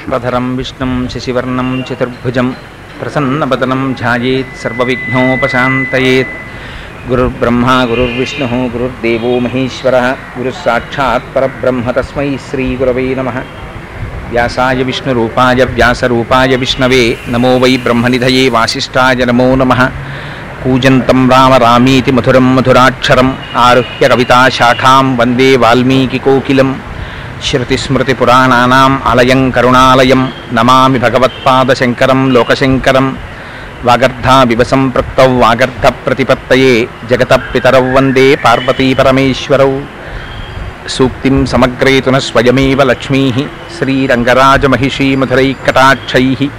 [0.00, 2.50] विश्वधरं विष्णु शशिवर्णं चतुर्भुजं
[3.00, 3.44] प्रसन्न
[3.94, 6.28] ध्यायेत् सर्वविघ्नोपशान्तयेत्।
[7.08, 13.42] गुरुर्ब्रह्मा, गुरुर्विष्णु, गुरुर्देव महेश्वर गुरुस्साक्षात्ब्रह्म तस्म श्रीगुरव नम। व्यासा
[14.32, 19.74] व्यासाय विष्णुरूपाय विष्णवे, नमो वै ब्रह्म निध वासिष्ठाय नमो नम।
[20.64, 20.86] कूज
[21.30, 26.74] राम रामीति मधुरम मधुराक्षर आरुह्य कविताशाखां वंदे वाल्मीकिकोकिलम्।
[27.46, 33.16] శృతిస్మృతిపురాణానాం అలయం కరుణాలయం నమామి భగవత్పాదశంకరం లోకశంకరం
[33.84, 39.80] వాగర్ధావివ సంపృక్తౌ వాగర్ధ ప్రతిపత్తయే జగత పితరౌ వందే పార్వతీపరమేశ్వరౌ
[40.88, 43.32] సూక్తిం సమగ్రేతున స్వయమేవ లక్ష్మీ
[43.76, 46.50] శ్రీరంగరాజమహిషీమధురైకటాక్షై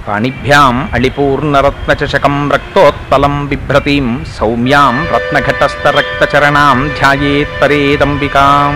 [0.07, 8.73] పాణిభ్యాం అళిపూర్ణరత్నచకం రక్తోత్పలం బిభ్రతీం సౌమ్యాం రత్నఘటస్థరక్తచరణాం ధ్యాయేత్పరేదంబికాం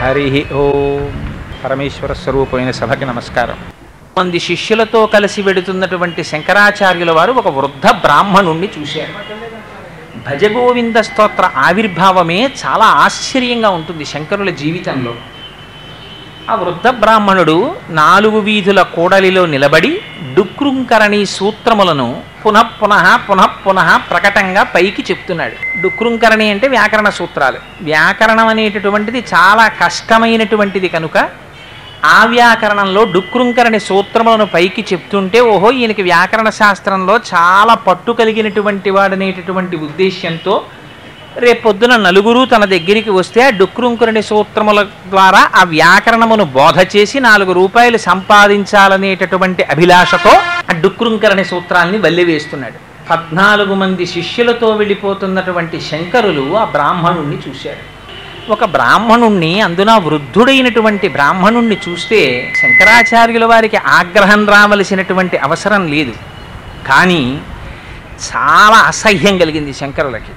[0.00, 3.56] హరి ఓం పరమేశ్వర స్వరూపమైన సభకి నమస్కారం.
[4.18, 9.14] మంది శిష్యులతో కలిసి వెడుతున్నటువంటి శంకరాచార్యుల వారు ఒక వృద్ధ బ్రాహ్మణుణ్ణి చూశారు.
[10.28, 15.14] భజగోవింద స్తోత్ర ఆవిర్భావమే చాలా ఆశ్చర్యంగా ఉంటుంది శంకరుల జీవితంలో.
[16.50, 17.56] ఆ వృద్ధ బ్రాహ్మణుడు
[17.98, 19.90] నాలుగు వీధుల కూడలిలో నిలబడి
[20.36, 22.06] డుక్రుంకరణి సూత్రములను
[22.44, 23.08] పునః
[23.66, 25.56] పునః ప్రకటంగా పైకి చెప్తున్నాడు.
[25.82, 27.58] డుక్రుంకరణి అంటే వ్యాకరణ సూత్రాలు.
[27.90, 31.16] వ్యాకరణం అనేటటువంటిది చాలా కష్టమైనటువంటిది కనుక
[32.16, 40.54] ఆ వ్యాకరణంలో డుక్రుంకరణి సూత్రములను పైకి చెప్తుంటే ఓహో ఈయనకి వ్యాకరణ శాస్త్రంలో చాలా పట్టు కలిగినటువంటి వాడనేటటువంటి ఉద్దేశ్యంతో
[41.36, 43.50] రేపొద్దున నలుగురు తన దగ్గరికి వస్తే ఆ
[44.20, 50.30] సూత్రముల ద్వారా ఆ వ్యాకరణమును బోధ చేసి నాలుగు రూపాయలు సంపాదించాలనేటటువంటి అభిలాషతో
[50.70, 53.06] ఆ డుక్రుంకరణి సూత్రాల్ని వల్లివేస్తున్నాడు.
[53.10, 58.00] పద్నాలుగు మంది శిష్యులతో వెళ్ళిపోతున్నటువంటి శంకరులు ఆ బ్రాహ్మణుణ్ణి చూశారు.
[58.52, 66.12] ఒక బ్రాహ్మణుణ్ణి అందున వృద్ధుడైనటువంటి బ్రాహ్మణుణ్ణి చూస్తే శంకరాచార్యుల వారికి ఆగ్రహం రావలసినటువంటి అవసరం లేదు.
[66.88, 67.40] కానీ
[68.30, 70.32] చాలా అసహ్యం కలిగింది శంకరులకి.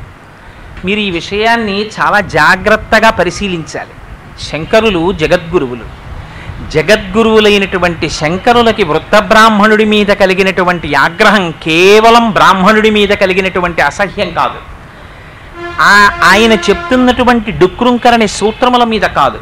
[0.85, 3.89] మీరు ఈ విషయాన్ని చాలా జాగ్రత్తగా పరిశీలించాలి.
[4.43, 6.03] శంకరులు జగద్గురువులు.
[6.71, 14.73] జగద్గురువులైనటువంటి శంకరులకి వృత్త బ్రాహ్మణుడి మీద కలిగినటువంటి ఆగ్రహం కేవలం బ్రాహ్మణుడి మీద కలిగినటువంటి అసహ్యం కాదు.
[16.23, 19.39] ఆయన చెప్తున్నటువంటి డుక్రుంకరణి సూత్రముల మీద కాదు.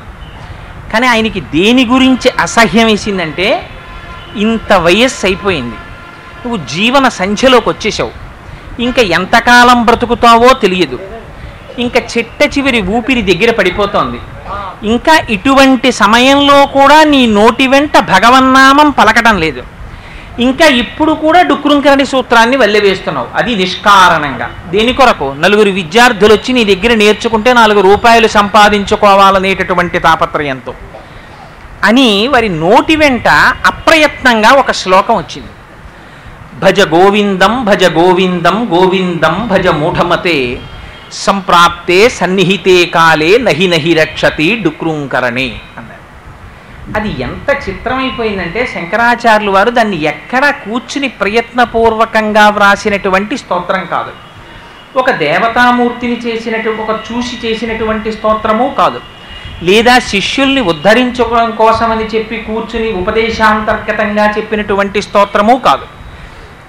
[0.93, 3.69] కానీ ఆయనకి దేని గురించి అసహ్యం వేసిందంటే
[4.35, 5.75] ఇంత వయస్సు అయిపోయింది.
[6.45, 8.11] నువ్వు జీవన సంఖ్యలోకి వచ్చేసావు
[8.81, 10.99] ఇంకా ఎంతకాలం బ్రతుకుతావో తెలియదు.
[11.79, 14.19] ఇంకా చిట్ట చివరి ఊపిరి దగ్గర పడిపోతోంది.
[14.89, 19.63] ఇంకా ఇటువంటి సమయంలో కూడా నీ నోటి వెంట భగవన్నామం పలకటం లేదు.
[20.39, 23.27] ఇంకా ఇప్పుడు కూడా డుక్రుంకరణి సూత్రాన్ని వల్లెవేస్తున్నావు.
[23.35, 24.51] అది నిష్కారణంగా.
[24.69, 25.35] దేని కొరకు?
[25.39, 30.73] నలుగురు విద్యార్థులు వచ్చి నీ దగ్గర నేర్చుకుంటే నాలుగు రూపాయలు సంపాదించుకోవాలనేటటువంటి తాపత్రయంతో.
[31.83, 33.27] అని వారి నోటి వెంట
[33.65, 35.47] అప్రయత్నంగా ఒక శ్లోకం వచ్చింది.
[36.59, 40.59] భజ గోవిందం భజ గోవిందం గోవిందం భజ మూఢమతే
[41.13, 46.01] సంప్రాప్తే సన్నిహితే కాలే నహి నహి రక్షతి డుక్రుంకరణే అన్నారు.
[46.97, 54.11] అది ఎంత చిత్రమైపోయిందంటే శంకరాచార్యులు వారు దాన్ని ఎక్కడ కూర్చుని ప్రయత్నపూర్వకంగా వ్రాసినటువంటి స్తోత్రం కాదు.
[54.97, 59.01] ఒక దేవతామూర్తిని చేసినట్టు ఒక చూసి చేసినటువంటి స్తోత్రము కాదు.
[59.63, 66.00] లేదా శిష్యుల్ని ఉద్ధరించుకోవడం కోసమని చెప్పి కూర్చుని ఉపదేశాంతర్గతంగా చెప్పినటువంటి స్తోత్రము కాదు.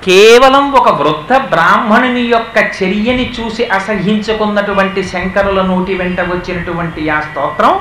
[0.02, 7.74] కేవలం ఒక వృద్ధ బ్రాహ్మణుని యొక్క చర్యని చూసి అసహించుకున్నటువంటి శంకరుల నోటి వెంట వచ్చినటువంటి ఆ స్తోత్రం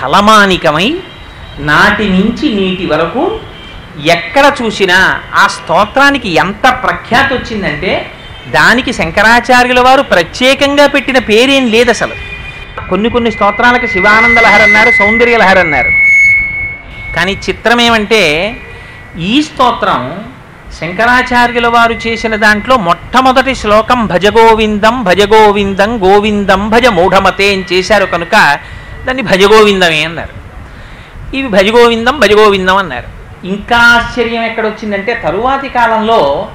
[0.00, 0.88] తలమానికమై
[1.60, 3.22] నాటి నుంచి నీటి వరకు
[4.06, 4.98] ఎక్కడ చూసినా
[5.34, 7.92] ఆ స్తోత్రానికి ఎంత ప్రఖ్యాతి వచ్చిందంటే
[8.50, 12.14] దానికి శంకరాచార్యుల వారు ప్రత్యేకంగా పెట్టిన పేరేం లేదు అసలు.
[12.90, 15.90] కొన్ని కొన్ని స్తోత్రాలకు శివానంద లహర్ అన్నారు సౌందర్య లహర్ అన్నారు.
[17.16, 18.22] కానీ చిత్రం ఏమంటే
[19.18, 20.02] ఈ స్తోత్రం
[20.72, 28.58] శంకరాచార్యుల వారు చేసిన దాంట్లో మొట్టమొదటి శ్లోకం భజగోవిందం భజగోవిందం గోవిందం భజ మూఢమతే అని చేశారు కనుక
[29.04, 30.34] దాన్ని భజగోవిందమే అన్నారు.
[31.36, 33.08] ఇవి భజగోవిందం భజగోవిందం అన్నారు.
[33.46, 36.48] ఇంకా ఆశ్చర్యం ఎక్కడొచ్చిందంటే తరువాతి కాలంలో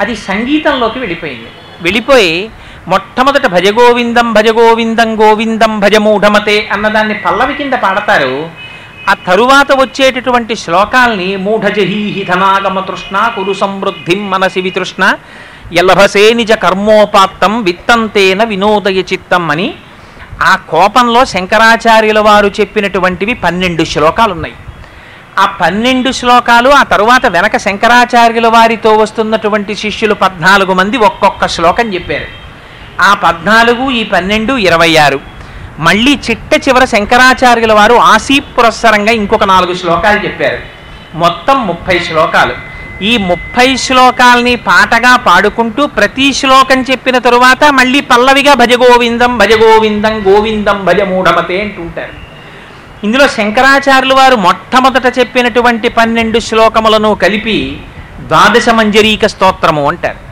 [0.00, 1.48] అది సంగీతంలోకి వెళ్ళిపోయింది.
[1.80, 2.50] వెళ్ళిపోయి
[2.88, 8.50] మొట్టమొదట భజగోవిందం భజగోవిందం గోవిందం భజమూఢమతే అన్నదాన్ని పల్లవి కింద పాడతారు.
[9.08, 15.02] ఆ తరువాత వచ్చేటటువంటి శ్లోకాల్ని మూఢజహీహి ధనాగమ తృష్ణ కురు సమృద్ధిం మనసి వితృష్ణ
[15.72, 19.68] ఎలభసే నిజ కర్మోపాత్తం విత్తంతేన వినోదయ చిత్తం అని
[20.42, 24.56] ఆ కోపంలో శంకరాచార్యుల వారు చెప్పినటువంటివి పన్నెండు శ్లోకాలు ఉన్నాయి
[25.38, 32.28] ఆ పన్నెండు శ్లోకాలు ఆ తరువాత వెనక శంకరాచార్యుల వారితో వస్తున్నటువంటి శిష్యులు పద్నాలుగు మంది ఒక్కొక్క శ్లోకం చెప్పారు.
[33.02, 35.20] ఆ పద్నాలుగు ఈ పన్నెండు ఇరవై ఆరు.
[35.78, 40.58] మళ్ళీ చిట్ట చివర శంకరాచార్యుల వారు ఆసీ పురస్సరంగా ఇంకొక నాలుగు శ్లోకాలు చెప్పారు.
[41.14, 42.54] మొత్తం ముప్పై శ్లోకాలు.
[43.04, 51.00] ఈ ముప్పై శ్లోకాల్ని పాటగా పాడుకుంటూ ప్రతి శ్లోకం చెప్పిన తరువాత మళ్ళీ పల్లవిగా భజగోవిందం భజగోవిందం గోవిందం భజ
[51.00, 52.12] మూఢమతే అంటుంటారు.
[53.04, 57.80] ఇందులో శంకరాచార్యులు వారు మొట్టమొదట చెప్పినటువంటి పన్నెండు శ్లోకములను కలిపి
[58.20, 60.27] ద్వాదశ మంజరీక స్తోత్రము అంటారు.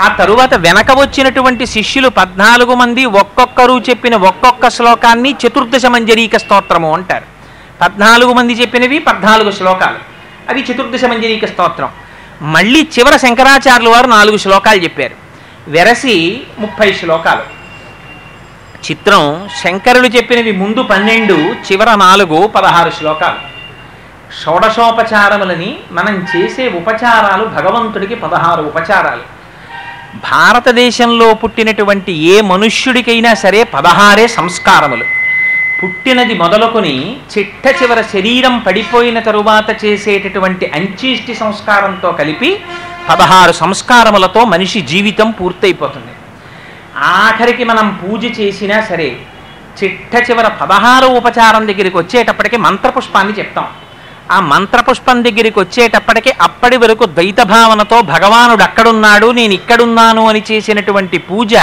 [0.00, 7.24] ఆ తరువాత వెనక వచ్చినటువంటి శిష్యులు పద్నాలుగు మంది ఒక్కొక్కరు చెప్పిన ఒక్కొక్క శ్లోకాన్ని చతుర్దశ మంజరీక స్తోత్రము అంటారు.
[7.80, 9.96] పద్నాలుగు మంది చెప్పినవి పద్నాలుగు శ్లోకాలు.
[10.50, 11.88] అవి చతుర్దశ మంజరీక స్తోత్రం.
[12.42, 15.14] మళ్ళీ చివర శంకరాచార్యులు వారు నాలుగు శ్లోకాలు చెప్పారు.
[15.68, 17.60] వెరసి ముప్పై శ్లోకాలు.
[18.90, 23.50] చిత్రం శంకరులు చెప్పినవి ముందు పన్నెండు చివర నాలుగు పదహారు శ్లోకాలు.
[24.44, 29.39] షోడశోపచారములని మనం చేసే ఉపచారాలు భగవంతుడికి పదహారు ఉపచారాలు.
[30.14, 35.04] భారతదేశంలో పుట్టినటువంటి ఏ మనుష్యుడికైనా సరే పదహారే సంస్కారములు.
[35.82, 42.60] పుట్టినది మొదలుకొని చిట్ట చివర శరీరం పడిపోయిన తరువాత చేసేటటువంటి అంచేష్టి సంస్కారంతో కలిపి
[43.08, 46.12] పదహారు సంస్కారములతో మనిషి జీవితం పూర్తయిపోతుంది.
[46.98, 49.16] ఆఖరికి మనం పూజ చేసినా సరే
[49.82, 53.68] చిట్ట చివర పదహారు ఉపచారం దగ్గరికి వచ్చేటప్పటికి మంత్రపుష్పాన్ని చెప్తాం.
[54.30, 61.54] ఆ మంత్రపుష్పం దగ్గరికి వచ్చేటప్పటికి అప్పటి వరకు ద్వైత భావనతో భగవానుడు అక్కడున్నాడు నేను ఇక్కడున్నాను అని చేసినటువంటి పూజ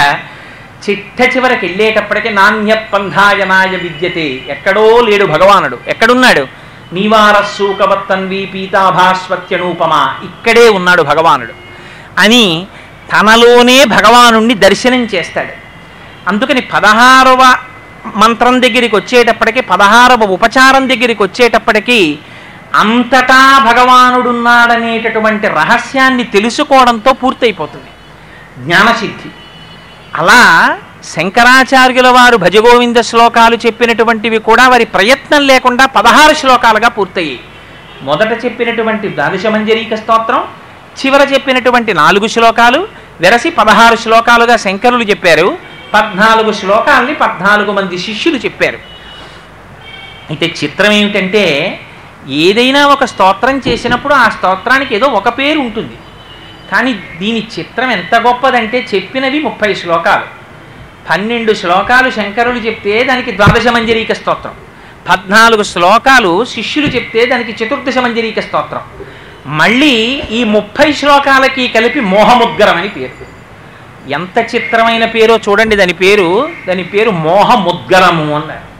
[0.90, 4.44] చిట్ట చివరికి వెళ్ళేటప్పటికి నాణ్యపంధాయనాయ విద్యతే.
[4.48, 5.78] ఎక్కడో లేడు భగవానుడు.
[5.86, 6.46] ఎక్కడున్నాడు?
[6.92, 10.14] నీవారస్సూకవత్తన్వి పీతాభాస్వత్యనూపమా.
[10.24, 11.52] ఇక్కడే ఉన్నాడు భగవానుడు.
[12.18, 12.66] అని
[13.12, 15.52] తనలోనే భగవానుణ్ణి దర్శనం చేస్తాడు.
[16.28, 17.56] అందుకని పదహారవ
[18.16, 22.18] మంత్రం దగ్గరికి వచ్చేటప్పటికి పదహారవ ఉపచారం దగ్గరికి వచ్చేటప్పటికి
[22.74, 27.90] అంతటా భగవానుడున్నాడనేటటువంటి రహస్యాన్ని తెలుసుకోవడంతో పూర్తయిపోతుంది.
[28.58, 29.30] జ్ఞానసిద్ధి.
[30.14, 37.40] అలా శంకరాచార్యుల వారు భజగోవింద శ్లోకాలు చెప్పినటువంటివి కూడా వారి ప్రయత్నం లేకుండా పదహారు శ్లోకాలుగా పూర్తయ్యాయి.
[38.02, 39.46] మొదట చెప్పినటువంటి ద్వాదశ
[39.94, 40.44] స్తోత్రం
[41.00, 42.88] చివర చెప్పినటువంటి నాలుగు శ్లోకాలు
[43.20, 45.58] వెరసి పదహారు శ్లోకాలుగా శంకరులు చెప్పారు
[45.94, 48.78] పద్నాలుగు శ్లోకాల్ని పద్నాలుగు మంది శిష్యులు చెప్పారు.
[50.30, 51.80] అయితే చిత్రం ఏమిటంటే
[52.28, 55.96] ఏదైనా ఒక స్తోత్రం చేసినప్పుడు ఆ స్తోత్రానికి ఏదో ఒక పేరు ఉంటుంది.
[56.72, 60.38] కానీ దీని చిత్రం ఎంత గొప్పదంటే చెప్పినవి ముప్పై శ్లోకాలు.
[61.10, 64.54] పన్నెండు శ్లోకాలు శంకరులు చెప్తే దానికి ద్వాదశ మంజరీక స్తోత్రం.
[65.08, 68.80] పద్నాలుగు శ్లోకాలు శిష్యులు చెప్తే దానికి చతుర్దశ మంజరీక స్తోత్రం.
[69.46, 73.28] మళ్ళీ ఈ ముప్పై శ్లోకాలకి కలిపి మోహముద్గరం అని పేరు.
[74.10, 78.77] ఎంత చిత్రమైన పేరో చూడండి దాని పేరు దాని పేరు మోహముద్గరము అన్నారు.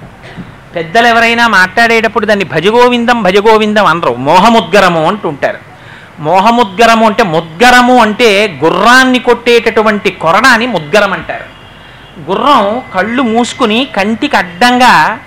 [0.78, 4.14] పెద్దలు ఎవరైనా మాట్లాడేటప్పుడు దాన్ని భజగోవిందం భజగోవిందం అనరు.
[4.14, 5.58] మోహముద్గరము అంటుంటారు.
[6.20, 11.44] మోహముద్గరము అంటే ముద్గరము అంటే గుర్రాన్ని కొట్టేటటువంటి కొరడాని ముద్గరం అంటారు.
[12.30, 15.18] గుర్రం కళ్ళు మూసుకుని కంటికి అడ్డంగా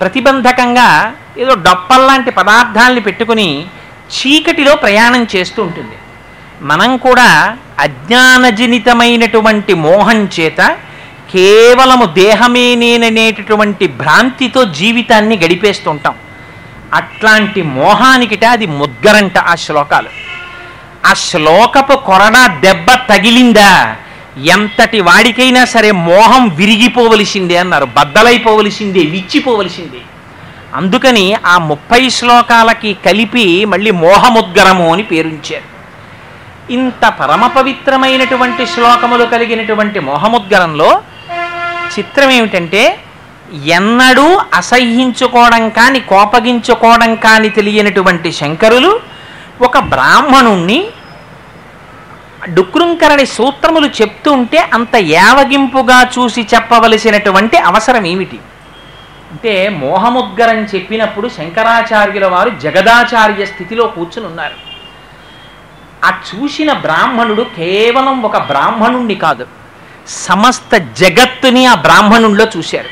[0.00, 3.64] ప్రతిబంధకంగా ఏదో డప్పల్లాంటి పదార్థాలని పెట్టుకుని
[4.12, 5.96] చీకటిలో ప్రయాణం చేస్తూ ఉంటుంది.
[6.60, 10.76] మనం కూడా అజ్ఞానజనితమైనటువంటి మోహం చేత
[11.32, 16.14] కేవలము దేహమే నేననేటటువంటి భ్రాంతితో జీవితాన్ని గడిపేస్తుంటాం.
[16.94, 20.08] అట్లాంటి మోహానికిట అది ముద్గరంట ఆ శ్లోకాలు.
[21.06, 23.96] ఆ శ్లోకపు కొరడా దెబ్బ తగిలిందా?
[24.44, 27.84] ఎంతటి వాడికైనా సరే మోహం విరిగిపోవలసిందే అన్నారు.
[27.84, 29.98] బద్దలైపోవలసిందే విచ్చిపోవలసిందే.
[30.74, 35.78] అందుకని ఆ ముప్పై శ్లోకాలకి కలిపి మళ్ళీ మోహముద్గరము అని పేరుంచారు.
[36.72, 41.02] ఇంత పరమ పవిత్రమైనటువంటి శ్లోకములు కలిగినటువంటి మోహముద్గరంలో
[41.98, 43.00] చిత్రం ఏమిటంటే
[43.64, 49.00] ఎన్నడూ అసహ్యించుకోవడం కాని కోపగించుకోవడం కాని తెలియనటువంటి శంకరులు
[49.62, 50.86] ఒక బ్రాహ్మణుణ్ణి
[52.48, 58.38] డుక్రుంకరణి సూత్రములు చెప్తూ ఉంటే అంత యావగింపుగా చూసి చెప్పవలసినటువంటి అవసరం ఏమిటి?
[59.32, 64.54] అంటే మోహముద్గరం చెప్పినప్పుడు శంకరాచార్యుల వారు జగదాచార్య స్థితిలో కూర్చుని ఉన్నారు.
[66.04, 69.46] ఆ చూసిన బ్రాహ్మణుడు కేవలం ఒక బ్రాహ్మణుణ్ణి కాదు.
[70.08, 72.88] సమస్త జగత్తుని ఆ బ్రాహ్మణుల్లో చూశారు.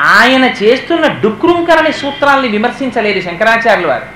[0.00, 4.06] ఆయన చేస్తున్న డుక్రుంకరణి సూత్రాల్ని విమర్శించలేదు శంకరాచార్యులు వారు.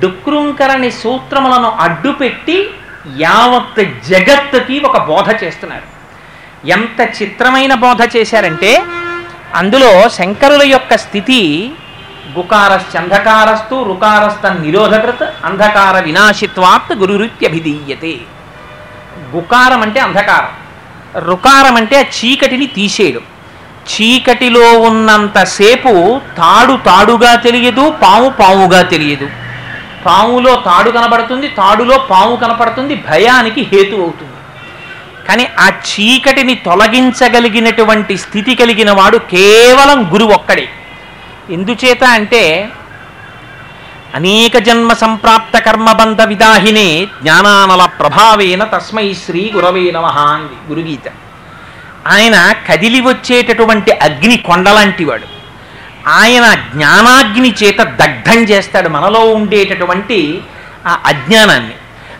[0.00, 2.70] డుక్రుంకరణి సూత్రములను అడ్డుపెట్టి
[3.18, 5.82] యావత్ జగత్తుకి ఒక బోధ చేస్తున్నారు.
[6.66, 8.82] ఎంత చిత్రమైన బోధ చేశారంటే
[9.54, 11.72] అందులో శంకరుల యొక్క స్థితి
[12.38, 18.14] గుకారశ్చంధకారస్తు రుకారస్త నిరోధకృత్ అంధకార వినాశిత్వాత్ గురురుత్యభిధీయతే.
[19.36, 20.61] గుకారం అంటే అంధకారం.
[21.18, 23.20] రుకారం అంటే ఆ చీకటిని తీసేయడం.
[23.90, 29.28] చీకటిలో ఉన్నంతసేపు తాడు తాడుగా తెలియదు పాము పాముగా తెలియదు.
[30.06, 34.32] పాములో తాడు కనబడుతుంది తాడులో పాము కనపడుతుంది భయానికి హేతు అవుతుంది.
[35.28, 40.68] కానీ ఆ చీకటిని తొలగించగలిగినటువంటి స్థితి కలిగిన వాడు కేవలం గురువు ఒక్కడే.
[41.50, 42.68] ఎందుచేత అంటే
[44.14, 51.08] అనేక జన్మ సంప్రాప్త కర్మబంధ విదాహినే జ్ఞానానల ప్రభావేన తస్మై శ్రీ గురవే నమ అంది గురుగీత.
[52.06, 55.28] ఆయన కదిలి వచ్చేటటువంటి అగ్ని కొండలాంటి వాడు
[56.08, 60.42] ఆయన జ్ఞానాగ్ని చేత దగ్ధం చేస్తాడు మనలో ఉండేటటువంటి
[60.86, 61.74] ఆ అజ్ఞానాన్ని.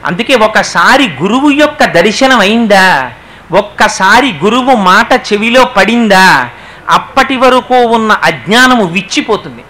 [0.07, 3.11] అందుకే ఒకసారి గురువు యొక్క దర్శనం అయిందా
[3.53, 6.51] ఒక్కసారి గురువు మాట చెవిలో పడిందా?
[6.91, 9.65] అప్పటి వరకు ఉన్న అజ్ఞానము విచ్చిపోతుంది.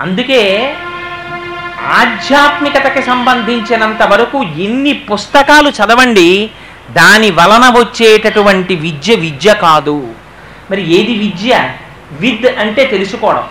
[0.00, 0.74] అందుకే
[1.86, 6.50] ఆధ్యాత్మికతకి సంబంధించినంత వరకు ఎన్ని పుస్తకాలు చదవండి
[6.90, 10.14] దాని వలన వచ్చేటటువంటి విద్య విద్య కాదు.
[10.70, 11.70] మరి ఏది విద్య?
[12.12, 13.42] విద్ అంటే తెలుసుకోవడం.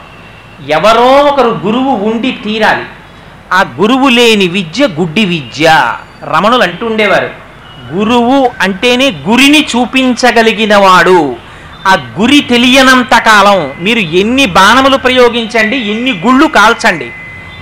[0.69, 2.83] ఎవరో ఒకరు గురువు ఉండి తీరాలి.
[3.53, 5.93] ఆ గురువు లేని విద్య గుడ్డి విద్య.
[6.23, 7.29] రమణులు అంటుండేవారు
[7.93, 11.35] గురువు అంటేనే గురిని చూపించగలిగినవాడు.
[11.87, 17.11] ఆ గురి తెలియనంత కాలం మీరు ఎన్ని బాణములు ప్రయోగించండి ఎన్ని గుళ్ళు కాల్చండి.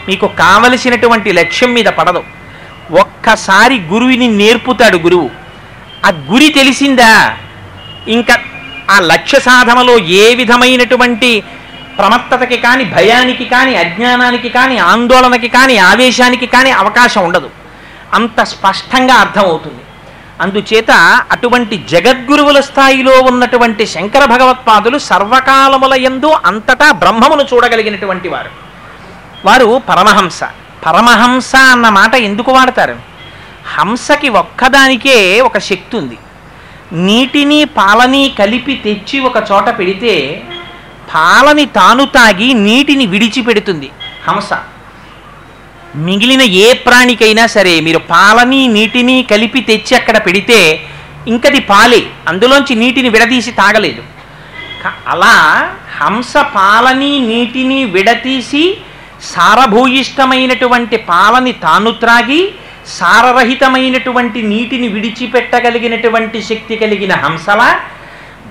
[0.07, 2.23] మీకు కావలసినటువంటి లక్ష్యం మీద పడదు.
[2.91, 5.29] ఒక్కసారి గురువుని నేర్పుతాడు గురువు.
[6.05, 7.37] ఆ గురి తెలిసిందా?
[8.07, 8.37] ఇంకా
[8.91, 11.43] ఆ లక్ష్య సాధనలో ఏ విధమైనటువంటి
[11.97, 17.49] ప్రమత్తతకి కానీ భయానికి కానీ అజ్ఞానానికి కానీ ఆందోళనకి కానీ ఆవేశానికి కానీ అవకాశం ఉండదు.
[18.13, 19.81] అంత స్పష్టంగా అర్థమవుతుంది.
[20.41, 20.91] అందుచేత
[21.31, 28.64] అటువంటి జగద్గురువుల స్థాయిలో ఉన్నటువంటి శంకర భగవత్పాదులు సర్వకాలముల ఎందు అంతటా బ్రహ్మమును చూడగలిగినటువంటి వారు.
[29.45, 30.43] వారు పరమహంస.
[30.85, 32.95] పరమహంస అన్న మాట ఎందుకు వాడతారు?
[33.75, 36.17] హంసకి ఒక్కదానికే ఒక శక్తి ఉంది.
[36.93, 40.43] నీటిని పాలని కలిపి తెచ్చి ఒక చోట పెడితే
[41.15, 43.91] పాలని తాను తాగి నీటిని విడిచిపెడుతుంది
[44.27, 44.49] హంస.
[45.95, 50.81] మిగిలిన ఏ ప్రాణికైనా సరే మీరు పాలని నీటిని కలిపి తెచ్చి అక్కడ పెడితే
[51.27, 52.05] ఇంకది పాలే.
[52.27, 54.03] అందులోంచి నీటిని విడదీసి తాగలేదు.
[55.07, 55.69] అలా
[56.01, 58.77] హంస పాలని నీటిని విడతీసి
[59.21, 62.51] సారభూయిష్టమైనటువంటి పాలని తాను త్రాగి
[62.87, 67.79] సారరహితమైనటువంటి నీటిని విడిచిపెట్టగలిగినటువంటి శక్తి కలిగిన హంసల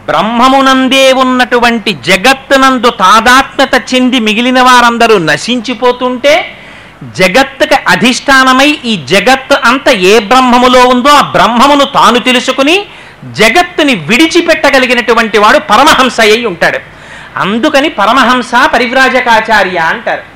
[0.06, 6.58] బ్రహ్మమునందే ఉన్నటువంటి జగత్తునందు తాదాత్మ్యత చెంది మిగిలిన వారందరూ నశించిపోతుంటే
[7.18, 12.86] జగత్తుకి అధిష్టానమై ఈ జగత్తు అంత ఏ బ్రహ్మములో ఉందో ఆ బ్రహ్మమును తాను తెలుసుకుని
[13.32, 16.78] జగత్తుని విడిచిపెట్టగలిగినటువంటి వాడు పరమహంస అయి ఉంటాడు.
[17.38, 20.33] అందుకని పరమహంస పరివ్రాజకాచార్య అంటారు.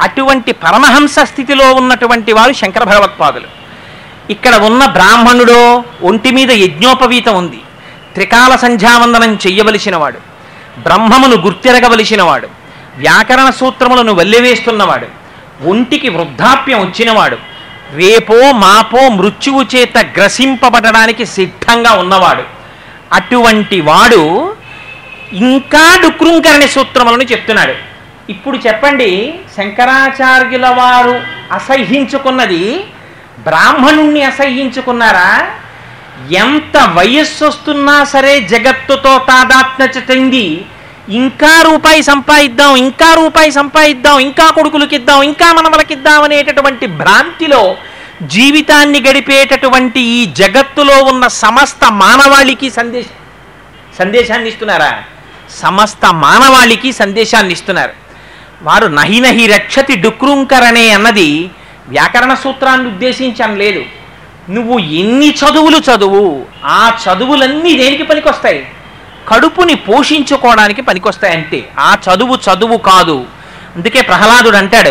[0.00, 3.46] అటువంటి పరమహంస స్థితిలో ఉన్నటువంటి వారు శంకర భగవత్పాదులు.
[4.30, 7.60] ఇక్కడ ఉన్న బ్రాహ్మణుడో ఒంటి మీద యజ్ఞోపవీతం ఉంది.
[8.14, 10.18] త్రికాల సంధ్యావందనం చెయ్యవలసినవాడు.
[10.78, 12.48] బ్రహ్మమును గుర్తిరగవలసినవాడు.
[12.96, 15.06] వ్యాకరణ సూత్రములను వల్లెవేస్తున్నవాడు.
[15.68, 17.36] ఒంటికి వృద్ధాప్యం వచ్చినవాడు.
[17.94, 22.42] రేపో మాపో మృత్యువు చేత గ్రసింపబడడానికి సిద్ధంగా ఉన్నవాడు.
[23.12, 24.54] అటువంటి వాడు
[25.32, 27.89] ఇంకా డుక్రుంకరణి సూత్రములను చెప్తున్నాడు.
[28.30, 29.10] ఇప్పుడు చెప్పండి
[29.56, 31.14] శంకరాచార్యుల వారు
[31.52, 32.64] అసహ్యించుకున్నది
[33.46, 35.30] బ్రాహ్మణుణ్ణి అసహ్యించుకున్నారా?
[36.40, 40.46] ఎంత వయస్సు వస్తున్నా సరే జగత్తుతో తాదాత్మ్యత చెంది
[41.18, 47.62] ఇంకా రూపాయి సంపాదిద్దాం ఇంకా రూపాయి సంపాదిద్దాం ఇంకా కొడుకులకిద్దాం ఇంకా మనవలకిద్దాం అనేటటువంటి భ్రాంతిలో
[48.34, 53.16] జీవితాన్ని గడిపేటటువంటి ఈ జగత్తులో ఉన్న సమస్త మానవాళికి సందేశం
[53.98, 54.92] సందేశాన్ని ఇస్తున్నారా
[55.62, 57.94] సమస్త మానవాళికి సందేశాన్ని ఇస్తున్నారు
[58.62, 61.50] వారు నహి నహి రక్షతి డుక్రుంకరణే అన్నది
[61.88, 63.84] వ్యాకరణ సూత్రాన్ని ఉద్దేశించడం లేదు.
[64.50, 68.66] నువ్వు ఎన్ని చదువులు చదువు ఆ చదువులన్నీ దేనికి పనికొస్తాయి?
[69.28, 73.26] కడుపుని పోషించుకోవడానికి పనికొస్తాయి అంతే ఆ చదువు చదువు కాదు.
[73.76, 74.90] అందుకే ప్రహ్లాదుడు అంటాడు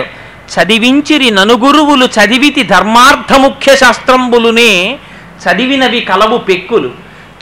[0.56, 5.00] చదివించిరి ననుగురువులు చదివితి ధర్మార్థ ముఖ్య శాస్త్రంబులునే
[5.46, 6.92] చదివినవి కలవు పెక్కులు.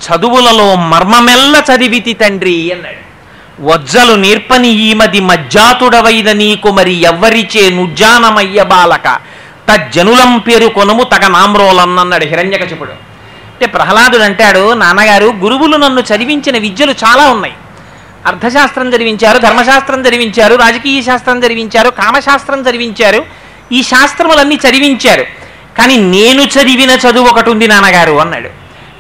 [0.06, 3.07] చదువులలో మర్మమెల్ల చదివితి తండ్రి అన్నాడు.
[3.60, 9.20] వజ్జలు నేర్పని ఈమది మజ్జాతుడవైన నీకు మరి ఎవ్వరిచే నుజ్జానమయ్య బాలక.
[9.70, 17.28] తజ్జనులం పేరు కొనుము తగ నామ్రోలన్నన్నాడు హిరణ్యకశిపుడు అంటే ప్రహ్లాదుడు అంటాడు నాన్నగారు గురువులు నన్ను చదివించిన విద్యలు చాలా
[17.28, 17.54] ఉన్నాయి.
[18.26, 23.26] అర్థశాస్త్రం చదివించారు ధర్మశాస్త్రం చదివించారు రాజకీయ శాస్త్రం చదివించారు కామశాస్త్రం చదివించారు
[23.72, 25.26] ఈ శాస్త్రములన్నీ చదివించారు.
[25.78, 28.50] కానీ నేను చదివిన చదువు ఒకటి ఉంది నాన్నగారు అన్నాడు.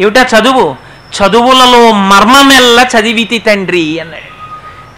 [0.01, 0.75] ఏమిటా చదువు?
[1.17, 4.36] చదువులలో మర్మమెల్ల చదివితి తండ్రి అన్నాడు.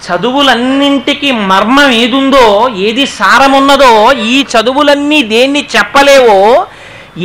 [0.01, 2.45] చదువులన్నింటికి మర్మం ఏదుందో
[2.85, 3.93] ఏది సారమున్నదో
[4.27, 6.39] ఈ చదువులన్నీ దేన్ని చెప్పలేవో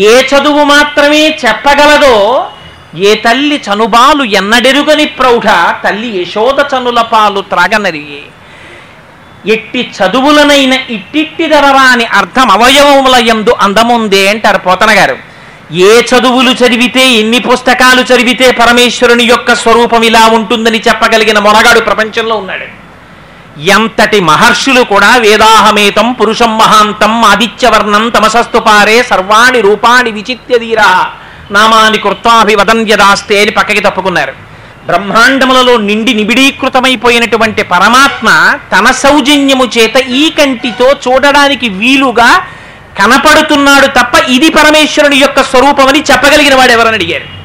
[0.05, 2.17] ఏ చదువు మాత్రమే చెప్పగలదో
[3.03, 5.49] ఏ తల్లి చనుబాలు ఎన్నడెరుగని ప్రౌఢ
[5.85, 8.23] తల్లి యశోద చనుల పాలు త్రాగనరిగే
[9.47, 15.17] ఎట్టి చదువులనైన ఇట్టిట్టి ధరరాని అర్థం అవయవముల ఎందు అందముందే అంటారు పోతన గారు
[15.71, 22.65] ఏ చదువులు చదివితే ఎన్ని పుస్తకాలు చదివితే పరమేశ్వరుని యొక్క స్వరూపం ఇలా ఉంటుందని చెప్పగలిగిన మొనగాడు ప్రపంచంలో ఉన్నాడు.
[23.61, 31.11] ఎంతటి మహర్షులు కూడా వేదాహమేతం పురుషం మహాంతం ఆదిత్యవర్ణం తమసస్తు పారే సర్వాణి రూపాణి విచిత్యధీరా
[31.51, 34.33] నామాని కృత్వాభివదన్యదాస్తే అని పక్కకి తప్పుకున్నారు.
[34.87, 42.47] బ్రహ్మాండములలో నిండి నిబిడీకృతమైపోయినటువంటి పరమాత్మ తన సౌజన్యము చేత ఈ కంటితో చూడడానికి వీలుగా
[42.99, 47.45] కనపడుతున్నాడు తప్ప ఇది పరమేశ్వరుని యొక్క స్వరూపమని చెప్పగలిగిన వాడు ఎవరని అడిగారు.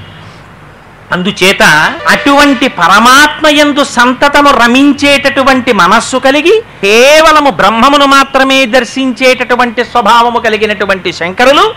[1.12, 1.64] అందుచేత
[2.10, 11.74] అటువంటి పరమాత్మ యందు సంతతము రమించేటటువంటి మనస్సు కలిగి కేవలము బ్రహ్మమును మాత్రమే దర్శించేటటువంటి స్వభావము కలిగినటువంటి శంకరులు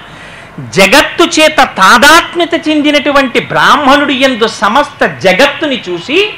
[0.77, 6.33] జగత్తు చేత తాదాత్మ్యత చెందినటువంటి బ్రాహ్మణుడు యందు సమస్త జగత్తుని చూసి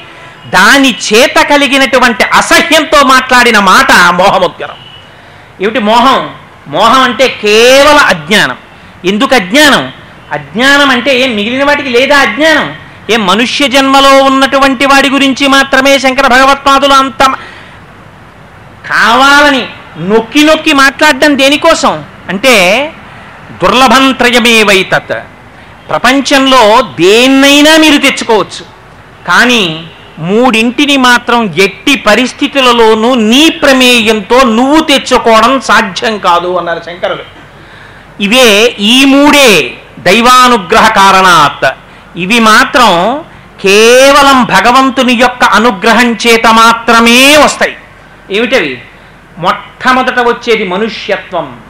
[0.47, 4.76] దాని చేత కలిగినటువంటి అసహ్యంతో మాట్లాడిన మాట మోహముద్గరం.
[5.61, 6.35] ఏమిటి మోహం?
[6.66, 8.56] మోహం అంటే కేవల అజ్ఞానం.
[9.04, 9.92] ఎందుకు అజ్ఞానం?
[10.33, 12.75] అజ్ఞానం అంటే ఏం మిగిలిన వాటికి లేదా అజ్ఞానం?
[13.11, 17.23] ఏం మనుష్య జన్మలో ఉన్నటువంటి వాడి గురించి మాత్రమే శంకర భగవత్పాదులు అంత
[18.87, 19.66] కావాలని
[19.99, 22.04] నొక్కి నొక్కి మాట్లాడడం దేనికోసం?
[22.28, 22.92] అంటే
[23.50, 25.18] దుర్లభం త్రయమేవై తత్.
[25.88, 28.66] ప్రపంచంలో దేన్నైనా మీరు తెచ్చుకోవచ్చు.
[29.29, 29.87] కానీ
[30.18, 37.22] మూడింటిని మాత్రం ఎట్టి పరిస్థితులలోనూ నీ ప్రమేయంతో నువ్వు తెచ్చుకోవడం సాధ్యం కాదు అన్నారు శంకరులు.
[38.20, 41.74] ఇవే ఈ మూడే దైవానుగ్రహ కారణాత్.
[42.16, 43.24] ఇవి మాత్రం
[43.61, 47.77] కేవలం భగవంతుని యొక్క అనుగ్రహం చేత మాత్రమే వస్తాయి.
[48.31, 48.83] ఏమిటవి?
[49.38, 51.61] మొట్టమొదట వచ్చేది మనుష్యత్వం.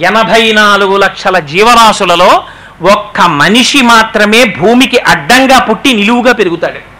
[0.00, 2.44] ఎనభై నాలుగు లక్షల జీవరాశులలో
[2.82, 6.90] ఒక్క మనిషి మాత్రమే భూమికి అడ్డంగా పుట్టి నిలువుగా పెరుగుతాడు.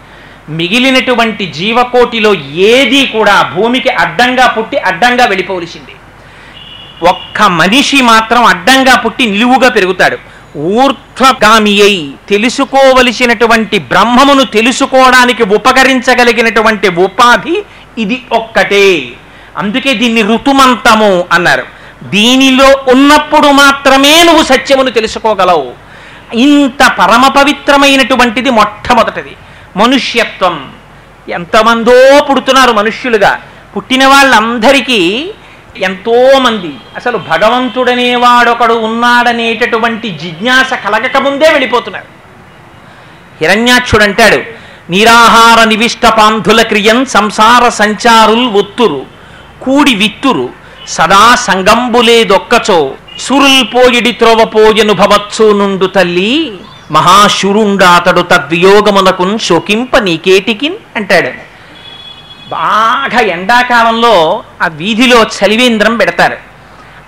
[0.49, 5.91] మిగిలినటువంటి జీవకోటిలో ఏది కూడా భూమికి అడ్డంగా పుట్టి అడ్డంగా వెళ్ళిపోవలసింది.
[7.07, 10.17] ఒక్క మనిషి మాత్రం అడ్డంగా పుట్టి నిలువుగా పెరుగుతాడు.
[10.57, 17.63] ఊర్ధ్వగామి అయి తెలుసుకోవలసినటువంటి బ్రహ్మమును తెలుసుకోవడానికి ఉపకరించగలిగినటువంటి ఉపాధి
[17.97, 19.11] ఇది ఒక్కటే.
[19.57, 21.63] అందుకే దీన్ని ఋతుమంతము అన్నారు.
[22.03, 25.71] దీనిలో ఉన్నప్పుడు మాత్రమే నువ్వు సత్యమును తెలుసుకోగలవు.
[26.35, 29.35] ఇంత పరమ పవిత్రమైనటువంటిది మొట్టమొదటిది.
[29.77, 30.71] మనుష్యత్వం.
[31.29, 33.41] ఎంతమందో పుడుతున్నారు మనుష్యులుగా.
[33.75, 35.31] పుట్టిన వాళ్ళందరికీ
[35.77, 42.05] ఎంతో మంది అసలు భగవంతుడనేవాడొకడు ఉన్నాడనేటటువంటి జిజ్ఞాస కలగకముందే వెళ్ళిపోతున్నారు.
[43.41, 44.41] హిరణ్యాక్షుడు అంటాడు
[44.91, 49.05] నిరాహార నివిష్ట పాంధుల క్రియన్ సంసార సంచారుల్ ఒత్తురు.
[49.61, 50.49] కూడి విత్తురు.
[50.87, 54.11] సదా సంగంబులేదొక్కచో సురుల్ పోయిడి
[54.93, 56.53] భవత్సు నుండు తల్లి.
[56.91, 61.29] మహాశురుండాతడు తద్వియోగమునకున్ శోకింప నీకేటికిన్ అంటాడు.
[62.49, 66.37] బాగా ఎండాకాలంలో ఆ వీధిలో చలివేంద్రం పెడతారు.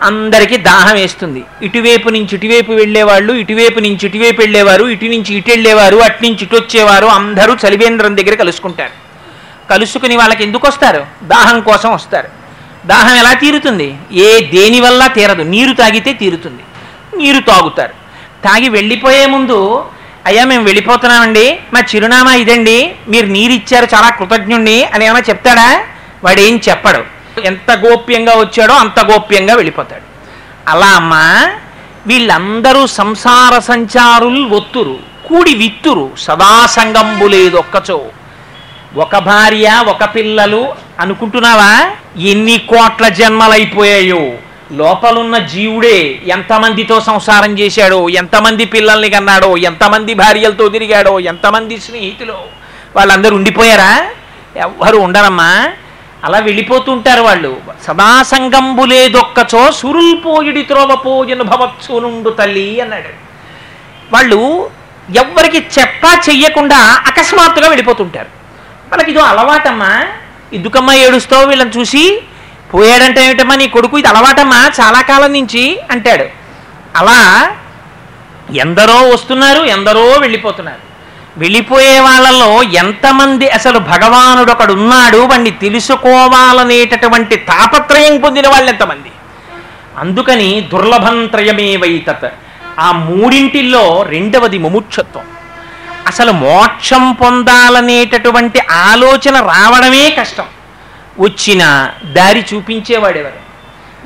[0.02, 1.43] అందరికీ దాహం వేస్తుంది.
[1.62, 6.56] ఇటువైపు నుంచి ఇటువైపు వెళ్ళేవాళ్ళు ఇటువైపు నుంచి ఇటువైపు వెళ్ళేవారు ఇటు నుంచి ఇటు వెళ్ళేవారు అటు నుంచి ఇటు
[6.56, 8.91] వచ్చేవారు అందరూ చలివేంద్రం దగ్గర కలుసుకుంటారు.
[9.69, 11.06] కలుసుకుని వాళ్ళకి ఎందుకు వస్తారు?
[11.24, 12.28] దాహం కోసం వస్తారు.
[12.86, 13.98] దాహం ఎలా తీరుతుంది?
[14.12, 15.41] ఏ దేనివల్ల తీరదు?
[15.41, 16.63] నీరు తాగితే తీరుతుంది.
[17.17, 18.03] నీరు తాగుతారు.
[18.45, 19.86] తాగి వెళ్ళిపోయే ముందు
[20.25, 21.60] అయ్యా మేము వెళ్ళిపోతున్నామండి.
[21.73, 22.95] మా చిరునామా ఇదండి.
[23.08, 25.82] మీరు నీరిచ్చారు చాలా కృతజ్ఞుణ్ణి అని ఏమైనా చెప్తాడా?
[26.23, 27.01] వాడేం చెప్పడు.
[27.41, 30.03] ఎంత గోప్యంగా వచ్చాడో అంత గోప్యంగా వెళ్ళిపోతాడు.
[30.69, 31.49] అలా అమ్మా
[32.08, 38.06] వీళ్ళందరూ సంసార సంచారులు ఒత్తురు కూడి విత్తురు సదా సంగంబు లేదు ఒక్కచో
[38.95, 41.91] ఒక భార్య ఒక పిల్లలు అనుకుంటున్నావా?
[42.17, 44.32] ఎన్ని కోట్ల జన్మలైపోయాయో.
[44.71, 52.34] లోపలున్న జీవుడే ఎంతమందితో సంసారం చేశాడో ఎంతమంది పిల్లల్ని కన్నాడో ఎంతమంది భార్యలతో తిరిగాడో ఎంతమంది స్నేహితులు
[52.95, 54.06] వాళ్ళందరూ ఉండిపోయారా?
[54.56, 55.69] ఎవ్వరు ఉండరమ్మా.
[56.23, 57.62] అలా వెళ్ళిపోతుంటారు వాళ్ళు.
[57.88, 63.10] సదా సంగంబు లేదొక్కచో సురుల్ పోయిడి త్రోవ పోయను భవత్సు నుండు తల్లి అన్నాడు.
[64.13, 64.69] వాళ్ళు
[65.17, 68.28] ఎవ్వరికి చెప్పా చెయ్యకుండా అకస్మాత్తుగా వెళ్ళిపోతుంటారు.
[68.91, 70.04] వాళ్ళకి ఇదో అలవాటమ్మా.
[70.54, 71.45] ఎందుకమ్మా ఏడుస్తావు?
[71.45, 72.21] వీళ్ళని చూసి
[72.73, 73.55] పోయాడంటే ఏమిటమ్మా?
[73.55, 76.25] నీ కొడుకు ఇది అలవాటమ్మా చాలా కాలం నుంచి అంటాడు.
[76.95, 77.51] అలా
[78.55, 80.93] ఎందరో వస్తున్నారు ఎందరో వెళ్ళిపోతున్నారు.
[81.38, 89.12] వెళ్ళిపోయే వాళ్ళలో ఎంతమంది అసలు భగవానుడు ఒకడు ఉన్నాడు వాడిని తెలుసుకోవాలనేటటువంటి తాపత్రయం పొందిన వాళ్ళు ఎంతమంది?
[89.97, 92.01] అందుకని దుర్లభం త్రయమే
[92.79, 95.23] ఆ మూడింటిల్లో రెండవది ముముక్షత్వం.
[96.07, 100.45] అసలు మోక్షం పొందాలనేటటువంటి ఆలోచన రావడమే కష్టం.
[101.19, 103.43] వచ్చిన దారి చూపించేవాడెవరు?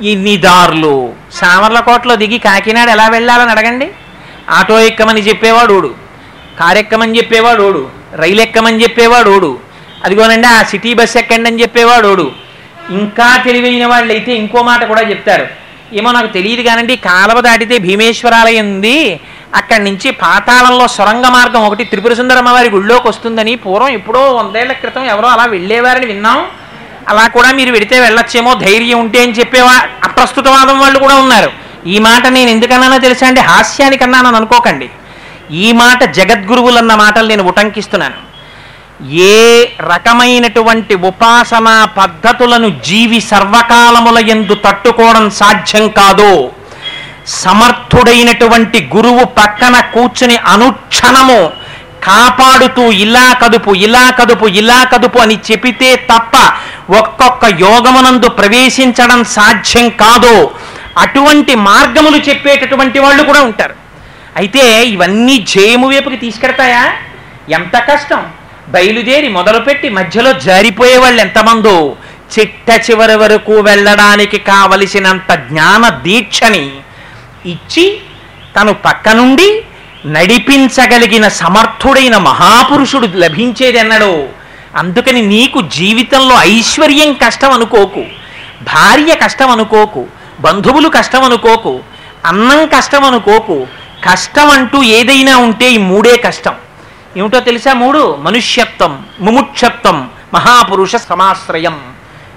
[0.04, 3.90] ఇన్ని దారులు సామర్లకోటలో దిగి కాకినాడ ఎలా వెళ్ళాలని అడగండి.
[4.50, 5.94] ఆటో ఎక్కమని చెప్పేవాడు ఓడు.
[6.60, 7.88] కారు ఎక్కమని చెప్పేవాడు ఓడు.
[8.14, 9.58] రైలు ఎక్కమని చెప్పేవాడు ఓడు.
[10.04, 12.32] అదిగోనండి ఆ సిటీ బస్ ఎక్కండి అని చెప్పేవాడు ఓడు.
[12.90, 15.46] ఇంకా తెలివైన వాళ్ళు అయితే ఇంకో మాట కూడా చెప్తారు.
[15.92, 19.20] ఏమో నాకు తెలియదు కానండి కాలవ దాటితే భీమేశ్వరాలయం ఉంది.
[19.54, 25.04] అక్కడి నుంచి పాతాళంలో సొరంగ మార్గం ఒకటి త్రిపుర సుందరమ్మ వారి గుళ్ళోకి వస్తుందని పూర్వం ఎప్పుడో వందేళ్ళ క్రితం
[25.04, 26.46] ఎవరో అలా వెళ్ళేవారని విన్నాం.
[27.08, 31.50] అలా కూడా మీరు వెడితే వెళ్ళొచ్చేమో ధైర్యం ఉంటే అని చెప్పేవా అప్రస్తుతవాదం వాళ్ళు కూడా ఉన్నారు.
[31.86, 33.40] ఈ మాట నేను ఎందుకన్నానో తెలుసా అండి?
[33.40, 34.88] హాస్యానికి అన్నానని అనుకోకండి.
[35.50, 38.18] ఈ మాట జగద్గురువులన్న మాటలు నేను ఉటంకిస్తున్నాను.
[39.32, 46.32] ఏ రకమైనటువంటి ఉపాసనా పద్ధతులను జీవి సర్వకాలముల ఎందు తట్టుకోవడం సాధ్యం కాదో
[47.26, 51.40] సమర్థుడైనటువంటి గురువు పక్కన కూర్చుని అనుక్షణము
[52.04, 56.36] కాపాడుతూ ఇలా కదుపు ఇలా కదుపు ఇలా కదుపు అని చెబితే తప్ప
[56.90, 60.50] ఒక్కొక్క యోగమునందు ప్రవేశించడం సాధ్యం కాదో.
[60.98, 63.74] అటువంటి మార్గములు చెప్పేటటువంటి వాళ్ళు కూడా ఉంటారు.
[64.36, 66.92] అయితే ఇవన్నీ జయము వైపుకి తీసుకెడతాయా?
[67.50, 68.26] ఎంత కష్టం.
[68.68, 71.96] బయలుదేరి మొదలుపెట్టి మధ్యలో జారిపోయే వాళ్ళు ఎంతమందో.
[72.38, 76.70] చిట్ట చివరి వరకు వెళ్ళడానికి కావలసినంత జ్ఞాన దీక్షని
[77.46, 78.00] ఇచ్చి
[78.56, 79.62] తను పక్క నుండి
[80.06, 84.28] నడిపించగలిగిన సమర్థుడైన మహాపురుషుడు లభించేది అన్నాడు
[84.76, 88.04] అందుకని నీకు జీవితంలో ఐశ్వర్యం కష్టం అనుకోకు
[88.62, 90.06] భార్య కష్టం అనుకోకు
[90.40, 91.80] బంధువులు కష్టం అనుకోకు
[92.26, 93.66] అన్నం కష్టం అనుకోకు
[94.10, 96.54] కష్టం అంటూ ఏదైనా ఉంటే ఈ మూడే కష్టం.
[97.16, 98.16] ఏమిటో తెలుసా మూడు?
[98.20, 101.80] మనుష్యత్వం ముముక్షత్వం మహాపురుష సమాశ్రయం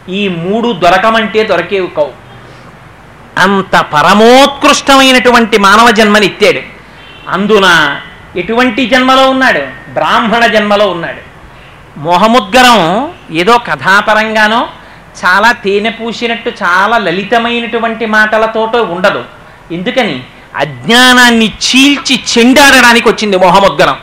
[0.10, 2.12] ఈ మూడు దొరకమంటే దొరకేవి కావు.
[3.38, 6.60] అంత పరమోత్కృష్టమైనటువంటి మానవ జన్మనిత్తాడు
[7.30, 8.00] అందున
[8.38, 9.92] ఎటువంటి జన్మలో ఉన్నాడు?
[9.94, 11.31] బ్రాహ్మణ జన్మలో ఉన్నాడు.
[11.98, 14.68] మోహముద్గరం ఏదో కథాపరంగానో
[15.26, 19.26] చాలా తేనె పూసినట్టు చాలా లలితమైనటువంటి మాటలతోటో ఉండదు.
[19.72, 20.24] ఎందుకని?
[20.56, 23.98] అజ్ఞానాన్ని చీల్చి చెండాడడానికి వచ్చింది మోహముద్గరం.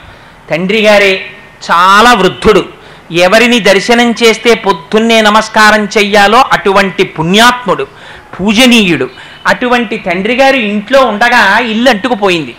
[0.51, 1.27] తండ్రి గారే
[1.70, 2.64] చాలా వృద్ధుడు.
[3.11, 7.87] ఎవరిని దర్శనం చేస్తే పొద్దున్నే నమస్కారం చెయ్యాలో అటువంటి పుణ్యాత్ముడు
[8.40, 9.11] పూజనీయుడు.
[9.46, 12.55] అటువంటి తండ్రి గారు ఇంట్లో ఉండగా ఇల్లు అంటుకుపోయింది.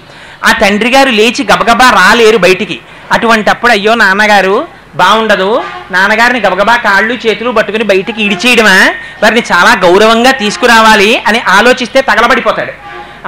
[0.46, 2.80] ఆ తండ్రి గారు లేచి గబగబా రాలేరు బయటికి.
[3.12, 5.64] అటువంటప్పుడు అయ్యో నాన్నగారు బాగుండదు.
[5.92, 8.78] నాన్నగారిని గబగబా కాళ్ళు చేతులు పట్టుకుని బయటికి ఇడిచేయడమా
[9.24, 12.74] వారిని చాలా గౌరవంగా తీసుకురావాలి అని ఆలోచిస్తే తగలబడిపోతాడు.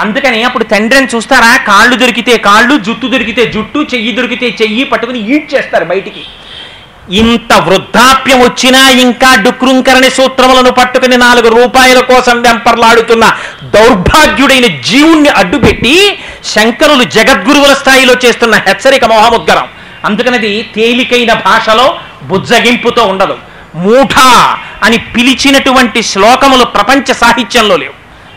[0.03, 1.57] అందుకని అప్పుడు తండ్రిని చూస్తారా?
[1.69, 6.23] కాళ్ళు దొరికితే కాళ్ళు జుట్టు దొరికితే జుట్టు చెయ్యి దొరికితే చెయ్యి పట్టుకుని ఈడ్ చేస్తారు బయటికి.
[7.19, 13.25] ఇంత వృద్ధాప్యం వచ్చినా ఇంకా డుక్రుంకరణి సూత్రములను పట్టుకుని నాలుగు రూపాయల కోసం వెంపర్లాడుతున్న
[13.75, 15.95] దౌర్భాగ్యుడైన జీవుణ్ణి అడ్డుపెట్టి
[16.53, 19.67] శంకరులు జగద్గురువుల స్థాయిలో చేస్తున్న హెచ్చరిక మోహముద్గరం
[20.05, 23.37] అందుకనది తేలికైన భాషలో బుజ్జగింపుతో ఉండదు.
[23.75, 27.93] మూఠా అని పిలిచినటువంటి శ్లోకములు ప్రపంచ సాహిత్యంలో లేవు.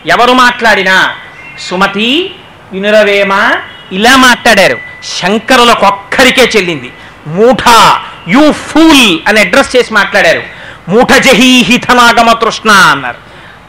[0.07, 1.15] ఎవరు మాట్లాడినా
[1.59, 2.35] సుమతి
[2.71, 3.51] వినురవేమ
[3.91, 4.79] ఇలా మాట్లాడారు.
[5.03, 6.91] శంకరులకు ఒక్కరికే చెల్లింది.
[7.27, 10.43] మూఠా యూ ఫూల్ అని అడ్రస్ చేసి మాట్లాడారు.
[10.89, 13.17] మూఠ జహీహితనాగమ తృష్ణ అన్నారు.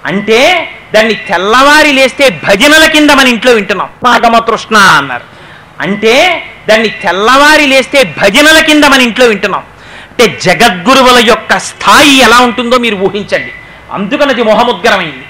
[0.05, 3.89] అంటే దాన్ని తెల్లవారి లేస్తే భజనల కింద మన ఇంట్లో వింటున్నాం.
[4.05, 5.25] నాగమ తృష్ణ అన్నారు.
[5.81, 9.63] అంటే దాన్ని తెల్లవారి లేస్తే భజనల కింద మన ఇంట్లో వింటున్నాం.
[9.63, 13.53] అంటే జగద్గురువుల యొక్క స్థాయి ఎలా ఉంటుందో మీరు ఊహించండి.
[13.93, 15.25] అందుకనది మొహముద్గరమైంది.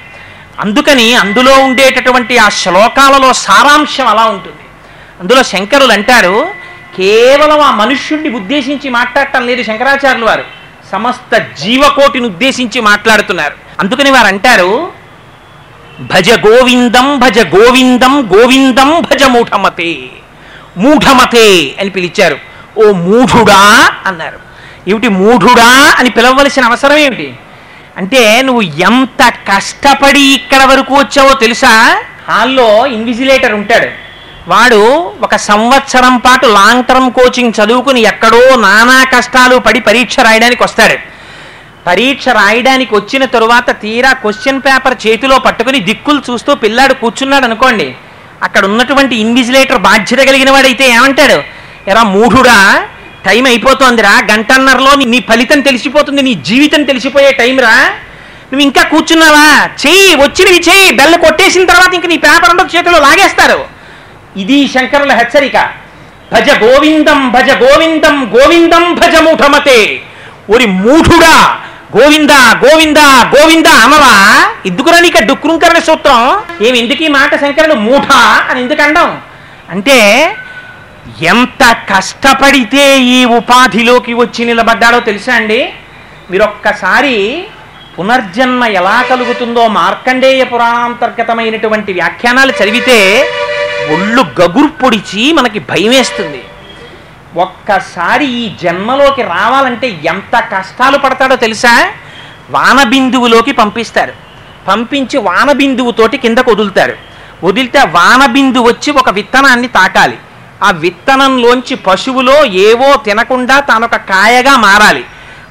[0.60, 4.56] అందుకని అందులో ఉండేటటువంటి ఆ శ్లోకాలలో సారాంశం అలా ఉంటుంది.
[5.20, 6.48] అందులో శంకరులు అంటారు
[6.96, 10.44] కేవలం ఆ మనుష్యుణ్ణి ఉద్దేశించి మాట్లాడటం లేదు శంకరాచార్యులు వారు.
[10.92, 13.54] సమస్త జీవకోటిని ఉద్దేశించి మాట్లాడుతున్నారు.
[13.80, 14.92] అందుకని వారు అంటారు
[16.00, 19.98] భజ గోవిందం భజ గోవిందం గోవిందం భజ మూఢమతే.
[20.76, 22.38] మూఢమతే అని పిలిచారు.
[22.78, 24.38] ఓ మూఢుడా అన్నారు.
[24.88, 27.38] ఏమిటి మూఢుడా అని పిలవలసిన అవసరం ఏమిటి?
[27.96, 32.02] అంటే నువ్వు ఎంత కష్టపడి ఇక్కడ వరకు వచ్చావో తెలుసా?
[32.28, 33.88] హాల్లో ఇన్విజిలేటర్ ఉంటాడు.
[34.48, 41.16] వాడు ఒక సంవత్సరం పాటు లాంగ్ టర్మ్ కోచింగ్ చదువుకుని ఎక్కడో నానా కష్టాలు పడి పరీక్ష రాయడానికి వస్తాడు.
[41.86, 47.96] పరీక్ష రాయడానికి వచ్చిన తరువాత తీరా క్వశ్చన్ పేపర్ చేతిలో పట్టుకుని దిక్కులు చూస్తూ పిల్లాడు కూర్చున్నాడు అనుకోండి.
[48.46, 51.42] అక్కడ ఉన్నటువంటి ఇన్విజిలేటర్ బాధ్యత కలిగిన వాడైతే ఏమంటాడు?
[51.90, 52.84] ఎరా మూఢుడా
[53.26, 57.74] టైం అయిపోతోందిరా గంటన్నరలో నీ- నీ ఫలితం తెలిసిపోతుంది నీ జీవితం తెలిసిపోయే టైం రా
[58.52, 59.68] నువ్వు ఇంకా కూర్చున్నావా?
[59.86, 63.64] చెయ్యి వచ్చినవి చెయ్యి బెల్ల కొట్టేసిన తర్వాత ఇంక నీ పేపర్ ఉండదు చేతిలో లాగేస్తారు.
[64.36, 65.70] ఇది శంకరుల హెచ్చరిక.
[66.32, 70.00] భజ గోవిందం భజ గోవిందం గోవిందం భజ మూఢమతే.
[70.50, 71.58] ఒరి మూఢుడా
[71.94, 72.30] గోవింద
[72.64, 73.00] గోవింద
[73.34, 74.14] గోవింద అనవా
[74.66, 76.20] ఎందుకురా నీకు డుక్రుంకరణ సూత్రం.
[76.66, 78.06] ఏమి ఎందుకు ఈ మాట శంకరుడు మూఢ
[78.50, 79.10] అని ఎందుకు అండం
[79.70, 79.98] అంటే
[81.22, 85.60] ఎంత కష్టపడితే ఈ ఉపాధిలోకి వచ్చి నిలబడ్డాడో తెలుసా అండి?
[86.30, 87.46] మీరొక్కసారి
[87.98, 92.98] పునర్జన్మ ఎలా కలుగుతుందో మార్కండేయ పురాణాంతర్గతమైనటువంటి వ్యాఖ్యానాలు చదివితే
[93.94, 96.42] ఒళ్ళు గగుర్పొడిచి పొడిచి మనకి భయమేస్తుంది.
[97.34, 101.90] ఒక్కసారి ఈ జన్మలోకి రావాలంటే ఎంత కష్టాలు పడతాడో తెలుసా?
[102.50, 104.12] వానబిందువులోకి పంపిస్తారు.
[104.68, 106.96] పంపించి వానబిందువుతోటి కిందకు వదులుతారు.
[107.44, 110.18] వదిలితే వానబిందు వచ్చి ఒక విత్తనాన్ని తాకాలి.
[110.62, 115.04] ఆ విత్తనంలోంచి పశువులో ఏవో తినకుండా తానొక కాయగా మారాలి.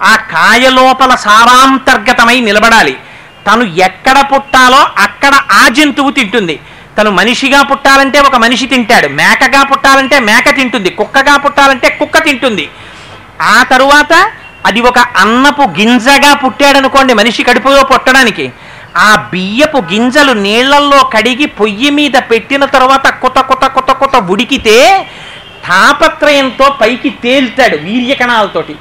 [0.03, 2.97] ఆ కాయ లోపల సారాంతర్గతమై నిలబడాలి.
[3.47, 6.59] తను ఎక్కడ పుట్టాలో అక్కడ ఆ జంతువు తింటుంది.
[6.97, 9.07] తను మనిషిగా పుట్టాలంటే ఒక మనిషి తింటాడు.
[9.07, 10.89] మేకగా పుట్టాలంటే మేక తింటుంది.
[10.89, 12.69] కుక్కగా పుట్టాలంటే కుక్క తింటుంది.
[13.41, 14.31] ఆ తరువాత
[14.65, 18.51] అది ఒక అన్నపు గింజగా పుట్టాడనుకోండి మనిషి కడుపులో పుట్టడానికి.
[18.97, 25.07] ఆ బియ్యపు గింజలు నీళ్ళల్లో కడిగి పొయ్యి మీద పెట్టిన తర్వాత కొత్త కొత్త కొత్త కొత్త ఉడికితే
[25.67, 28.75] తాపత్రయంతో పైకి తేల్తాడు వీర్యకణాలతోటి.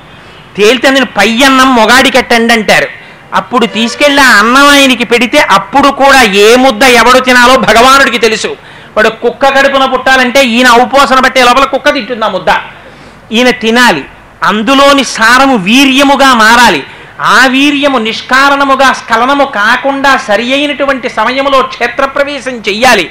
[0.57, 3.04] తేలితే నేను పై అన్నం మొగాడికెట్టండి అంటారు.
[3.35, 8.49] అప్పుడు తీసుకెళ్ళి ఆ అన్నం ఆయనకి పెడితే అప్పుడు కూడా ఏ ముద్ద ఎవడు తినాలో భగవానుడికి తెలుసు.
[8.97, 12.49] వాడు కుక్క కడుపున పుట్టాలంటే ఈయన ఔపోసన బట్టే లోపల కుక్క తింటుంది ఆ ముద్ద.
[13.33, 14.05] ఈయన తినాలి.
[14.43, 16.85] అందులోని సారము వీర్యముగా మారాలి.
[17.21, 23.11] ఆ వీర్యము నిష్కారణముగా స్ఖలనము కాకుండా సరి అయినటువంటి సమయంలో క్షేత్రప్రవేశం చెయ్యాలి.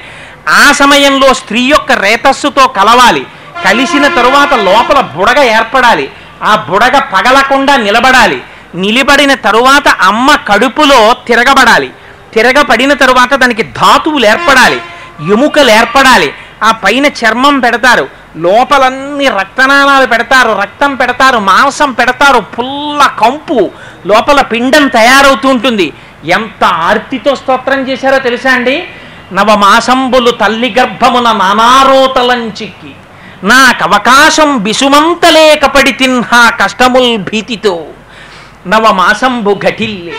[0.50, 3.26] ఆ సమయంలో స్త్రీ యొక్క రేతస్సుతో కలవాలి.
[3.66, 6.10] కలిసిన తరువాత లోపల బుడగ ఏర్పడాలి.
[6.44, 8.42] ఆ బుడగ పగలకుండా నిలబడాలి.
[8.76, 11.92] నిలబడిన తరువాత అమ్మ కడుపులో తిరగబడాలి.
[12.34, 14.82] తిరగబడిన తరువాత దానికి ధాతువులు ఏర్పడాలి.
[15.32, 16.34] ఎముకలు ఏర్పడాలి.
[16.64, 18.10] ఆ పైన చర్మం పెడతారు.
[18.38, 20.52] లోపలన్నీ రక్తనాళాలు పెడతారు.
[20.62, 21.38] రక్తం పెడతారు.
[21.40, 22.40] మాంసం పెడతారు.
[22.40, 23.72] పుల్ల కంపు.
[24.06, 25.94] లోపల పిండం తయారవుతూ ఉంటుంది.
[26.26, 28.88] ఎంత ఆర్తితో స్తోత్రం చేశారో తెలుసా అండి?
[29.34, 32.92] నవమాసంబులు తల్లి గర్భమున నానారోతలంచిక్కి
[33.44, 37.86] నాకు బిసుమంత బిసుమంతలేకపడి తిన్హా కష్టముల్ భీతితో.
[38.68, 40.14] నవమాసంబు ఘటిల్లే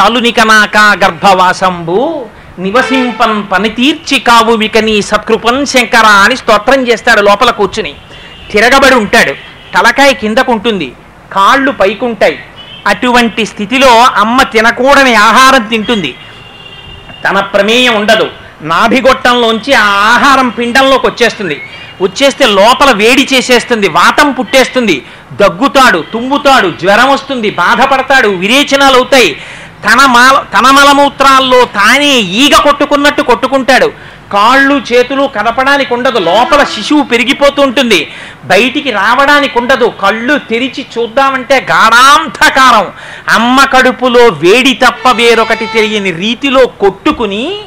[0.00, 2.26] చాలునిక నాకా గర్భవాసంబు.
[2.58, 7.94] నివసింపన్ పనితీర్చి కావుమిక నీ సత్కృపన్ శంకర అని స్తోత్రం చేస్తాడు లోపల కూర్చుని.
[8.52, 9.32] తిరగబడి ఉంటాడు.
[9.74, 10.92] తలకాయ కిందకుంటుంది.
[11.32, 12.44] కాళ్ళు పైకుంటాయి.
[12.86, 16.14] అటువంటి స్థితిలో అమ్మ తినకూడని ఆహారం తింటుంది.
[17.28, 18.30] తన ప్రమేయం ఉండదు.
[18.62, 21.62] నాభిగొట్టంలోంచి ఆ ఆహారం పిండంలోకి వచ్చేస్తుంది
[22.00, 25.04] వచ్చేస్తే లోపల వేడి చేసేస్తుంది వాతం పుట్టేస్తుంది.
[25.32, 29.42] దగ్గుతాడు తుమ్ముతాడు జ్వరం వస్తుంది బాధపడతాడు విరేచనాలు అవుతాయి.
[29.84, 34.12] తన మాల తన మలమూత్రాల్లో తానే ఈగ కొట్టుకున్నట్టు కొట్టుకుంటాడు.
[34.32, 38.10] కాళ్ళు చేతులు కదపడానికి ఉండదు లోపల శిశువు పెరిగిపోతూ ఉంటుంది.
[38.44, 42.86] బయటికి రావడానికి ఉండదు కళ్ళు తెరిచి చూద్దామంటే గాఢాంధకారం.
[43.28, 47.58] అమ్మ కడుపులో వేడి తప్ప వేరొకటి తెలియని రీతిలో కొట్టుకుని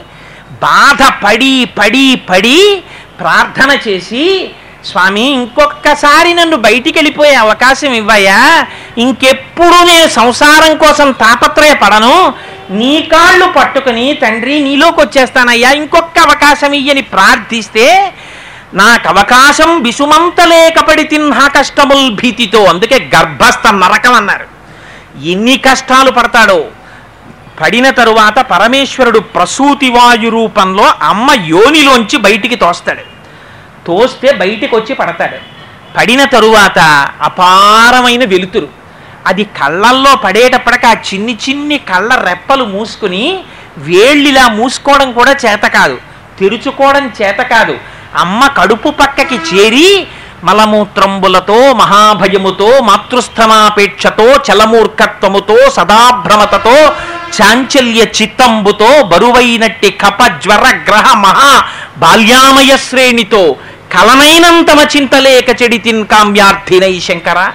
[0.51, 2.83] బాధపడి పడి పడి
[3.19, 4.51] ప్రార్థన చేసి
[4.86, 12.34] స్వామి ఇంకొక్కసారి నన్ను బయటికి వెళ్ళిపోయే అవకాశం ఇవ్వయా ఇంకెప్పుడు నేను సంసారం కోసం తాపత్రయపడను.
[12.69, 15.71] నీ కాళ్ళు పట్టుకుని తండ్రి నీలోకి వచ్చేస్తానయ్యా.
[15.71, 18.13] ఇంకొక అవకాశం ఇయ్యని ప్రార్థిస్తే
[18.73, 22.63] నాకు అవకాశం విసుమంతలేకపడి తిన్నా కష్టముల్ భీతితో.
[22.63, 24.47] అందుకే గర్భస్థ నరకం అన్నారు.
[25.25, 26.65] ఎన్ని కష్టాలు పడతాడో.
[27.61, 33.01] పడిన తరువాత పరమేశ్వరుడు ప్రసూతి వాయు రూపంలో అమ్మ యోనిలోంచి బయటికి తోస్తాడు.
[33.87, 35.37] తోస్తే బయటికి వచ్చి పడతాడు.
[35.97, 36.79] పడిన తరువాత
[37.21, 38.67] అపారమైన వెలుతురు.
[39.27, 43.43] అది కళ్ళల్లో పడేటప్పటికి ఆ చిన్ని చిన్ని కళ్ళ రెప్పలు మూసుకుని
[43.77, 45.97] వేళ్ళిలా మూసుకోవడం కూడా చేత కాదు.
[46.39, 47.77] తెరుచుకోవడం చేత కాదు.
[48.15, 50.07] అమ్మ కడుపు పక్కకి చేరి
[50.43, 56.91] మలమూత్రంబులతో మహాభయముతో మాతృస్థనాపేక్షతో చలమూర్ఖత్వముతో సదాభ్రమతతో
[57.33, 61.51] చాంచల్య చిత్తంబుతో బరువైనట్టి కప జ్వర గ్రహ మహా
[61.97, 63.55] బాల్యామయ శ్రేణితో
[63.93, 67.51] కలనైనంతమ చింతలేక చెడితిన్ కామ్యార్థినై శంకర.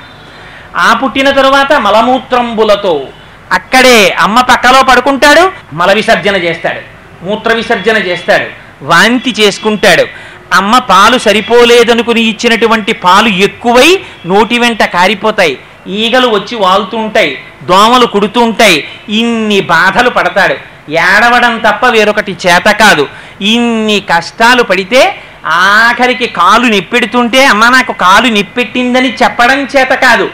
[0.76, 3.08] ఆ పుట్టిన తరువాత మలమూత్రంబులతో
[3.52, 6.80] అక్కడే అమ్మ పక్కలో పడుకుంటాడు మల విసర్జన చేస్తాడు
[7.24, 8.46] మూత్ర విసర్జన చేస్తాడు
[8.84, 10.04] వాంతి చేసుకుంటాడు.
[10.52, 15.58] అమ్మ పాలు సరిపోలేదనుకుని ఇచ్చినటువంటి పాలు ఎక్కువై నోటి వెంట కారిపోతాయి.
[15.86, 20.54] ఈగలు వచ్చి వాలుతూ ఉంటాయి దోమలు కుడుతుంటాయి ఇన్ని బాధలు పడతాడు.
[20.90, 23.08] ఏడవడం తప్ప వేరొకటి చేత కాదు.
[23.40, 30.30] ఇన్ని కష్టాలు పడితే ఆఖరికి కాలు నిప్పెడుతుంటే అమ్మ నాకు కాలు నిప్పెట్టిందని చెప్పడం చేత కాదు.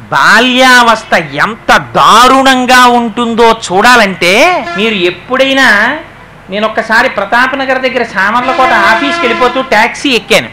[0.00, 5.98] బాల్యావస్థ ఎంత దారుణంగా ఉంటుందో చూడాలంటే మీరు ఎప్పుడైనా
[6.50, 10.48] నేను ఒక్కసారి ప్రతాపనగర్ దగ్గర సామర్లకోట ఆఫీస్కి వెళ్ళిపోతూ ట్యాక్సీ ఎక్కాను.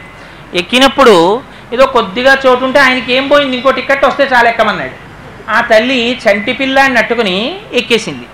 [0.58, 1.42] ఎక్కినప్పుడు
[1.74, 3.56] ఏదో కొద్దిగా చోటు ఉంటే ఆయనకి ఏం పోయింది?
[3.56, 5.08] ఇంకో టికెట్ వస్తే చాలా ఎక్కమన్నాడు.
[5.52, 8.26] ఆ తల్లి చంటి పిల్లాన్ని నట్టుకుని ఎక్కేసింది.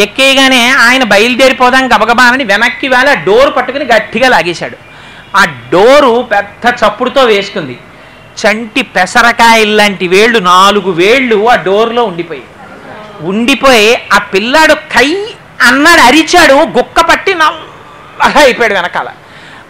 [0.00, 4.76] ఎక్కేయగానే ఆయన బయలుదేరిపోదాం గబగబానని వెనక్కి వేళ డోర్ పట్టుకుని గట్టిగా లాగేశాడు.
[5.36, 7.78] ఆ డోరు పెద్ద చప్పుడుతో వేసుకుంది.
[8.40, 12.42] చంటి పెసరకాయల్లాంటి వేళ్ళు నాలుగు వేళ్ళు ఆ డోర్లో ఉండిపోయి
[13.20, 15.28] ఉండిపోయి ఆ పిల్లాడు కై
[15.62, 19.08] అన్నాడు అరిచాడు గుక్క పట్టి నల్లగా అయిపోయాడు వెనకాల.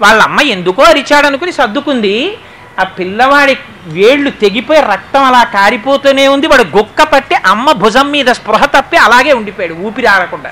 [0.01, 2.39] వాళ్ళ అమ్మ ఎందుకో అరిచాడు అనుకుని సర్దుకుంది.
[2.81, 6.47] ఆ పిల్లవాడి వేళ్ళు తెగిపోయి రక్తం అలా కారిపోతూనే ఉంది.
[6.47, 10.51] వాడు గొక్క పట్టి అమ్మ భుజం మీద స్పృహ తప్పి అలాగే ఉండిపోయాడు ఊపిరి ఆడకుండా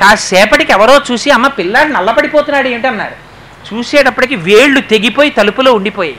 [0.00, 3.16] కాసేపటికి ఎవరో చూసి అమ్మ పిల్లాడు నల్లపడిపోతున్నాడు ఏంటన్నారు?
[3.68, 6.16] చూసేటప్పటికి వేళ్ళు తెగిపోయి తలుపులో ఉండిపోయాయి.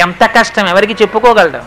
[0.00, 1.64] ఎంత కష్టం ఎవరికి చెప్పుకోగలడం?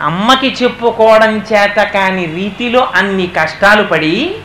[0.00, 4.36] అమ్మకి చెప్పుకోవడం చేత కాని రీతిలో అన్ని కష్టాలు పడి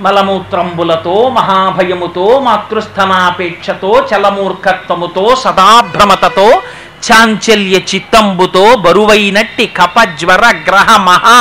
[0.00, 6.62] మలమూత్రంబులతో మహాభయముతో మాతృస్థనాపేక్షతో చలమూర్ఖత్వముతో సదాభ్రమతతో
[7.04, 11.36] చాంచల్య చిత్తంబుతో బరువైనట్టి కప జ్వర గ్రహ మహా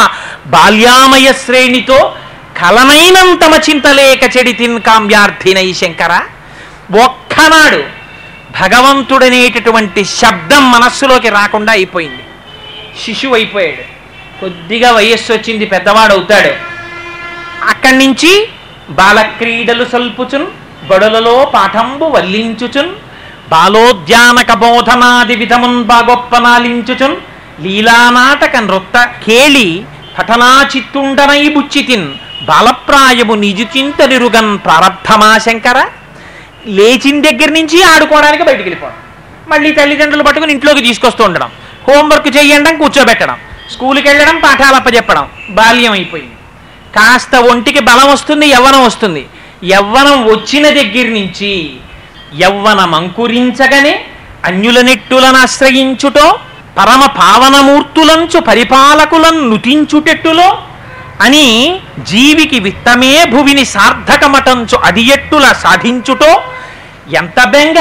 [0.48, 2.00] బాల్యామయ శ్రేణితో
[2.62, 6.14] కలనైనంతమ చింతలేక చెడితిన్ కామ్యార్థినై శంకర.
[7.04, 7.82] ఒక్కనాడు
[8.62, 12.24] భగవంతుడనేటటువంటి శబ్దం మనస్సులోకి రాకుండా అయిపోయింది.
[13.04, 13.84] శిశువు అయిపోయాడు
[14.40, 16.52] కొద్దిగా వయస్సు వచ్చింది పెద్దవాడు అవుతాడు
[17.70, 18.32] అక్కడి నుంచి
[18.90, 20.48] బాలక్రీడలు సల్పుచున్
[20.90, 22.92] బడులలో పాఠంబు వల్లించుచున్
[23.52, 27.16] బాలోద్యానక బోధనాది విధమున్ బాగొప్పనాలించుచున్
[27.62, 29.84] లీలానాటక నృత్త కేళి
[30.20, 32.08] పఠనాచిత్తుండనై బుచ్చితిన్
[32.46, 35.78] బాలప్రాయము నిజుచింతలిరుగన్ ప్రారంభమా శంకర?
[36.68, 38.98] లేచిన దగ్గర నుంచి ఆడుకోవడానికి బయటికి వెళ్ళిపోవడం
[39.48, 41.50] మళ్ళీ తల్లిదండ్రులు పట్టుకుని ఇంట్లోకి తీసుకొస్తూ ఉండడం.
[41.88, 43.38] హోంవర్క్ చేయడం కూర్చోబెట్టడం.
[43.72, 46.36] స్కూల్కి వెళ్ళడం పాఠాలు అప్పచెప్పడం బాల్యం అయిపోయింది.
[46.96, 49.26] కాస్త ఒంటికి బలం వస్తుంది యవ్వనం వస్తుంది.
[49.64, 51.52] యవ్వనం వచ్చిన దగ్గర నుంచి
[52.36, 53.94] యవ్వనమంకురించగనే
[54.44, 56.28] అంకురించగనే ఆశ్రయించుటో
[56.78, 60.50] పరమ పావనమూర్తులంచు పరిపాలకులను నుతించుటెట్టులో
[61.22, 61.46] అని
[62.04, 66.32] జీవికి విత్తమే భువిని సార్థకమటంచు అది ఎట్టుల సాధించుటో
[67.14, 67.80] ఎంత బెంగ!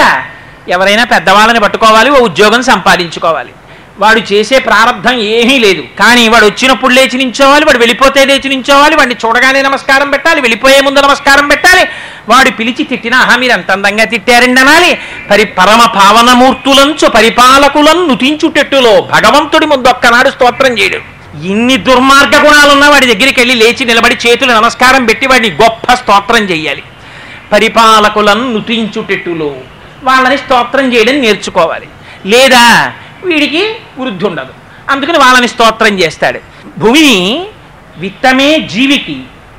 [0.68, 3.52] ఎవరైనా పెద్దవాళ్ళని పట్టుకోవాలి ఓ ఉద్యోగం సంపాదించుకోవాలి.
[3.98, 5.82] వాడు చేసే ప్రారంధం ఏమీ లేదు.
[6.00, 11.00] కానీ వాడు వచ్చినప్పుడు లేచి నించోవాలి వాడు వెళ్ళిపోతే లేచి నించోవాలి వాడిని చూడగానే నమస్కారం పెట్టాలి వెళ్ళిపోయే ముందు
[11.00, 11.84] నమస్కారం పెట్టాలి.
[12.28, 14.90] వాడు పిలిచి తిట్టినా ఆహా మీరు ఎంత అందంగా తిట్టారండి అనాలి
[15.30, 20.98] పరి పరమ పావనమూర్తులంచు పరిపాలకులను నుతించుటెట్టులో భగవంతుడి ముందు ఒక్కనాడు స్తోత్రం చేయడు.
[21.46, 26.82] ఇన్ని దుర్మార్గ గుణాలున్నా వాడి దగ్గరికి వెళ్ళి లేచి నిలబడి చేతులు నమస్కారం పెట్టి వాడిని గొప్ప స్తోత్రం చేయాలి.
[27.52, 29.50] పరిపాలకులను నుతించుటెట్టులో
[30.02, 31.88] వాళ్ళని స్తోత్రం చేయడం నేర్చుకోవాలి.
[32.26, 32.92] లేదా
[33.24, 33.62] వీడికి
[33.98, 34.52] వృద్ధి ఉండదు
[34.90, 36.40] అందుకని వాళ్ళని స్తోత్రం చేస్తాడు.
[36.78, 37.46] భూమిని
[37.98, 39.16] విత్తమే జీవికి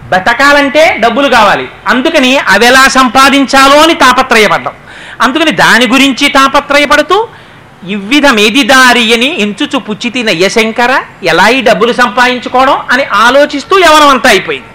[0.10, 1.68] బతకాలంటే డబ్బులు కావాలి.
[1.88, 4.72] అందుకని అవి ఎలా సంపాదించాలో అని తాపత్రయపడ్డం.
[5.22, 7.28] అందుకని దాని గురించి తాపత్రయపడుతూ
[7.88, 14.68] ఇవ్విధమేది దారి అని ఎంచుచు పుచ్చితి నయ్యశంకర ఎలా ఈ డబ్బులు సంపాదించుకోవడం అని ఆలోచిస్తూ యవనం అంతా అయిపోయింది.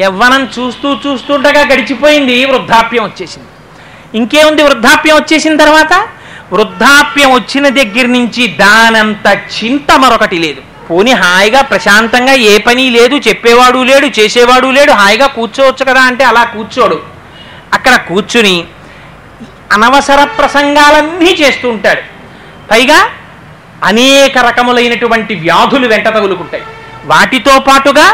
[0.00, 3.48] యవ్వనం చూస్తూ చూస్తుండగా గడిచిపోయింది వృద్ధాప్యం వచ్చేసింది.
[4.18, 6.08] ఇంకేముంది వృద్ధాప్యం వచ్చేసిన తర్వాత?
[6.52, 10.77] వృద్ధాప్యం వచ్చిన దగ్గర నుంచి దానంత చింత మరొకటి లేదు.
[10.90, 16.44] పోని హాయిగా ప్రశాంతంగా ఏ పని లేదు చెప్పేవాడు లేడు చేసేవాడు లేడు హాయిగా కూర్చోవచ్చు కదా అంటే అలా
[16.44, 16.98] కూర్చోడు.
[17.72, 18.56] అక్కడ కూర్చుని
[19.72, 22.02] అనవసర ప్రసంగాలన్నీ చేస్తూ ఉంటాడు
[22.70, 22.98] పైగా
[23.84, 26.64] అనేక రకములైనటువంటి వ్యాధులు వెంట తగులుకుంటాయి.
[27.04, 28.06] వాటితో పాటుగా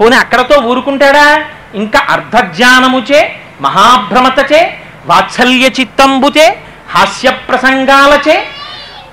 [0.00, 1.26] పోనీ అక్కడతో ఊరుకుంటాడా?
[1.74, 3.20] ఇంకా అర్ధజ్ఞానముచే
[3.60, 4.60] మహాభ్రమతచే
[5.06, 6.46] వాత్సల్య చిత్తంబుచే
[6.94, 8.36] హాస్య ప్రసంగాలచే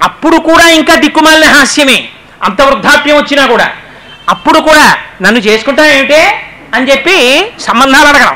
[0.04, 1.98] అప్పుడు కూడా ఇంకా దిక్కుమాలిన హాస్యమే.
[2.44, 3.72] అంత వృద్ధాప్యం వచ్చినా కూడా.
[4.30, 6.42] అప్పుడు కూడా నన్ను చేసుకుంటా ఏమిటే?
[6.74, 8.36] అని చెప్పి సంబంధాలు అడగడం.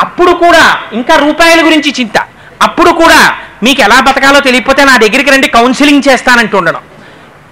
[0.00, 2.18] అప్పుడు కూడా ఇంకా రూపాయల గురించి చింత.
[2.62, 6.80] అప్పుడు కూడా మీకు ఎలా బతకాలో తెలియకపోతే నా దగ్గరికి రండి కౌన్సిలింగ్ చేస్తానంటూ ఉండడం.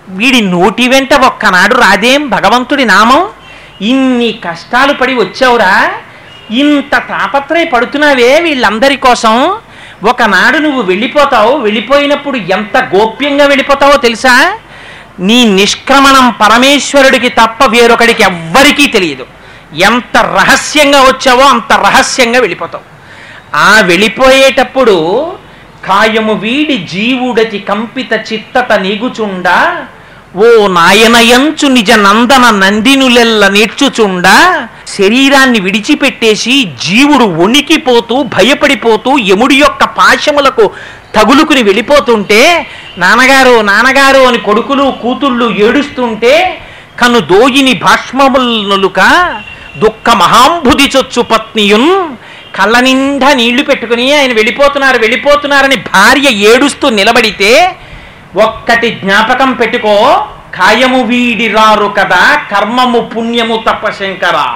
[0.08, 3.28] వీడి నోటి వెంట ఒక్కనాడు రాదేం భగవంతుడి నామం?
[3.80, 5.90] ఇన్ని కష్టాలు పడి వచ్చావురా.
[6.50, 9.54] ఇంత తాపత్రయ పడుతున్నావే వీళ్ళందరి కోసం.
[10.08, 11.56] ఒకనాడు నువ్వు వెళ్ళిపోతావు.
[11.56, 14.54] వెళ్ళిపోయినప్పుడు ఎంత గోప్యంగా వెళ్ళిపోతావో తెలుసా?
[15.28, 19.24] నీ నిష్క్రమణం పరమేశ్వరుడికి తప్ప వేరొకడికి ఎవ్వరికీ తెలియదు.
[19.88, 22.84] ఎంత రహస్యంగా వచ్చావో అంత రహస్యంగా వెళ్ళిపోతావు.
[23.54, 24.96] ఆ వెళ్ళిపోయేటప్పుడు
[25.84, 29.56] కాయము వీడి జీవుడతి కంపిత చిత్తత నీగుచుండా
[30.36, 34.26] ఓ నాయనయంచు నిజ నందన నందినులెల్ల నేర్చుచుండ
[34.96, 36.54] శరీరాన్ని విడిచిపెట్టేసి
[36.84, 40.66] జీవుడు వణికిపోతూ భయపడిపోతూ యముడి యొక్క పాశములకు
[41.14, 42.40] తగులుకుని వెళ్ళిపోతుంటే
[42.98, 46.34] నాన్నగారు నాన్నగారు అని కొడుకులు కూతుళ్ళు ఏడుస్తుంటే
[46.98, 49.00] కను దోయిని భాష్మములుక
[49.76, 51.90] దుఃఖ మహాంభుది చొచ్చు పత్నియున్
[52.54, 57.52] కళ్ళ నిండా నీళ్ళు పెట్టుకుని ఆయన వెళ్ళిపోతున్నారు వెళ్ళిపోతున్నారని భార్య ఏడుస్తూ నిలబడితే
[58.40, 59.94] ఒక్కటి జ్ఞాపకం పెట్టుకో
[60.54, 64.46] కాయము వీడి రారు కదా కర్మము పుణ్యము తప్ప శంకరా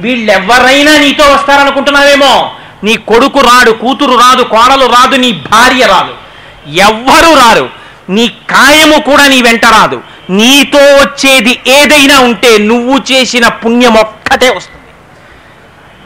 [0.00, 2.32] వీళ్ళెవ్వరైనా నీతో వస్తారనుకుంటున్నావేమో?
[2.84, 6.14] నీ కొడుకు రాడు కూతురు రాదు కోడలు రాదు నీ భార్య రాదు.
[6.70, 7.70] ఎవ్వరూ రారు.
[8.08, 10.02] నీ కాయము కూడా నీ వెంట రాదు.
[10.30, 14.82] నీతో వచ్చేది ఏదైనా ఉంటే నువ్వు చేసిన పుణ్యం ఒక్కటే వస్తుంది.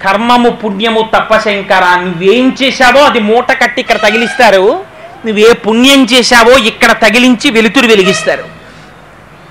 [0.04, 4.84] కర్మము పుణ్యము తప్పశంకర నువ్వేం చేశావో అది మూట కట్టి ఇక్కడ తగిలిస్తారు.
[5.26, 8.44] నువ్వే పుణ్యం చేశావో ఇక్కడ తగిలించి వెలుతురు వెలిగిస్తారు.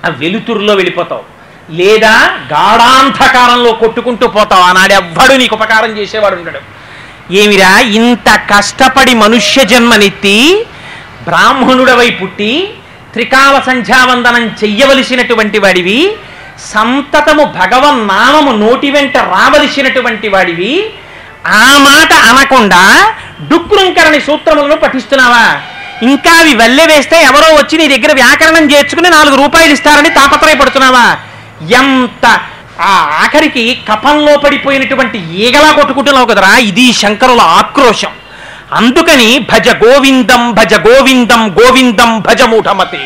[0.06, 1.22] ఆ వెలుతురులో వెళ్ళిపోతావు.
[1.70, 4.62] లేదా గాఢాంధకారంలో కొట్టుకుంటూ పోతావు.
[4.62, 6.79] ఆనాడు ఎవ్వడు నీకు ఉపకారం చేసేవాడు ఉండడు.
[7.38, 10.36] ఏమిరా ఇంత కష్టపడి మనుష్య జన్మనెత్తి
[11.24, 12.52] బ్రాహ్మణుడవై పుట్టి
[13.12, 16.00] త్రికాల సంధ్యావందనం చెయ్యవలసినటువంటి వాడివి
[16.72, 20.72] సంతతము భగవన్ నామము నోటి వెంట రావలసినటువంటి వాడివి
[21.58, 22.82] ఆ మాట అనకుండా
[23.50, 25.44] డుక్కురంకరణి సూత్రములను పఠిస్తున్నావా?
[26.06, 31.06] ఇంకా అవి వల్లె వేస్తే ఎవరో వచ్చి నీ దగ్గర వ్యాకరణం చేర్చుకుని నాలుగు రూపాయలు ఇస్తారని తాపత్రయపడుతున్నావా?
[31.80, 32.26] ఎంత
[32.80, 36.56] ఆ ఆఖరికి కపంలో పడిపోయినటువంటి ఈగలా కొట్టుకుంటున్నావు కదరా?
[36.56, 38.10] ఇది శంకరుల ఆక్రోశం.
[38.72, 43.00] అందుకని భజ గోవిందం భజ గోవిందం గోవిందం భజ మూఢమతి.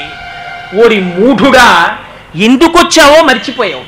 [0.84, 1.98] ఓరి మూఢుడా
[2.36, 3.82] ఎందుకొచ్చావో మర్చిపోయావు.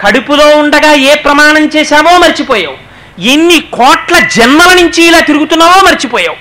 [0.00, 2.88] కడుపులో ఉండగా ఏ ప్రమాణం చేశావో మర్చిపోయావు.
[3.20, 6.36] ఎన్ని కోట్ల జన్మల నుంచి ఇలా తిరుగుతున్నావో మర్చిపోయావు.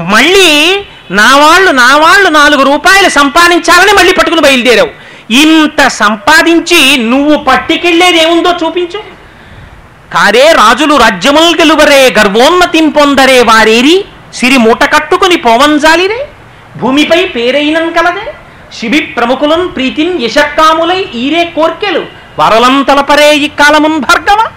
[0.00, 0.78] మళ్ళీ
[1.10, 5.07] నా వాళ్ళు నా వాళ్ళు నాలుగు రూపాయలు సంపాదించాలని మళ్ళీ పట్టుకుని బయలుదేరావు.
[5.30, 8.98] ఇంత సంపాదించి నువ్వు పట్టుకెళ్ళేది ఏముందో చూపించు.
[10.14, 14.04] కారే రాజులు రాజ్యములు గెలువరే గర్వోన్నతిం పొందరే వారేరి.
[14.34, 16.28] సిరి మూట కట్టుకుని పోవంజాలిరే
[16.76, 18.32] భూమిపై పేరైనం కలదే.
[18.80, 22.06] శిబి ప్రముఖులం ప్రీతిం యశక్కాములై ఈరే కోర్కెలు.
[22.38, 24.48] వరలం తలపరే ఈ కాలమున్ భార్గవ.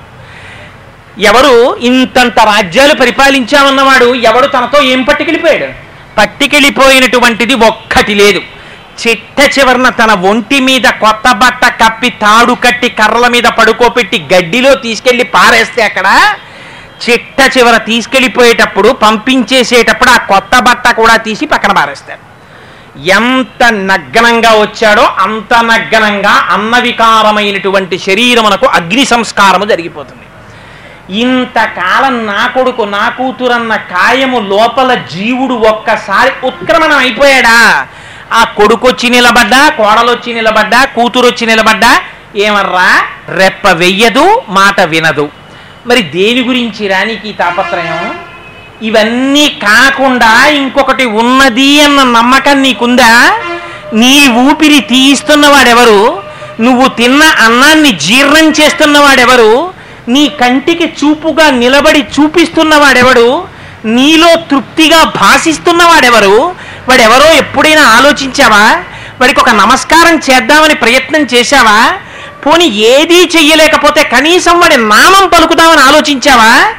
[1.20, 5.72] ఎవరు ఇంతంత రాజ్యాలు పరిపాలించామన్నవాడు ఎవడు తనతో ఏం పట్టుకెళ్ళిపోయాడు?
[6.18, 8.42] పట్టుకెళ్ళిపోయినటువంటిది ఒక్కటి లేదు.
[9.02, 15.24] చిట్ట చివరన తన ఒంటి మీద కొత్త బట్ట కప్పి తాడు కట్టి కర్రల మీద పడుకోపెట్టి గడ్డిలో తీసుకెళ్ళి
[15.36, 16.08] పారేస్తే అక్కడ
[17.04, 22.22] చిట్ట చివర తీసుకెళ్ళిపోయేటప్పుడు పంపించేసేటప్పుడు ఆ కొత్త బట్ట కూడా తీసి పక్కన పారేస్తారు.
[23.20, 30.26] ఎంత నగ్నంగా వచ్చాడో అంత నగ్నంగా అన్నవికారమైనటువంటి శరీరమునకు అగ్ని సంస్కారము జరిగిపోతుంది.
[31.24, 37.58] ఇంతకాలం నా కొడుకు నా కూతురన్న కాయము లోపల జీవుడు ఒక్కసారి ఉత్క్రమణం అయిపోయాడా?
[38.32, 42.02] ఆ కొడుకు వచ్చి నిలబడ్డా కోడలొచ్చి నిలబడ్డా కూతురు వచ్చి నిలబడ్డా
[42.36, 42.90] ఏమర్రా?
[43.30, 45.30] రెప్ప వెయ్యదు మాట వినదు.
[45.88, 48.16] మరి దేని గురించి రానికి తాపత్రయం?
[48.82, 53.32] ఇవన్నీ కాకుండా ఇంకొకటి ఉన్నది అన్న నమ్మకం నీకుందా?
[53.94, 56.24] నీ ఊపిరి తీయిస్తున్నవాడెవరు?
[56.60, 59.74] నువ్వు తిన్న అన్నాన్ని జీర్ణం చేస్తున్నవాడెవరు?
[60.08, 63.46] నీ కంటికి చూపుగా నిలబడి చూపిస్తున్నవాడెవడు?
[63.86, 66.56] నీలో తృప్తిగా భాషిస్తున్నవాడెవరు?
[66.92, 68.78] వాడెవరో ఎప్పుడైనా ఆలోచించావా?
[69.22, 71.94] వాడికి ఒక నమస్కారం చేద్దామని ప్రయత్నం చేశావా?
[72.46, 76.74] పోని ఏదీ చెయ్యలేకపోతే కనీసం వాడి నామం పలుకుదామని ఆలోచించావా?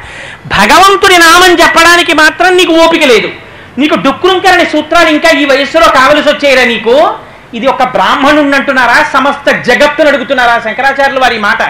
[0.45, 3.31] భగవంతుడి నామం చెప్పడానికి మాత్రం నీకు ఓపిక లేదు.
[3.77, 7.13] నీకు డుక్కురుంకరని సూత్రాలు ఇంకా ఈ వయస్సులో కావలసి వచ్చేయరా నీకు?
[7.53, 10.61] ఇది ఒక బ్రాహ్మణుణ్ణి అంటున్నారా సమస్త జగత్తును అడుగుతున్నారా?
[10.63, 11.61] శంకరాచార్యులు వారి మాట.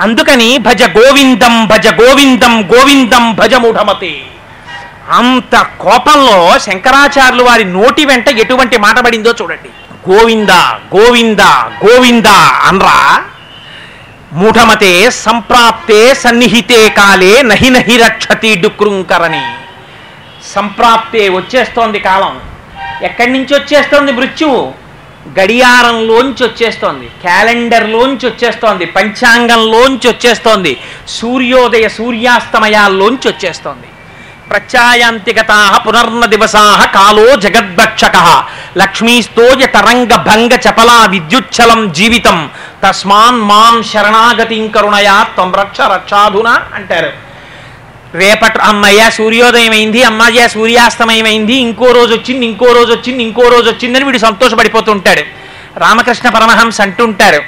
[0.00, 4.14] అందుకని భజ గోవిందం భజ గోవిందం గోవిందం భజ మూఢమతే.
[5.10, 9.68] అంత కోపంలో శంకరాచార్యులు వారి నోటి వెంట ఎటువంటి మాట పడిందో చూడండి.
[10.10, 10.50] గోవింద
[10.96, 11.40] గోవింద
[11.86, 12.26] గోవింద
[12.68, 13.24] అనరా.
[14.32, 19.54] మూఢమతే సంప్రాప్తే సన్నిహితే కాలే నహి నహి రక్షతి డుక్రుంకరని
[20.54, 22.40] సంప్రాప్తే వచ్చేస్తోంది కాలం.
[23.02, 24.72] ఎక్కడి నుంచి వచ్చేస్తోంది మృత్యువు?
[25.40, 27.06] గడియారంలోంచి వచ్చేస్తోంది.
[27.06, 28.86] క్యాలెండర్లోంచి వచ్చేస్తోంది.
[28.86, 30.80] పంచాంగంలోంచి వచ్చేస్తోంది.
[31.08, 33.86] సూర్యోదయ సూర్యాస్తమయాల్లోంచి వచ్చేస్తోంది.
[34.50, 38.16] ప్రత్యాయాంతిగతా పునర్న దివసా కాలో జగద్భక్షక.
[38.76, 42.38] లక్ష్మీస్తోయ తరంగ భంగ చపలా విద్యుచ్చలం జీవితం.
[42.82, 47.10] తస్మాన్ మాం శరణాగతిం కరుణయా త్వం రక్ష రక్షాధున అంటారు.
[48.14, 53.70] రేపటి అమ్మయ్య సూర్యోదయం అయింది అమ్మయ్య సూర్యాస్తమయం అయింది ఇంకో రోజు వచ్చింది ఇంకో రోజు వచ్చింది ఇంకో రోజు
[53.70, 55.24] వచ్చిందని వీడు సంతోషపడిపోతుంటాడు.
[55.78, 57.40] రామకృష్ణ పరమహంస అంటుంటారు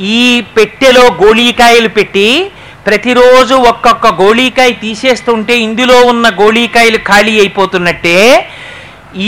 [0.00, 2.50] ఈ పెట్టెలో గోళీకాయలు పెట్టి
[2.90, 8.14] ప్రతిరోజు ఒక్కొక్క గోళీకాయ తీసేస్తుంటే ఇందులో ఉన్న గోళీకాయలు ఖాళీ అయిపోతున్నట్టే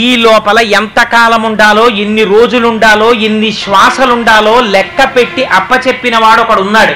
[0.01, 6.61] ఈ లోపల ఎంత కాలం ఉండాలో ఎన్ని రోజులు ఉండాలో ఎన్ని శ్వాసలుండాలో లెక్క పెట్టి అప్పచెప్పిన వాడు ఒకడు
[6.61, 6.95] ఉన్నాడు.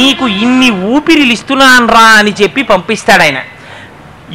[0.00, 3.40] నీకు ఇన్ని ఊపిరిలు ఇస్తున్నానరా అని చెప్పి పంపిస్తాడు ఆయన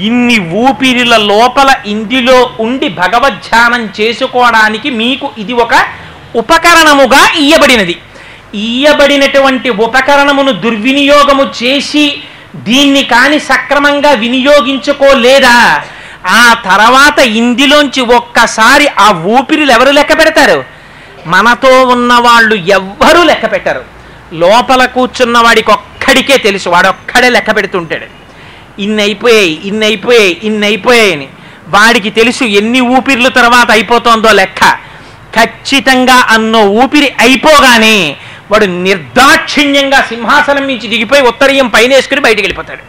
[0.09, 5.74] ఇన్ని ఊపిరిల లోపల ఇందులో ఉండి భగవద్ధ్యానం చేసుకోవడానికి మీకు ఇది ఒక
[6.36, 7.97] ఉపకరణముగా ఇయ్యబడినది.
[8.56, 12.22] ఇయ్యబడినటువంటి ఉపకరణమును దుర్వినియోగము చేసి
[12.56, 15.82] దీన్ని కాని సక్రమంగా వినియోగించుకోలేదా?
[16.28, 20.64] ఆ తర్వాత ఇందులోంచి ఒక్కసారి ఆ ఊపిరిలు ఎవరు లెక్క పెడతారు?
[21.26, 23.84] మనతో ఉన్న వాళ్ళు ఎవ్వరూ లెక్క పెట్టరు.
[24.34, 28.06] లోపల కూర్చున్న వాడికి ఒక్కడికే తెలుసు వాడొక్కడే లెక్క పెడుతుంటాడు.
[28.82, 31.28] ఇన్ని అయిపోయాయి ఇన్ని అయిపోయాయి ఇన్ని అయిపోయాయని
[31.68, 34.89] వాడికి తెలుసు ఎన్ని ఊపిర్ల తర్వాత అయిపోతుందో లెక్క.
[35.36, 38.18] ఖచ్చితంగా అన్నో ఊపిరి అయిపోగానే
[38.52, 42.82] వాడు నిర్దాక్షిణ్యంగా సింహాసనం నుంచి దిగిపోయి ఉత్తరీయం పైన వేసుకుని బయటికి వెళ్ళిపోతాడు.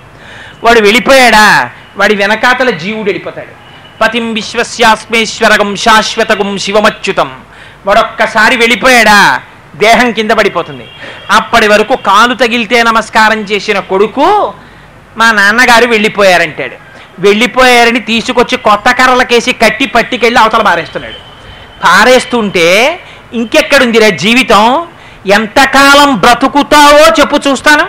[0.67, 1.71] వాడు వెళ్ళిపోయాడా?
[1.97, 3.61] వాడి వెనకాతల జీవుడు వెళ్ళిపోతాడు.
[4.01, 7.41] పతిం విశ్వస్యాస్మేశ్వరగం శాశ్వతగం శివమచ్యుతం.
[7.87, 9.41] వాడొక్కసారి వెళ్ళిపోయాడా?
[9.77, 10.89] దేహం కింద పడిపోతుంది.
[11.31, 14.55] అప్పటి వరకు కాలు తగిలితే నమస్కారం చేసిన కొడుకు
[15.17, 16.75] మా నాన్నగారు వెళ్ళిపోయారంటాడు.
[17.19, 21.15] వెళ్ళిపోయారని తీసుకొచ్చి కొత్త కర్రలకేసి కట్టి పట్టికెళ్ళి అవతల పారేస్తున్నాడు.
[21.85, 23.01] పారేస్తుంటే
[23.33, 24.87] ఇంకెక్కడుందిరా జీవితం?
[25.27, 27.87] ఎంతకాలం బ్రతుకుతావో చెప్పు చూస్తాను.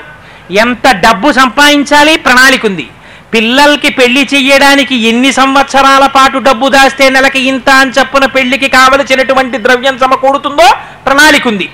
[0.54, 2.16] ఎంత డబ్బు సంపాదించాలి?
[2.16, 2.88] ప్రణాళిక ఉంది
[3.34, 10.00] పిల్లలకి పెళ్ళి చెయ్యడానికి ఎన్ని సంవత్సరాల పాటు డబ్బు దాస్తే నెలకి ఇంత అని చెప్పున పెళ్ళికి కావలసినటువంటి ద్రవ్యం
[10.00, 10.76] సమకూడుతుందో
[11.06, 11.70] ప్రణాళిక ఉంది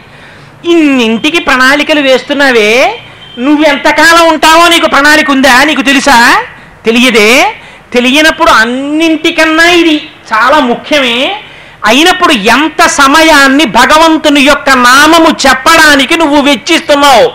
[0.66, 3.00] ఇన్నింటికి ప్రణాళికలు వేస్తున్నావే?
[3.38, 6.44] నువ్వెంతకాలం ఉంటావో నీకు ప్రణాళిక ఉందా నీకు తెలుసా?
[6.86, 7.56] తెలియదే.
[7.94, 11.42] తెలియనప్పుడు అన్నింటికన్నా ఇది చాలా ముఖ్యమే.
[11.88, 17.28] అయినప్పుడు ఎంత సమయాన్ని భగవంతుని యొక్క నామము చెప్పడానికి నువ్వు వెచ్చిస్తున్నావు?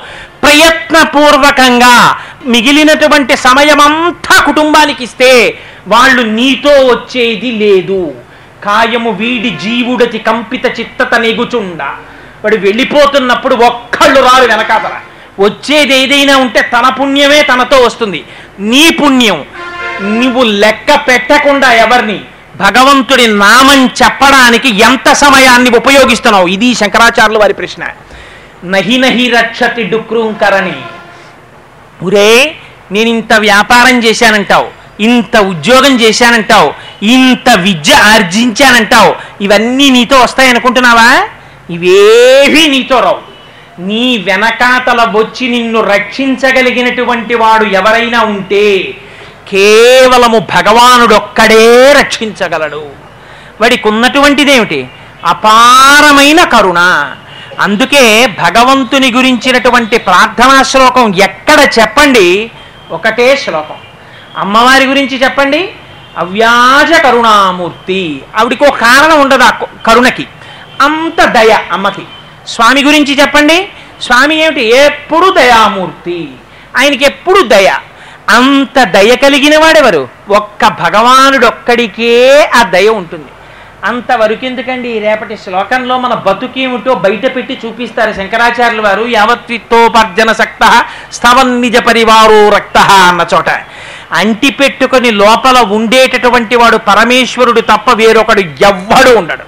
[0.42, 8.14] ప్రయత్నపూర్వకంగా మిగిలినటువంటి సమయమంతా కుటుంబానికి ఇస్తే వాళ్ళు నీతో వచ్చేది లేదు.
[8.64, 11.82] కాయము వీడి జీవుడతి కంపిత చిత్తత నెగుచుండ.
[12.44, 14.90] వాడు వెళ్ళిపోతున్నప్పుడు ఒక్కళ్ళు రారు వెనకాతల.
[15.40, 18.24] వచ్చేది ఏదైనా ఉంటే తన పుణ్యమే తనతో వస్తుంది.
[18.60, 19.44] నీ పుణ్యం.
[20.02, 22.20] నువ్వు లెక్క పెట్టకుండా ఎవరిని?
[22.62, 26.46] భగవంతుడి నామం చెప్పడానికి ఎంత సమయాన్ని ఉపయోగిస్తున్నావు?
[26.48, 27.82] ఇది శంకరాచార్యుల వారి ప్రశ్న.
[28.64, 30.76] నహి నహి రక్షతి డుక్రూంకరని
[32.02, 32.30] ఉరే
[32.92, 34.68] నేను ఇంత వ్యాపారం చేశానంటావు
[35.00, 36.70] ఇంత ఉద్యోగం చేశానంటావు
[37.16, 41.08] ఇంత విద్య ఆర్జించానంటావు ఇవన్నీ నీతో వస్తాయనుకుంటున్నావా?
[41.70, 43.20] ఇవేవీ నీతో రావు.
[43.82, 48.64] నీ వెనకాతల వచ్చి నిన్ను రక్షించగలిగినటువంటి వాడు ఎవరైనా ఉంటే
[49.48, 52.86] కేవలము భగవానుడొక్కడే రక్షించగలడు.
[53.60, 54.88] వాడికి ఉన్నటువంటిదేమిటి
[55.24, 57.10] అపారమైన కరుణ.
[57.60, 62.50] అందుకే భగవంతుని గురించినటువంటి ప్రార్థనా శ్లోకం ఎక్కడ చెప్పండి?
[62.90, 63.74] ఒకటే శ్లోకం.
[64.38, 65.70] అమ్మవారి గురించి చెప్పండి?
[66.18, 68.22] అవ్యాజ కరుణామూర్తి.
[68.36, 69.50] ఆవిడికి ఒక కారణం ఉండదు ఆ
[69.86, 70.26] కరుణకి.
[70.82, 72.02] అంత దయ అమ్మకి.
[72.48, 73.68] స్వామి గురించి చెప్పండి?
[74.02, 74.64] స్వామి ఏమిటి?
[74.64, 76.28] ఎప్పుడు దయామూర్తి.
[76.76, 77.72] ఆయనకి ఎప్పుడు దయ?
[78.32, 80.08] అంత దయ కలిగిన వాడెవరు?
[80.28, 82.12] ఒక్క భగవానుడొక్కడికే
[82.54, 83.30] ఆ దయ ఉంటుంది.
[83.84, 89.04] అంతవరకు ఎందుకండి రేపటి శ్లోకంలో మన బతుకేమిటో బయట పెట్టి చూపిస్తారు శంకరాచార్యులు వారు.
[89.08, 93.50] యావత్విత్తోపార్జన సక్త స్థవన్ నిజ పరివారో రక్త అన్న చోట.
[94.12, 99.44] అంటి పెట్టుకొని లోపల ఉండేటటువంటి వాడు పరమేశ్వరుడు తప్ప వేరొకడు ఎవ్వడు ఉండడు.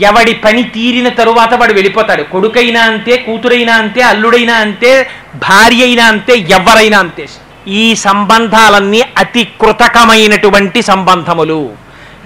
[0.00, 2.22] ఎవడి పని తీరిన తరువాత వాడు వెళ్ళిపోతాడు.
[2.22, 4.92] కొడుకైనా అంతే కూతురైనా అంతే అల్లుడైనా అంతే
[5.34, 7.26] భార్య అయినా అంతే ఎవరైనా అంతే.
[7.68, 11.72] ఈ సంబంధాలన్నీ అతి కృతకమైనటువంటి సంబంధములు.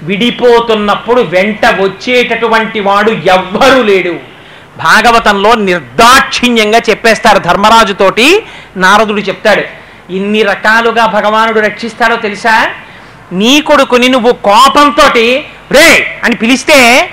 [0.02, 4.34] విడిపోతున్నప్పుడు వెంట వచ్చేటటువంటి వాడు ఎవ్వరూ లేడు.
[4.76, 9.62] భాగవతంలో నిర్దాక్షిణ్యంగా చెప్పేస్తారు ధర్మరాజుతోటి నారదుడు చెప్తాడు
[10.12, 12.68] ఇన్ని రకాలుగా భగవానుడు రక్షిస్తాడో తెలుసా?
[13.32, 15.02] నీ కొడుకుని నువ్వు కోపంతో
[15.70, 17.10] రే అని పిలిస్తే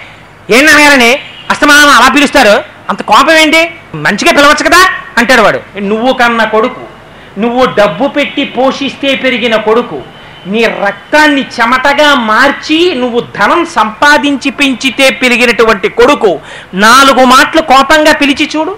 [0.49, 1.19] ఏంటనగానే
[1.51, 2.63] అస్తమానం అలా పిలుస్తారు?
[2.89, 3.71] అంత కోపం ఏంటి?
[3.95, 5.79] మంచిగా పిలవచ్చు కదా అంటాడు వాడు.
[5.79, 6.90] నువ్వు కన్న కొడుకు
[7.37, 10.01] నువ్వు డబ్బు పెట్టి పోషిస్తే పెరిగిన కొడుకు
[10.47, 16.39] నీ రక్తాన్ని చెమటగా మార్చి నువ్వు ధనం సంపాదించి పెంచితే పెరిగినటువంటి కొడుకు
[16.73, 18.77] నాలుగు మాటలు కోపంగా పిలిచి చూడు.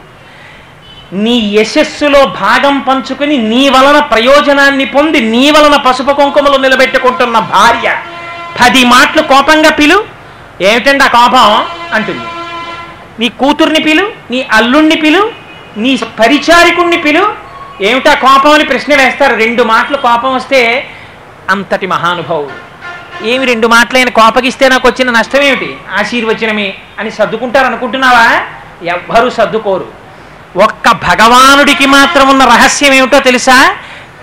[1.14, 7.96] నీ యశస్సులో భాగం పంచుకుని నీ వలన ప్రయోజనాన్ని పొంది నీ వలన పసుపు కుంకుమలు నిలబెట్టుకుంటున్న భార్య
[8.62, 10.04] పది మాటలు కోపంగా పిలు.
[10.62, 11.66] ఏమిటండి ఆ కోపం?
[11.94, 12.20] అంటుంది.
[13.20, 15.32] నీ కూతుర్ని పిలు నీ అల్లుణ్ణి పిలు
[15.78, 17.43] నీ పరిచారికుణ్ణి పిలు
[17.82, 19.36] ఏమిటా కోపం అని ప్రశ్న వేస్తారు?
[19.36, 20.90] రెండు మాటలు కోపం వస్తే
[21.50, 22.74] అంతటి మహానుభావుడు.
[23.26, 28.42] ఏమి రెండు మాటలైన కోపగిస్తే నాకు వచ్చిన నష్టం ఏమిటి ఆశీర్వచనమే అని సర్దుకుంటారు అనుకుంటున్నావా
[28.88, 29.88] ఎవ్వరూ సర్దుకోరు.
[30.58, 33.76] ఒక్క భగవానుడికి మాత్రం ఉన్న రహస్యం ఏమిటో తెలుసా?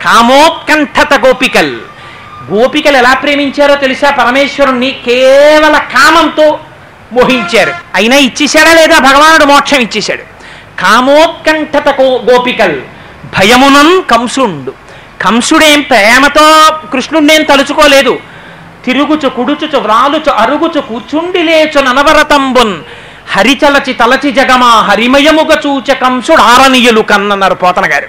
[0.04, 1.80] కామోత్కంఠత గోపికల్.
[2.52, 4.10] గోపికలు ఎలా ప్రేమించారో తెలుసా?
[4.10, 6.60] పరమేశ్వరుణ్ణి కేవల కామంతో
[7.12, 7.72] మోహించారు.
[7.94, 8.98] అయినా ఇచ్చేశాడా లేదా?
[8.98, 10.22] భగవానుడు మోక్షం ఇచ్చేశాడు.
[10.80, 12.80] కామోత్కంఠత కో- గోపికల్.
[13.40, 14.72] భయమునన్ కంసుండు.
[15.22, 16.46] కంసుడేం ప్రేమతో
[16.92, 18.18] కృష్ణుణ్ణేం తలుచుకోలేదు.
[18.84, 22.74] తిరుగుచు కుడుచుచు వ్రాలుచు అరుగుచు కూర్చుండి లేచు ననవరతంబున్.
[23.30, 28.08] హరిచలచి తలచి జగమా హరిమయముగ చూచ కంసుడు ఆరనీయులు కన్నన్నారు పోతన గారు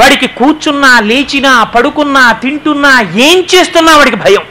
[0.00, 4.44] వాడికి కూర్చున్నా లేచినా పడుకున్నా తింటున్నా ఏం చేస్తున్నా వాడికి భయం.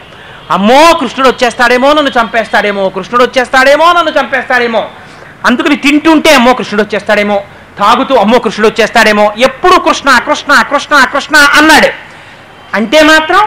[0.52, 4.90] అమ్మో కృష్ణుడు వచ్చేస్తాడేమో నన్ను చంపేస్తాడేమో కృష్ణుడు వచ్చేస్తాడేమో నన్ను చంపేస్తాడేమో.
[5.46, 7.42] అందుకని తింటుంటే అమ్మో కృష్ణుడు వచ్చేస్తాడేమో
[7.80, 9.34] తాగుతూ అమ్మో కృష్ణుడు వచ్చేస్తాడేమో.
[9.38, 11.90] ఎప్పుడు కృష్ణ కృష్ణ కృష్ణ కృష్ణ అన్నాడు.
[12.74, 13.40] అంటే మాత్రం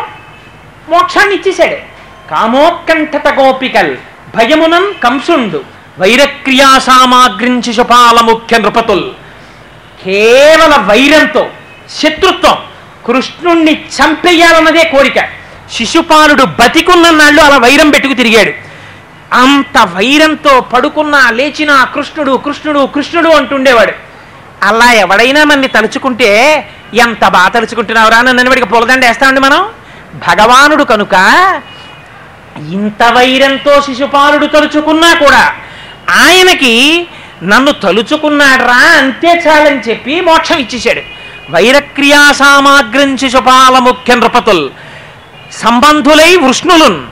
[0.88, 1.76] మోక్షాన్ని ఇచ్చేశాడు
[2.30, 3.96] కామోత్కంఠత గోపికల్
[4.36, 5.64] భయమునం కంసుండు
[5.98, 9.10] వైరక్రియా సామాగ్రించి శుపాల ముఖ్య నృపతుల్.
[10.04, 11.48] కేవల వైరంతో
[12.02, 12.56] శత్రుత్వం
[13.06, 15.18] కృష్ణుణ్ణి చంపేయాలన్నదే కోరిక.
[15.72, 18.52] శిశుపాలుడు బతికున్న నాళ్ళు అలా వైరం పెట్టుకు తిరిగాడు.
[19.34, 24.11] అంత వైరంతో పడుకున్నా లేచినా కృష్ణుడు కృష్ణుడు కృష్ణుడు అంటుండేవాడు.
[24.62, 28.22] అలా ఎవడైనా మన్ని తలుచుకుంటే ఎంత బాగా తలుచుకుంటున్నావురా?
[28.22, 29.68] నన్ను వాడికి పొలదండ వేస్తామండి మనం.
[30.14, 31.14] భగవానుడు కనుక
[32.56, 35.52] ఇంత వైరంతో శిశుపాలుడు తలుచుకున్నా కూడా
[36.10, 37.06] ఆయనకి
[37.42, 41.02] నన్ను తలుచుకున్నాడ్రా అంతే చాలని చెప్పి మోక్షం ఇచ్చేశాడు.
[41.50, 44.70] వైరక్రియా సామాగ్రం శిశుపాల ముఖ్య నృపతుల్.
[45.52, 47.06] సంబంధులై వృష్ణులున్.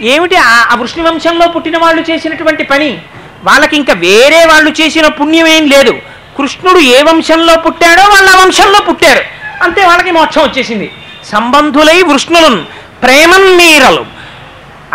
[0.00, 2.98] ఏమిటి ఆ- ఆ వంశంలో పుట్టిన వాళ్ళు చేసినటువంటి పని?
[3.44, 5.98] వాళ్ళకి ఇంకా వేరే వాళ్ళు చేసిన పుణ్యమేం లేదు.
[6.38, 9.22] కృష్ణుడు ఏ వంశంలో పుట్టాడో వాళ్ళ వంశంలో పుట్టారు
[9.64, 10.88] అంతే వాళ్ళకి మోక్షం వచ్చేసింది.
[11.32, 12.60] సంబంధులై వృష్ణులను
[13.02, 14.04] ప్రేమం మీరలు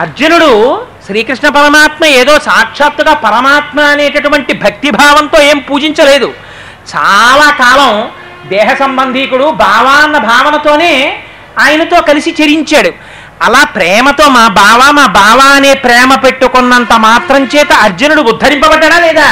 [0.03, 0.51] అర్జునుడు
[1.05, 6.29] శ్రీకృష్ణ పరమాత్మ ఏదో సాక్షాత్తుగా పరమాత్మ అనేటటువంటి భక్తి భావంతో ఏం పూజించలేదు.
[6.93, 7.91] చాలా కాలం
[8.53, 10.93] దేహ సంబంధీకుడు బావా అన్న భావనతోనే
[11.65, 12.91] ఆయనతో కలిసి చరించాడు.
[13.45, 19.29] అలా ప్రేమతో మా బావా మా బావా అనే ప్రేమ పెట్టుకున్నంత మాత్రం చేత అర్జునుడు ఉద్ధరింపబడ్డా లేదా?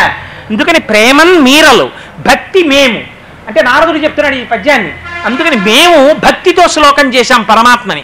[0.51, 1.89] అందుకని ప్రేమన్ మీరలు
[2.19, 3.03] భక్తి మేము.
[3.47, 4.91] అంటే నారదుడు చెప్తున్నాడు ఈ పద్యాన్ని.
[5.25, 8.03] అందుకని మేము భక్తితో శ్లోకం చేశాం పరమాత్మని.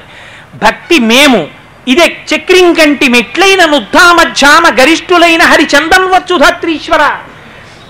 [0.56, 1.48] భక్తి మేము.
[1.88, 7.16] ఇదే చక్రింకంటి మెట్లైన నుద్ధామధ్యామ గరిష్ఠులైన హరిచందన్ వచ్చుధత్రీశ్వర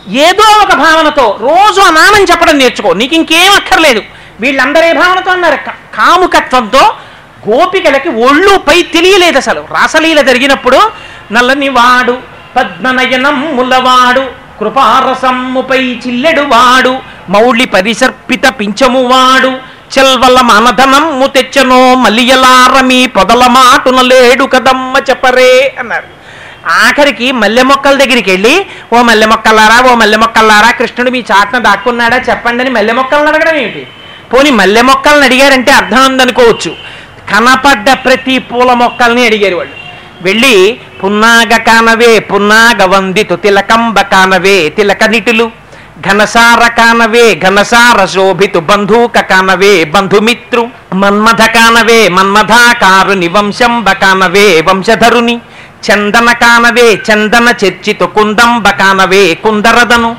[0.09, 2.93] ఏదో ఒక భావనతో రోజు ఆ నామం చెప్పడం నేర్చుకో.
[2.93, 4.01] నీకు ఇంకేం అక్కర్లేదు.
[4.39, 5.55] వీళ్ళందరే భావనతో అన్నారు.
[5.95, 6.95] కాముకత్వంతో
[7.49, 9.67] గోపికలకి ఒళ్ళు పై తెలియలేదు అసలు.
[9.71, 10.91] రాసలీల జరిగినప్పుడు
[11.31, 12.17] నల్లని వాడు
[12.55, 16.93] పద్మనయనం ములవాడు కృపారసమ్ముపై చిల్లెడు వాడు
[17.29, 19.51] మౌళి పరిసర్పిత పింఛమువాడు
[19.95, 26.07] చెల్వల మనధనమ్ము తెచ్చనో మలియలారమీ పొదల మాటున లేడు కదమ్మ చెప్పరే అన్నారు.
[26.85, 28.55] ఆఖరికి మల్లె మొక్కల దగ్గరికి వెళ్ళి
[28.93, 33.55] ఓ మల్లె మొక్కలారా ఓ మల్లె మొక్కలారా కృష్ణుడు మీ చాట్న దాక్కున్నాడా చెప్పండి అని మల్లె మొక్కలను అడగడం
[33.55, 33.83] ఏమిటి?
[34.33, 36.71] పోనీ మల్లె మొక్కలను అడిగారంటే అర్థం ఉందనుకోవచ్చు.
[37.31, 39.75] కనపడ్డ ప్రతి పూల మొక్కల్ని అడిగారు వాళ్ళు.
[40.21, 40.53] వెళ్ళి
[41.01, 45.45] పున్నాగ కానవే పున్నాగ వందితు తిలకంబ కానవే తిలక నిటులు.
[46.07, 50.63] ఘనసార కానవే ఘనసార శోభితు బంధూక కానవే బంధుమిత్రు.
[51.01, 55.35] మన్మథ కానవే మన్మథాకారుని వంశంబ కానవే వంశధరుని.
[55.85, 60.11] చందన కానవే చందన చర్చితు కుందంబ కానవే కుందరదను.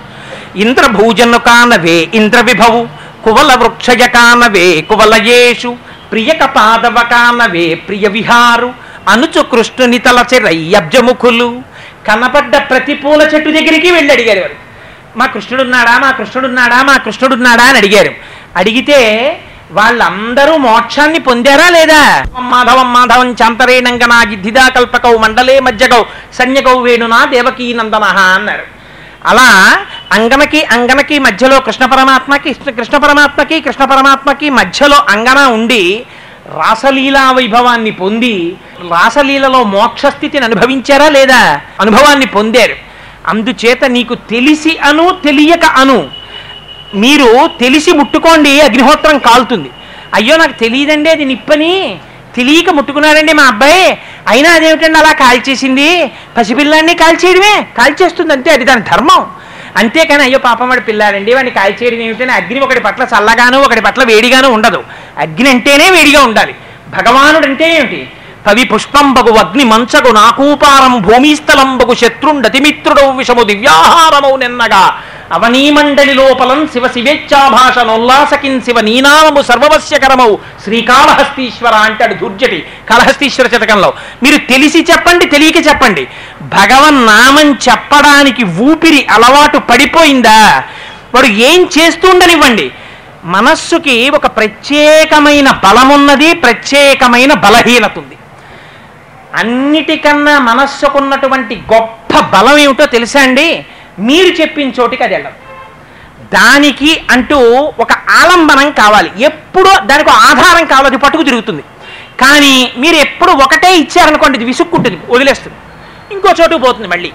[0.64, 2.82] ఇంద్రభూజను కానవే ఇంద్ర విభవు
[3.24, 5.70] కువల వృక్షయ కానవే కువలయేషు
[6.10, 8.70] ప్రియక పాదవ కానవే ప్రియ విహారు
[9.08, 11.48] అనుచు కృష్ణుని తలచి రయ్యబ్జముఖులు
[12.06, 14.56] కనపడ్డ ప్రతి పూల చెట్టు దగ్గరికి వెళ్ళి అడిగారు వారు
[15.18, 15.98] మా కృష్ణుడున్నాడా?
[15.98, 16.82] మా కృష్ణుడున్నాడా?
[16.82, 18.12] మా కృష్ణుడున్నాడా అని అడిగారు.
[18.56, 18.98] అడిగితే
[19.72, 22.02] వాళ్ళందరూ మోక్షాన్ని పొందారా లేదా?
[22.52, 26.02] మాధవం మాధవం చాంతరేణంగనా గిద్ధిదా కల్పకౌ మండలే మధ్యగౌ
[26.38, 28.04] సన్యగౌ వేణునా దేవకీ నందన
[28.36, 28.66] అన్నారు.
[29.24, 29.48] అలా
[30.12, 35.82] అంగనకి అంగనకి మధ్యలో కృష్ణ పరమాత్మకి కృష్ణ పరమాత్మకి కృష్ణ పరమాత్మకి మధ్యలో అంగన ఉండి
[36.56, 38.54] రాసలీలా వైభవాన్ని పొంది
[38.90, 41.60] రాసలీలలో మోక్షస్థితిని అనుభవించారా లేదా?
[41.80, 42.76] అనుభవాన్ని పొందారు.
[43.26, 46.10] అందుచేత నీకు తెలిసి అను తెలియక అను.
[46.94, 49.70] మీరు తెలిసి ముట్టుకోండి అగ్నిహోత్రం కాలుతుంది.
[50.14, 51.98] అయ్యో నాకు తెలియదండి అది నిప్పని.
[52.36, 53.98] తెలియక ముట్టుకున్నాడండి మా అబ్బాయి.
[54.28, 56.10] అయినా అదేమిటండి అలా కాల్చేసింది?
[56.36, 57.66] పసిపిల్లాన్ని కాల్చేయడమే.
[57.78, 59.30] కాల్చేస్తుంది అంతే అది దాని ధర్మం.
[59.76, 64.48] అంతేకాని అయ్యో పాపం వాడి పిల్లాడండి వాడిని కాల్చేయడం ఏమిటని అగ్ని ఒకటి పట్ల చల్లగాను ఒకటి పట్ల వేడిగాను
[64.48, 64.84] ఉండదు.
[65.18, 66.54] అగ్ని అంటేనే వేడిగా ఉండాలి.
[66.88, 68.10] భగవానుడు అంటే ఏమిటి?
[68.46, 75.00] కవి పుష్పంబగు అగ్ని మంచగు నాకూపారం భూమిస్థలంబగు శత్రుండతిమిత్రుడౌ విషము దివ్యాహారమౌ నిన్నగా.
[75.32, 83.94] అవనీమండలి లోపలం శివ శివేచ్ఛాభాషణోల్లాసకిన్ శివ నీనామము సర్వవస్యకరమౌ శ్రీకాళహస్తీశ్వర అంటాడు దుర్జటి కాళహస్తీశ్వర శతకంలో.
[84.22, 86.08] మీరు తెలిసి చెప్పండి తెలియక చెప్పండి.
[86.42, 90.64] భగవన్ నామం చెప్పడానికి ఊపిరి అలవాటు పడిపోయిందా?
[91.14, 92.70] వాడు ఏం చేస్తుండనివ్వండి.
[93.24, 98.16] మనస్సుకి ఒక ప్రత్యేకమైన బలమున్నది ప్రత్యేకమైన బలహీనత ఉంది
[99.34, 103.66] అన్నిటికన్నా మనస్సుకున్నటువంటి గొప్ప బలం ఏమిటో తెలుసా అండి?
[103.98, 105.34] మీరు చెప్పిన చోటికి అది వెళ్ళదు.
[106.34, 107.38] దానికి అంటూ
[107.78, 109.10] ఒక ఆలంబనం కావాలి.
[109.18, 110.86] ఎప్పుడో దానికి ఆధారం కావాలి.
[110.86, 111.62] అది పట్టుకు తిరుగుతుంది.
[112.20, 115.56] కానీ మీరు ఎప్పుడు ఒకటే ఇచ్చారనుకోండి ఇది విసుక్కుంటుంది వదిలేస్తుంది.
[116.14, 117.12] ఇంకో చోటు పోతుంది మళ్ళీ.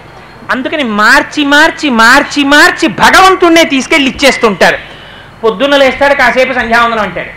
[0.51, 4.77] అందుకని మార్చి మార్చి మార్చి మార్చి భగవంతుణ్ణే తీసుకెళ్ళి ఇచ్చేస్తుంటారు.
[5.43, 7.29] పొద్దున్న లేస్తాడు కాసేపు సంధ్యావందనం అంటాడు.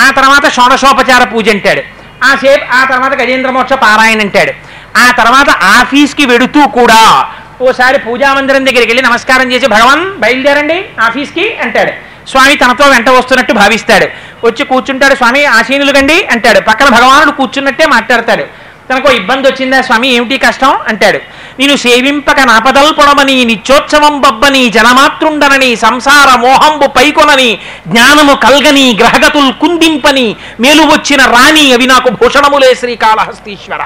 [0.00, 1.82] ఆ తర్వాత షోడశోపచార పూజ అంటాడు.
[2.24, 4.52] ఆ సేపు ఆ తర్వాత గజేంద్రమోక్ష పారాయణ అంటాడు.
[4.98, 7.28] ఆ తర్వాత ఆఫీస్కి వెడుతూ కూడా
[7.68, 11.92] ఓసారి పూజా మందిరం దగ్గరికి వెళ్ళి నమస్కారం చేసి భగవాన్ బయలుదేరండి ఆఫీస్కి అంటాడు.
[12.30, 14.06] స్వామి తనతో వెంట వస్తున్నట్టు భావిస్తాడు.
[14.46, 16.60] వచ్చి కూర్చుంటాడు స్వామి ఆశీనులు గండి అంటాడు.
[16.60, 18.44] పక్కన భగవానుడు కూర్చున్నట్టే మాట్లాడతాడు.
[18.88, 19.80] తనకు ఇబ్బంది వచ్చిందా?
[19.82, 20.72] స్వామి ఏమిటి కష్టం?
[20.88, 21.18] అంటాడు.
[21.58, 30.82] నేను సేవింపక నాపదల్ పొడమని నిత్యోత్సవం బబ్బని జనమాతృండనని సంసార మోహంబు పైకొనని జ్ఞానము కల్గని గ్రహగతులు కుందింపని మేలు
[30.82, 33.82] వచ్చిన రాణి అవి నాకు భూషణములే శ్రీకాళహస్తీశ్వర.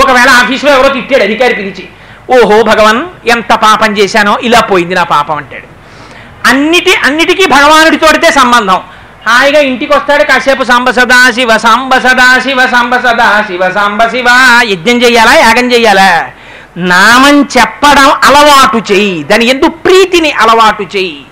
[0.00, 1.84] ఒకవేళ ఆఫీసులో ఎవరో తిట్టాడు అధికారి పిలిచి.
[2.28, 5.66] ఓహో భగవాన్ ఎంత పాపం చేశానో ఇలా పోయింది నా పాపం అంటాడు.
[6.50, 8.80] అన్నిటి అన్నిటికీ భగవానుడితోటితే సంబంధం.
[9.26, 14.28] హాయిగా ఇంటికి వస్తాడు కాసేపు సాంబ సదా శివ సాంబ సదా శివ సాంబ సదా శివ సాంబ శివ.
[14.72, 16.10] యజ్ఞం చెయ్యాలా యాగం చెయ్యాలా
[16.76, 21.26] నామం చెప్పడం అలవాటు చెయ్యి దాని ఎందు ప్రీతిని అలవాటు చెయ్యి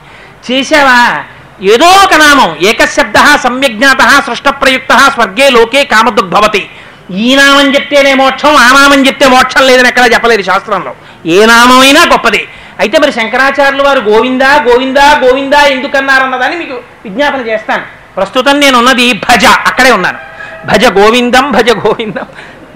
[0.51, 1.25] చేసావా
[1.61, 6.69] ఏదో ఒక నామం ఏకశబ్ద సమ్యజ్ఞాత సృష్ట ప్రయుక్త స్వర్గే లోకే కామదుగ్భవతి.
[7.11, 10.95] ఈ నామం చెప్తేనే మోక్షం ఆ నామం చెప్తే మోక్షం లేదని ఎక్కడ చెప్పలేదు శాస్త్రంలో.
[11.27, 12.49] ఏ నామైనా గొప్పదే.
[12.81, 17.83] అయితే మరి శంకరాచార్యులు వారు గోవిందా గోవిందా గోవిందా ఎందుకన్నారన్నదాన్ని మీకు విజ్ఞాపన చేస్తాను.
[18.17, 20.19] ప్రస్తుతం నేను ఉన్నది భజ అక్కడే ఉన్నాను.
[20.67, 22.27] భజ గోవిందం భజ గోవిందం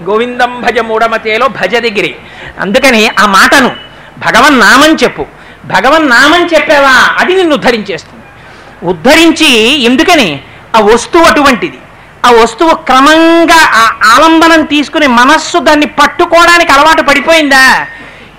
[0.09, 2.17] గోవిందం భజ మూడమతేలో భజ దగ్గరే.
[2.59, 3.75] అందుకని ఆ మాటను
[4.17, 5.25] భగవన్ నామం చెప్పు.
[5.65, 7.15] భగవన్ నామం చెప్పావా?
[7.17, 8.23] అది నిన్ను ఉద్ధరించేస్తుంది.
[8.87, 10.41] ఉద్ధరించి ఎందుకని?
[10.75, 11.79] ఆ వస్తువు అటువంటిది.
[12.27, 13.83] ఆ వస్తువు క్రమంగా ఆ
[14.15, 17.87] ఆలంబనం తీసుకుని మనస్సు దాన్ని పట్టుకోవడానికి అలవాటు పడిపోయిందా?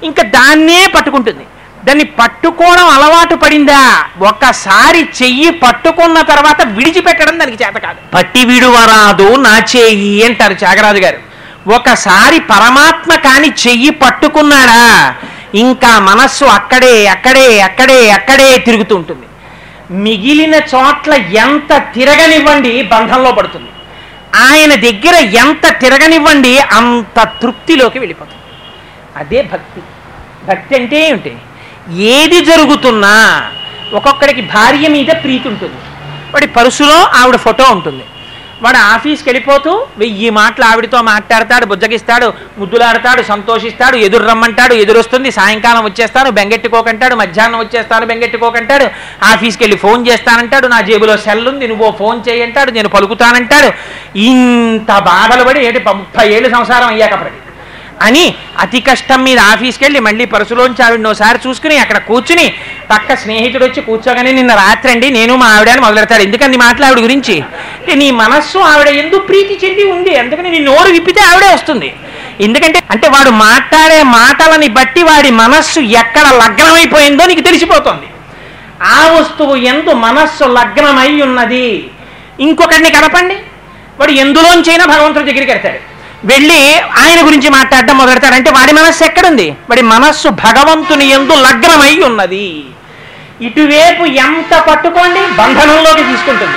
[0.03, 1.45] ఇంకా దాన్నే పట్టుకుంటుంది.
[1.84, 4.05] దాన్ని పట్టుకోవడం అలవాటు పడిందా?
[4.18, 7.99] ఒక్కసారి చెయ్యి పట్టుకున్న తర్వాత విడిచిపెట్టడం దానికి చేత కాదు.
[8.14, 11.18] పట్టి విడువరాదు నా చెయ్యి అంటారు త్యాగరాజు గారు.
[11.74, 15.14] ఒకసారి పరమాత్మ కాని చెయ్యి పట్టుకున్నాడా?
[15.55, 19.26] ఇంకా మనస్సు అక్కడే అక్కడే అక్కడే అక్కడే తిరుగుతూ ఉంటుంది.
[19.91, 23.70] మిగిలిన చోట్ల ఎంత తిరగనివ్వండి బంధంలో పడుతుంది.
[24.34, 28.42] ఆయన దగ్గర ఎంత తిరగనివ్వండి అంత తృప్తిలోకి వెళ్ళిపోతుంది
[29.16, 29.80] అదే భక్తి.
[30.46, 31.36] భక్తి అంటే ఏమిటి?
[32.02, 33.46] ఏది జరుగుతున్నా
[33.92, 35.74] ఒక్కొక్కడికి భార్య మీద ప్రీతి ఉంటుంది.
[36.34, 38.04] వాడి పరుసులో ఆవిడ ఫోటో ఉంటుంది.
[38.62, 42.28] వాడు ఆఫీస్కి వెళ్ళిపోతూ వెయ్యి మాటలు ఆవిడతో మాట్లాడతాడు బుజ్జగిస్తాడు
[42.59, 48.86] ముద్దులాడతాడు సంతోషిస్తాడు ఎదురు రమ్మంటాడు ఎదురొస్తుంది సాయంకాలం వచ్చేస్తాను బెంగెట్టుకోకంటాడు మధ్యాహ్నం వచ్చేస్తాను బెంగెట్టుకోకంటాడు
[49.24, 53.70] ఆఫీస్కి వెళ్ళి ఫోన్ చేస్తానంటాడు నా జేబులో సెల్ ఉంది నువ్వు ఫోన్ చేయంటాడు నేను పలుకుతానంటాడు.
[54.28, 57.38] ఇంత బాధలు పడి ఏంటి ముప్పై ఏళ్ళు సంసారం అయ్యాకప్పటికి
[58.03, 62.55] అని అతి కష్టం మీద ఆఫీస్కి వెళ్ళి మళ్ళీ పరుసులోంచి ఆవిడ ఒకసారి చూసుకుని అక్కడ కూర్చుని
[62.90, 66.22] పక్క స్నేహితుడు వచ్చి కూర్చోగానే నిన్న రాత్రి అండి నేను మా ఆవిడని మొదలెడతాడు.
[66.22, 67.40] ఎందుకని మాటలు ఆవిడ గురించి?
[67.42, 70.16] అంటే నీ మనస్సు ఆవిడ ఎందుకు ప్రీతి చెంది ఉంది.
[70.16, 71.94] అందుకని నీ నోరు విప్పితే ఆవిడే వస్తుంది.
[72.40, 78.07] ఎందుకంటే అంటే వాడు మాట్లాడే మాటలని బట్టి వాడి మనస్సు ఎక్కడ లగ్నమైపోయిందో నీకు తెలిసిపోతుంది.
[78.82, 81.90] ఆ వస్తువు ఎందు మనస్సు లగ్నమై ఉన్నది.
[82.40, 83.34] ఇంకొకరిని కలపండి.
[84.01, 85.88] వాడు ఎందులోంచైనా భగవంతుడి దగ్గరికి వెళ్తాడు.
[86.24, 89.50] వెళ్ళి ఆయన గురించి మాట్లాడడం మొదలెడతాడంటే వాడి మనస్సు ఎక్కడుంది?
[89.50, 92.64] వాడి మనస్సు భగవంతుని ఎందు లగ్నమై ఉన్నది.
[93.40, 96.56] ఇటువైపు ఎంత పట్టుకోండి బంధనంలోకి తీసుకుంటుంది.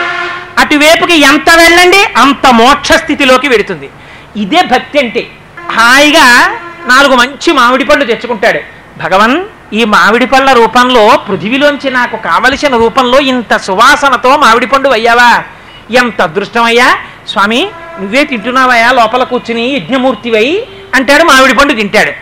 [0.57, 3.89] అటువైపుకి ఎంత వెళ్ళండి అంత మోక్ష స్థితిలోకి వెడుతుంది
[4.35, 5.27] ఇదే భక్తి అంటే.
[5.71, 6.53] హాయిగా
[6.85, 8.59] నాలుగు మంచి మామిడి పళ్ళు తెచ్చుకుంటాడు.
[8.97, 9.43] భగవన్
[9.73, 15.43] ఈ మామిడి పళ్ళ రూపంలో పృథివిలోంచి నాకు కావలసిన రూపంలో ఇంత సువాసనతో మామిడి పండు అయ్యావా?
[15.91, 16.97] ఎంత అదృష్టమయ్యా?
[17.33, 17.61] స్వామి
[17.99, 20.47] నువ్వే తింటున్నావయా లోపల కూర్చుని యజ్ఞమూర్తివై
[20.95, 22.13] అంటాడు మామిడి పండు తింటాడు.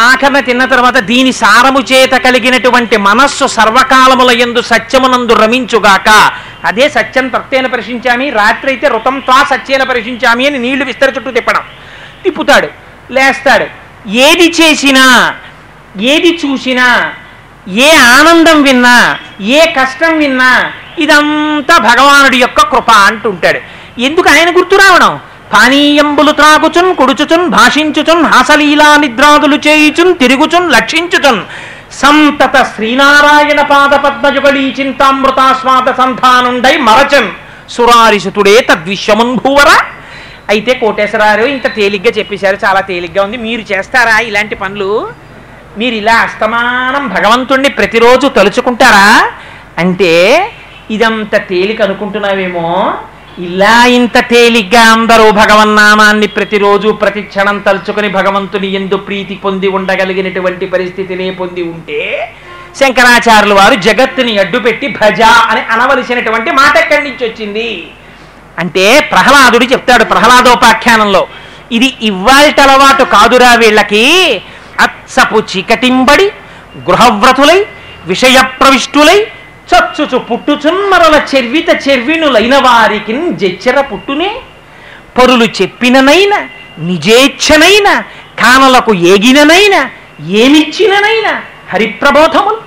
[0.00, 6.08] ఆఖరణ తిన్న తర్వాత దీని సారము చేత కలిగినటువంటి మనస్సు సర్వకాలముల ఎందు సత్యమునందు రమించుగాక.
[6.68, 11.64] అదే సత్యం తత్వేన పరిశించామి రాత్రి అయితే రుతం త్వా సత్యేన పరిశించామి అని నీళ్ళు విస్తర చుట్టూ తిప్పడం.
[12.24, 12.68] తిప్పుతాడు
[13.16, 13.66] లేస్తాడు.
[14.28, 15.04] ఏది చేసినా
[16.12, 16.86] ఏది చూసినా
[17.86, 18.96] ఏ ఆనందం విన్నా
[19.58, 20.50] ఏ కష్టం విన్నా
[21.04, 23.60] ఇదంతా భగవానుడి యొక్క కృప అంటుంటాడు.
[23.98, 25.20] ఎందుకు ఆయన గుర్తు రావడం?
[25.52, 31.40] పానీయంబులు త్రాగుచున్ కుడుచుచున్ భాషించుచున్ హాసలీలా నిద్రాదులు చేయుచున్ తిరుగుచున్ లక్షించుచున్.
[31.92, 37.30] సంతత శ్రీనారాయణ పాద పద్మజుగళీ చింతామృతాస్వాద సంధానుండై మరచన్.
[37.70, 39.70] సురారిసుతుడే తద్విశ్వమున్భూవర
[40.48, 43.36] అయితే కోటేశ్వరారు ఇంత తేలిగ్గా చెప్పేశారు చాలా తేలిగ్గా ఉంది.
[43.36, 45.12] మీరు చేస్తారా ఇలాంటి పనులు?
[45.78, 49.28] మీరు ఇలా అస్తమానం భగవంతుణ్ణి ప్రతిరోజు తలుచుకుంటారా?
[49.78, 50.12] అంటే
[50.90, 52.94] ఇదంత తేలిక అనుకుంటున్నావేమో?
[53.38, 61.30] ఇలా ఇంత తేలిగ్గా అందరూ భగవన్నామాన్ని ప్రతిరోజు ప్రతి క్షణం తలుచుకుని భగవంతుని ఎందు ప్రీతి పొంది ఉండగలిగినటువంటి పరిస్థితినే
[61.30, 62.00] పొంది ఉంటే
[62.80, 65.20] శంకరాచార్యులు వారు జగత్తుని అడ్డుపెట్టి భజ
[65.50, 67.68] అని అనవలసినటువంటి మాట ఎక్కడి నుంచి వచ్చింది?
[68.58, 71.26] అంటే ప్రహ్లాదుడు చెప్తాడు ప్రహ్లాదోపాఖ్యానంలో
[71.72, 74.02] ఇది ఇవ్వాల్టి అలవాటు కాదురా వీళ్ళకి
[74.80, 76.32] అత్సపు చీకటింబడి
[76.88, 77.60] గృహవ్రతులై
[78.06, 79.26] విషయ ప్రవిష్టులై
[79.74, 84.30] చచ్చుచు పుట్టుచున్మరల చెర్విత చెర్వినులైన వారికి జెచ్చెర పుట్టునే.
[85.16, 86.34] పరులు చెప్పిననైన
[86.88, 87.88] నిజేచ్ఛనైన
[88.42, 89.76] కానలకు ఏగిననైన
[90.42, 91.28] ఏమిచ్చిననైన
[91.72, 92.60] హరిప్రబోధములు.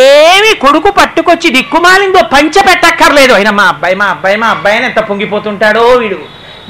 [0.00, 5.00] ఏమి కొడుకు పట్టుకొచ్చి దిక్కుమాలిందో పంచ పెట్టక్కర్లేదు అయినా మా అబ్బాయి మా అబ్బాయి మా అబ్బాయి అని ఎంత
[5.10, 6.18] పొంగిపోతుంటాడో వీడు.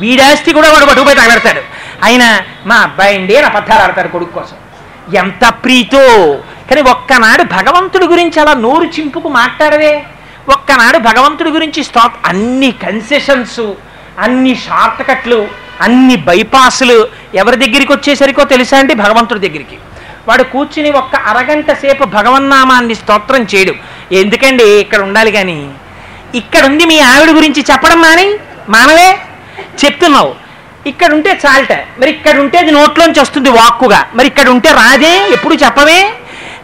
[0.02, 1.62] వీడాస్తి కూడా వాడు పట్టుకుపోయి తగలడతాడు
[2.06, 2.24] ఆయన
[2.70, 4.56] మా అబ్బాయి అండి అని అబద్ధాలు ఆడతాడు కొడుకు కోసం.
[5.22, 6.04] ఎంత ప్రీతో
[6.70, 10.04] కానీ ఒక్కనాడు భగవంతుడి గురించి అలా నోరు చింపుకు మాట్లాడవే.
[10.48, 12.26] ఒక్కనాడు భగవంతుడి గురించి స్టాప్.
[12.26, 13.60] అన్ని కన్సెషన్స్
[14.18, 15.48] అన్ని షార్ట్ కట్లు
[15.80, 19.78] అన్ని బైపాసులు ఎవరి దగ్గరికి వచ్చేసరికో తెలుసా అండి భగవంతుడి దగ్గరికి?
[20.28, 23.74] వాడు కూర్చుని ఒక్క అరగంట సేపు భగవన్నామాన్ని స్తోత్రం చేయడు.
[24.14, 25.70] ఎందుకండి ఇక్కడ ఉండాలి కానీ?
[26.34, 28.34] ఇక్కడ ఉంది మీ ఆవిడ గురించి చెప్పడం మాని
[28.68, 29.18] మానవే?
[29.84, 30.34] చెప్తున్నావు.
[30.86, 31.72] ఇక్కడ ఉంటే చాలట.
[31.72, 34.06] మరి ఇక్కడ ఉంటే అది నోట్లోంచి వస్తుంది వాక్కుగా.
[34.14, 35.28] మరి ఇక్కడ ఉంటే రాదే?
[35.32, 36.12] ఎప్పుడు చెప్పవే?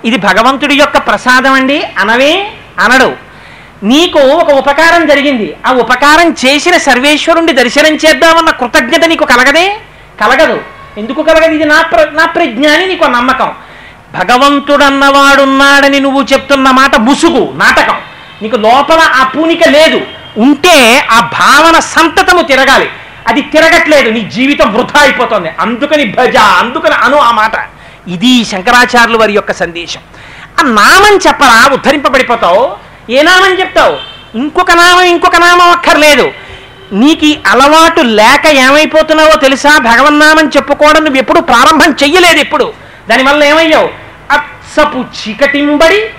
[0.04, 1.82] ఇది భగవంతుడి యొక్క ప్రసాదం అండి.
[1.98, 2.52] అనవే?
[2.78, 3.30] అనడు.
[3.82, 5.56] నీకు ఒక ఉపకారం జరిగింది.
[5.66, 9.76] ఆ ఉపకారం చేసిన సర్వేశ్వరుణ్ణి దర్శనం చేద్దామన్న కృతజ్ఞత నీకు కలగదే?
[10.20, 10.60] కలగదు.
[10.98, 11.52] ఎందుకు కలగదు?
[11.52, 13.52] ఇది నా ప్ర నా ప్రజ్ఞాని నీకు నమ్మకం.
[14.12, 17.96] భగవంతుడన్నవాడున్నాడని నువ్వు చెప్తున్న మాట ముసుగు నాటకం.
[18.42, 20.00] నీకు లోపల ఆ పూనిక లేదు.
[20.38, 22.90] ఉంటే ఆ భావన సంతతము తిరగాలి.
[23.28, 24.10] అది తిరగట్లేదు.
[24.10, 25.48] నీ జీవితం వృధా అయిపోతుంది.
[25.60, 27.79] అందుకని భజ అందుకని అను ఆ మాట.
[28.08, 30.00] ఇది శంకరాచార్యుల వారి యొక్క సందేశం.
[30.60, 31.68] ఆ నామం చెప్పరా?
[31.72, 32.76] ఉద్ధరింపబడిపోతావు?
[33.10, 33.98] ఏ నామం చెప్తావు?
[34.38, 36.30] ఇంకొక నామం ఇంకొక నామం అక్కర్లేదు.
[36.92, 39.78] నీకు అలవాటు లేక ఏమైపోతున్నావో తెలుసా?
[39.78, 42.72] భగవన్నామం చెప్పుకోవడం నువ్వు ఎప్పుడు ప్రారంభం చెయ్యలేదు ఎప్పుడు.
[43.10, 43.88] దానివల్ల ఏమయ్యావు?
[44.30, 46.10] అత్సపు చీకటింబడి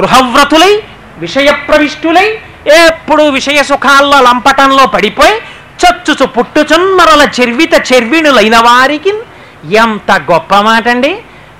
[0.00, 0.82] గృహవ్రతులై
[1.18, 2.38] విషయ ప్రవిష్టులై
[2.86, 5.32] ఎప్పుడు విషయ సుఖాల్లో లంపటంలో పడిపోయి
[5.80, 9.12] చచ్చుచు పుట్టుచున్మరల చెర్విత చెర్విణులైన వారికి
[9.64, 11.12] ఎంత గొప్ప మాట అండి?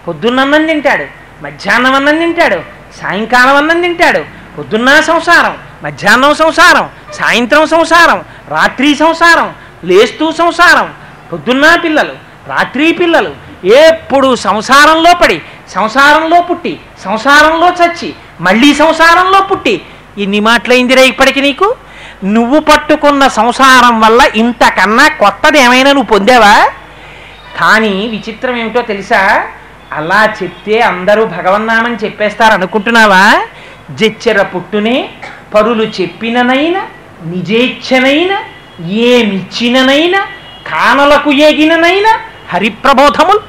[0.07, 1.07] పొద్దున్నన్నం తింటాడు
[1.43, 2.59] మధ్యాహ్నం అన్నం తింటాడు
[3.01, 4.25] సాయంకాలం అన్నం తింటాడు
[4.57, 10.89] పొద్దున్న సంసారం మధ్యాహ్నం సంసారం సాయంత్రం సంసారం రాత్రి సంసారం లేస్తూ సంసారం
[11.33, 12.15] పొద్దున్న పిల్లలు
[12.49, 13.33] రాత్రి పిల్లలు
[13.79, 15.39] ఎప్పుడు సంసారంలో పడి
[15.69, 19.75] సంసారంలో పుట్టి సంసారంలో చచ్చి మళ్ళీ సంసారంలో పుట్టి
[20.17, 21.69] ఇన్ని మాటలైందిరా ఇప్పటికి నీకు?
[22.25, 26.55] నువ్వు పట్టుకున్న సంసారం వల్ల ఇంతకన్నా కొత్తది ఏమైనా నువ్వు పొందావా?
[27.61, 29.23] కానీ విచిత్రం ఏమిటో తెలుసా?
[29.99, 33.25] అలా చెప్తే అందరూ భగవన్నామని చెప్పేస్తారు అనుకుంటున్నావా
[34.01, 34.97] జెచ్చెర పుట్టునే
[35.55, 36.77] పరులు చెప్పిననైన
[37.33, 38.33] నిజేచ్ఛనైన
[39.13, 40.17] ఏమిచ్చిననైన
[40.71, 42.09] కానలకు ఏగిననైన
[42.53, 43.41] హరిప్రబోధములు.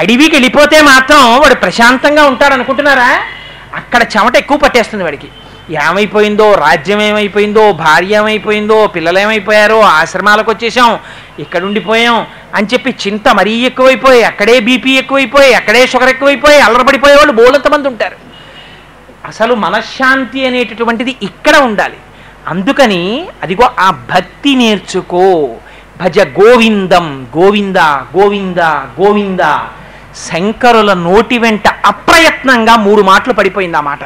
[0.00, 3.10] అడవికి వెళ్ళిపోతే మాత్రం వాడు ప్రశాంతంగా ఉంటాడు అనుకుంటున్నారా
[3.80, 5.28] అక్కడ చెమట ఎక్కువ పట్టేస్తుంది వాడికి.
[5.70, 10.98] ఏమైపోయిందో రాజ్యం ఏమైపోయిందో భార్య ఏమైపోయిందో పిల్లలు ఏమైపోయారో ఆశ్రమాలకు వచ్చేసాం
[11.38, 17.32] ఇక్కడ ఉండిపోయాం అని చెప్పి చింత మరీ ఎక్కువైపోయి అక్కడే బీపీ ఎక్కువైపోయి అక్కడే షుగర్ ఎక్కువైపోయి అల్లరపడిపోయే వాళ్ళు
[17.32, 18.16] బోలంతమంది ఉంటారు.
[19.24, 21.96] అసలు మనశ్శాంతి అనేటటువంటిది ఇక్కడ ఉండాలి.
[22.48, 25.48] అందుకని అదిగో ఆ భక్తి నేర్చుకో.
[26.00, 27.76] భజ గోవిందం గోవింద
[28.16, 28.58] గోవింద
[29.00, 29.58] గోవింద.
[30.28, 33.98] శంకరుల నోటి వెంట అప్రయత్నంగా మూడు మాటలు పడిపోయింది ఆ మాట.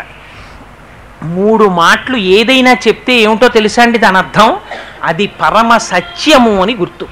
[1.25, 4.57] మూడు మాటలు ఏదైనా చెప్తే ఏమిటో తెలుసా అండి దాని అర్థం?
[5.03, 7.07] అది పరమ సత్యము అని గుర్తు.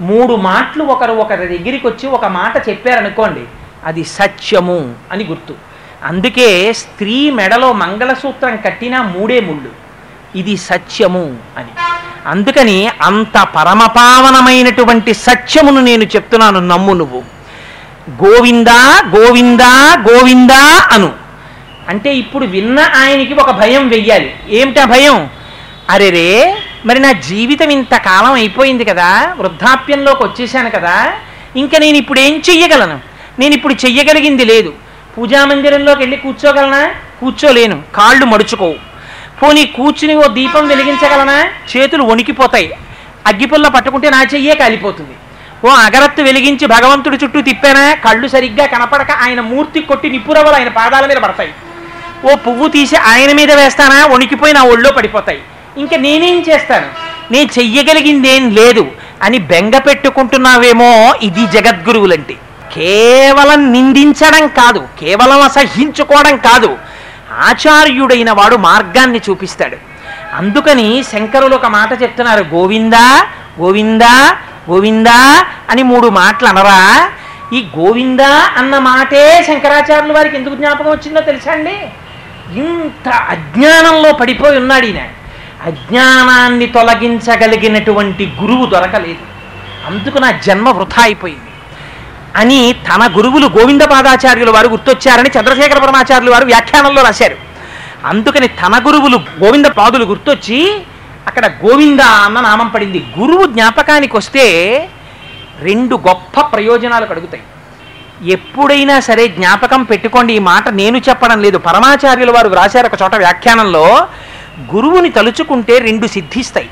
[0.00, 3.40] మూడు మాటలు ఒకరు ఒకరి దగ్గరికి వచ్చి ఒక మాట చెప్పారనుకోండి
[3.84, 5.54] అది సత్యము అని గుర్తు.
[6.04, 9.70] అందుకే స్త్రీ మెడలో మంగళసూత్రం కట్టినా మూడే ముళ్ళు.
[10.38, 11.68] ఇది సత్యము అని.
[12.26, 17.22] అందుకని అంత పరమపావనమైనటువంటి సత్యమును నేను చెప్తున్నాను నమ్ము నువ్వు.
[18.24, 21.25] గోవిందా గోవిందా గోవిందా అను.
[21.88, 24.34] అంటే ఇప్పుడు విన్న ఆయనకి ఒక భయం వెయ్యాలి.
[24.48, 25.30] ఏమిటా భయం?
[25.90, 26.56] అరెరే
[26.86, 31.12] మరి నా జీవితం ఇంతకాలం అయిపోయింది కదా వృద్ధాప్యంలోకి వచ్చేసాను కదా
[31.56, 32.96] ఇంకా నేను ఇప్పుడు ఏం చెయ్యగలను?
[33.38, 34.72] నేను ఇప్పుడు చెయ్యగలిగింది లేదు.
[35.18, 36.82] పూజామందిరంలోకి వెళ్ళి కూర్చోగలనా?
[37.20, 37.82] కూర్చోలేను.
[37.94, 38.76] కాళ్ళు మడుచుకోవు
[39.42, 41.38] పోనీ కూర్చుని ఓ దీపం వెలిగించగలనా?
[41.72, 42.68] చేతులు వణికిపోతాయి.
[43.26, 45.14] అగ్గిపుల్ల పట్టుకుంటే నా చెయ్యే కాలిపోతుంది.
[45.64, 47.94] ఓ అగరత్తు వెలిగించి భగవంతుడి చుట్టూ తిప్పానా?
[47.94, 51.52] కళ్ళు సరిగ్గా కనపడక ఆయన మూర్తి కొట్టి నిప్పురవలు ఆయన పాదాల మీద పడతాయి.
[52.26, 54.06] ఓ పువ్వు తీసి ఆయన మీద వేస్తానా?
[54.06, 55.40] వణికిపోయి నా ఒళ్ళో పడిపోతాయి.
[55.76, 56.86] ఇంకా నేనేం చేస్తాను?
[57.32, 58.86] నేను చెయ్యగలిగిందేం లేదు.
[59.22, 62.34] అని బెంగ పెట్టుకుంటున్నావేమో ఇది జగద్గురువులంటే.
[62.74, 66.78] కేవలం నిందించడం కాదు కేవలం అసహించుకోవడం కాదు.
[67.38, 69.76] ఆచార్యుడైన వాడు మార్గాన్ని చూపిస్తాడు.
[70.34, 73.26] అందుకని శంకరులు ఒక మాట చెప్తున్నారు గోవిందా
[73.60, 74.36] గోవిందా
[74.70, 77.10] గోవిందా అని మూడు మాటలు అనరా?
[77.52, 81.76] ఈ గోవిందా అన్న మాటే శంకరాచార్యుల వారికి ఎందుకు జ్ఞాపకం వచ్చిందో తెలుసా అండి?
[82.52, 85.08] ఇంత అజ్ఞానంలో పడిపోయి ఉన్నాడు ఈయన.
[85.62, 89.36] అజ్ఞానాన్ని తొలగించగలిగినటువంటి గురువు దొరకలేదు.
[89.86, 91.50] అందుకు నా జన్మ వృథా అయిపోయింది.
[92.36, 97.36] అని తన గురువులు గోవిందపాదాచార్యుల వారు గుర్తొచ్చారని చంద్రశేఖర పరమాచార్యులు వారు వ్యాఖ్యానంలో రాశారు.
[98.04, 100.82] అందుకని తన గురువులు గోవింద పాదులు గుర్తొచ్చి
[101.26, 103.06] అక్కడ గోవింద అన్న నామం పడింది.
[103.18, 104.88] గురువు జ్ఞాపకానికి వస్తే
[105.60, 107.42] రెండు గొప్ప ప్రయోజనాలు కలుగుతాయి.
[108.22, 110.34] ఎప్పుడైనా సరే జ్ఞాపకం పెట్టుకోండి.
[110.34, 111.58] ఈ మాట నేను చెప్పడం లేదు.
[111.58, 114.08] పరమాచార్యుల వారు వ్రాశారు ఒక చోట వ్యాఖ్యానంలో
[114.74, 116.68] గురువుని తలుచుకుంటే రెండు సిద్ధిస్తాయి.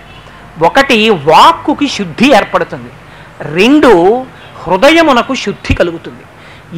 [0.62, 2.90] ఒకటి వాక్కుకి శుద్ధి ఏర్పడుతుంది.
[3.54, 4.26] రెండు
[4.62, 6.22] హృదయమునకు శుద్ధి కలుగుతుంది.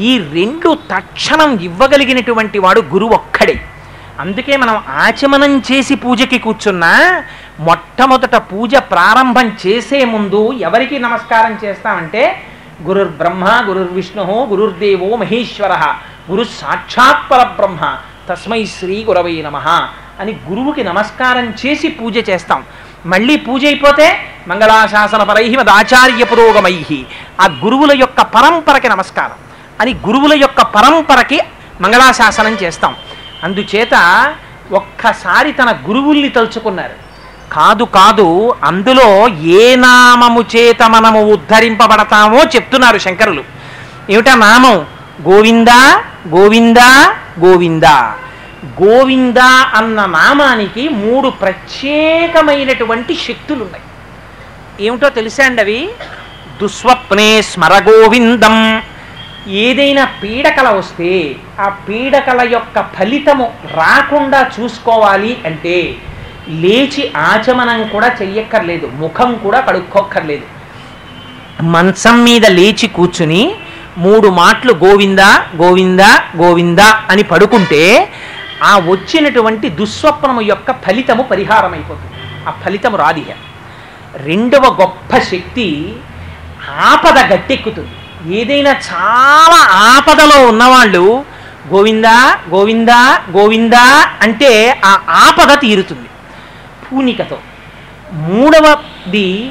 [0.02, 3.60] ఈ రెండు తక్షణం ఇవ్వగలిగినటువంటి వాడు గురువు ఒక్కడే.
[4.20, 7.22] అందుకే మనం ఆచమనం చేసి పూజకి కూర్చున్నా
[7.60, 12.42] మొట్టమొదట పూజ ప్రారంభం చేసే ముందు ఎవరికి నమస్కారం చేస్తామంటే
[12.82, 15.94] గురుర్ బ్రహ్మ గురుర్ విష్ణు గురుర్దేవో మహేశ్వర.
[16.30, 17.96] గురు సాక్షాత్ పరబ్రహ్మ
[18.28, 19.56] తస్మై శ్రీ గురవై నమ.
[20.20, 22.64] అని గురువుకి నమస్కారం చేసి పూజ చేస్తాం.
[23.06, 24.18] మళ్ళీ పూజ అయిపోతే
[24.48, 27.04] మంగళాశాసన పరై మదాచార్య పురోగమై.
[27.40, 29.36] ఆ గురువుల యొక్క పరంపరకి నమస్కారం.
[29.80, 31.40] అని గురువుల యొక్క పరంపరకి
[31.80, 32.96] మంగళాశాసనం చేస్తాం.
[33.44, 34.34] అందుచేత
[34.72, 37.05] ఒక్కసారి తన గురువుల్ని తలుచుకున్నారు.
[37.52, 43.44] కాదు కాదు అందులో ఏ నామము చేత మనము ఉద్ధరింపబడతామో చెప్తున్నారు శంకరులు.
[44.10, 44.86] ఏమిటా నామం?
[45.28, 48.14] గోవిందా గోవిందా గోవిందా.
[48.82, 53.84] గోవిందా అన్న నామానికి మూడు ప్రత్యేకమైనటువంటి శక్తులు ఉన్నాయి
[54.86, 55.90] ఏమిటో తెలుసా అండి అవి?
[56.62, 58.82] దుస్వప్నే స్మర గోవిందం.
[59.48, 65.96] ఏదైనా పీడకల వస్తే ఆ పీడకల యొక్క ఫలితము రాకుండా చూసుకోవాలి అంటే
[66.48, 70.46] లేచి ఆచమనం కూడా చెయ్యక్కర్లేదు ముఖం కూడా కడుక్కోక్కర్లేదు.
[71.62, 73.54] మంచం మీద లేచి కూర్చుని
[73.98, 78.12] మూడు మాటలు గోవిందా గోవిందా గోవిందా అని పడుకుంటే
[78.62, 83.30] ఆ వచ్చినటువంటి దుస్వప్నము యొక్క ఫలితము పరిహారం అయిపోతుంది ఆ ఫలితము రాదిహ.
[84.16, 85.96] రెండవ గొప్ప శక్తి
[86.70, 87.90] ఆపద గట్టెక్కుతుంది.
[88.34, 91.24] ఏదైనా చాలా ఆపదలో ఉన్నవాళ్ళు
[91.74, 96.08] గోవిందా గోవిందా గోవిందా అంటే ఆ ఆపద తీరుతుంది.
[96.92, 97.38] పూనికతో
[98.12, 99.50] మూడవది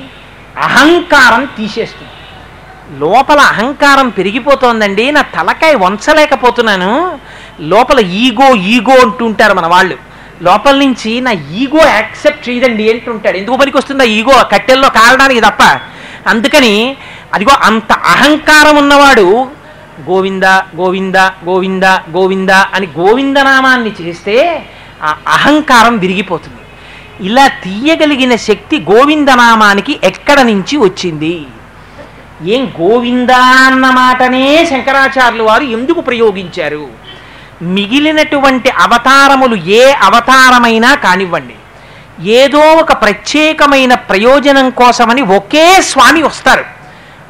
[0.58, 2.12] అహంకారం తీసేస్తుంది.
[3.00, 7.20] లోపల అహంకారం పెరిగిపోతోందండి నా తలకాయ వంచలేకపోతున్నాను
[7.62, 9.98] లోపల ఈగో ఈగో అంటుంటారు మన వాళ్ళు.
[10.42, 14.44] లోపల నుంచి నా ఈగో యాక్సెప్ట్ చేయదండి అంటుంటాడు ఎందుకు పనికి వస్తుంది ఈగో?
[14.52, 15.64] కట్టెల్లో కారడానికి తప్ప.
[16.28, 16.98] అందుకని
[17.34, 19.48] అదిగో అంత అహంకారం ఉన్నవాడు
[20.10, 20.44] గోవింద
[20.80, 24.66] గోవింద గోవింద గోవింద అని గోవిందనామాన్ని చేస్తే
[25.04, 26.65] ఆ అహంకారం విరిగిపోతుంది.
[27.22, 31.46] ఇలా తీయగలిగిన శక్తి గోవిందనామానికి ఎక్కడ నుంచి వచ్చింది?
[32.44, 36.88] ఏం గోవిందా అన్న మాటనే శంకరాచార్యులు వారు ఎందుకు ప్రయోగించారు?
[37.62, 41.56] మిగిలినటువంటి అవతారములు ఏ అవతారమైనా కానివ్వండి.
[42.30, 46.66] ఏదో ఒక ప్రత్యేకమైన ప్రయోజనం కోసమని ఒకే స్వామి వస్తారు.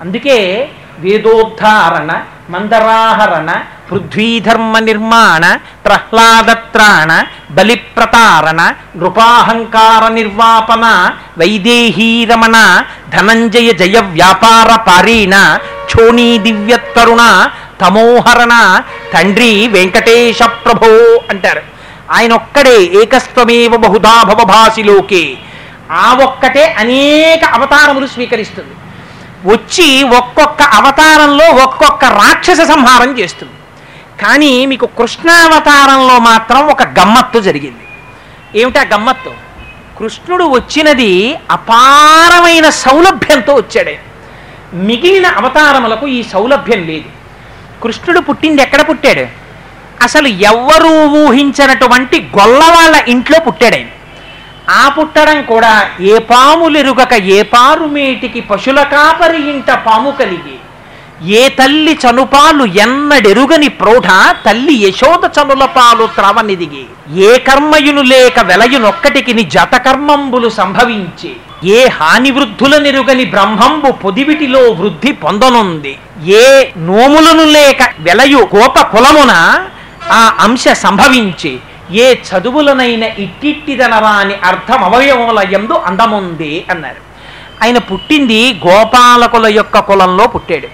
[0.02, 0.70] అందుకే
[1.00, 2.22] వేదోద్ధారణ
[2.54, 3.52] మందరాహరణ
[3.90, 5.44] పృథ్వీధర్మ నిర్మాణ
[5.86, 7.12] ప్రహ్లాదత్రాణ
[7.58, 8.62] బలిప్రతారణ
[9.00, 10.86] నృపాహంకార నిర్వాపన
[11.40, 12.58] వైదేహీరమణ
[13.14, 15.36] ధనంజయ జయ వ్యాపార పారీణ
[15.90, 17.22] క్షోణీ దివ్యతరుణ
[17.82, 18.54] తమోహరణ
[19.14, 20.92] తండ్రి వెంకటేశ ప్రభో
[21.32, 21.64] అంటారు.
[22.16, 25.24] ఆయన ఒక్కడే ఏకస్వమేవ బహుధా భవభాసిలోకే
[26.04, 28.74] ఆ ఒక్కటే అనేక అవతారములు స్వీకరిస్తుంది.
[29.46, 33.54] వచ్చి ఒక్కొక్క అవతారంలో ఒక్కొక్క రాక్షస సంహారం చేస్తుంది.
[34.22, 37.86] కానీ మీకు కృష్ణావతారంలో మాత్రం ఒక గమ్మత్తు జరిగింది.
[38.62, 39.32] ఏమిటా గమ్మత్తు?
[40.00, 44.00] కృష్ణుడు వచ్చినది అపారమైన సౌలభ్యంతో వచ్చాడే.
[44.74, 47.10] మిగిలిన అవతారములకు ఈ సౌలభ్యం లేదు.
[47.84, 49.26] కృష్ణుడు పుట్టింది ఎక్కడ పుట్టాడు?
[50.04, 53.88] అసలు ఎవ్వరూ ఊహించినటువంటి గొల్లవాళ్ళ ఇంట్లో పుట్టాడు ఆయన
[54.70, 60.58] ఆ పుట్టడం కూడా ఏ పాములెరుగక ఏ పారుమేటికి పశుల కాపరి ఇంట పాము కలిగి.
[61.36, 64.08] ఏ తల్లి చనుపాలు ఎన్నడెరుగని ప్రౌఢ
[64.46, 66.86] తల్లి యశోద చనుల పాలు త్రవనిదిగి.
[67.22, 69.50] ఏ కర్మయును లేక వెలయునొక్కటికి ని
[70.50, 71.36] సంభవించి.
[71.70, 75.98] ఏ హాని వృద్ధుల నిరుగని బ్రహ్మంబు పొదివిటిలో వృద్ధి పొందనుంది.
[76.28, 79.32] ఏ నోములను లేక వెలయు గోప కులమున
[80.12, 81.60] ఆ అంశ సంభవించి.
[81.92, 87.02] ఏ చదువులనైన ఇట్టిట్టిదనరా అని అర్థం అవయవముల ఎందు అందముంది అన్నారు.
[87.64, 90.68] ఆయన పుట్టింది గోపాలకుల యొక్క కులంలో పుట్టాడు.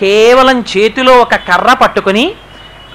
[0.00, 2.34] కేవలం చేతిలో ఒక కర్ర పట్టుకుని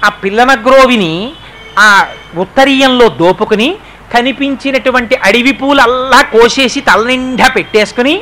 [0.04, 1.32] ఆ పిల్లన గ్రోవిని
[1.78, 3.76] ఆ ఉత్తరీయంలో దోపుకుని
[4.14, 8.20] కనిపించినటువంటి అడవి పూలల్లా కోసేసి తలనిండా పెట్టేసుకుని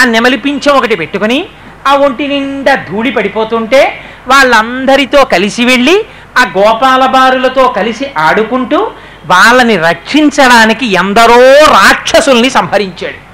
[0.00, 1.46] ఆ నెమలిపించం ఒకటి పెట్టుకుని
[1.86, 6.06] ఆ ఒంటి నిండా ధూళి పడిపోతుంటే వాళ్ళందరితో కలిసి వెళ్ళి
[6.38, 8.90] ఆ గోపాల బారులతో కలిసి ఆడుకుంటూ
[9.26, 11.38] వాళ్ళని రక్షించడానికి ఎందరో
[11.72, 13.26] రాక్షసుల్ని సంహరించాడు.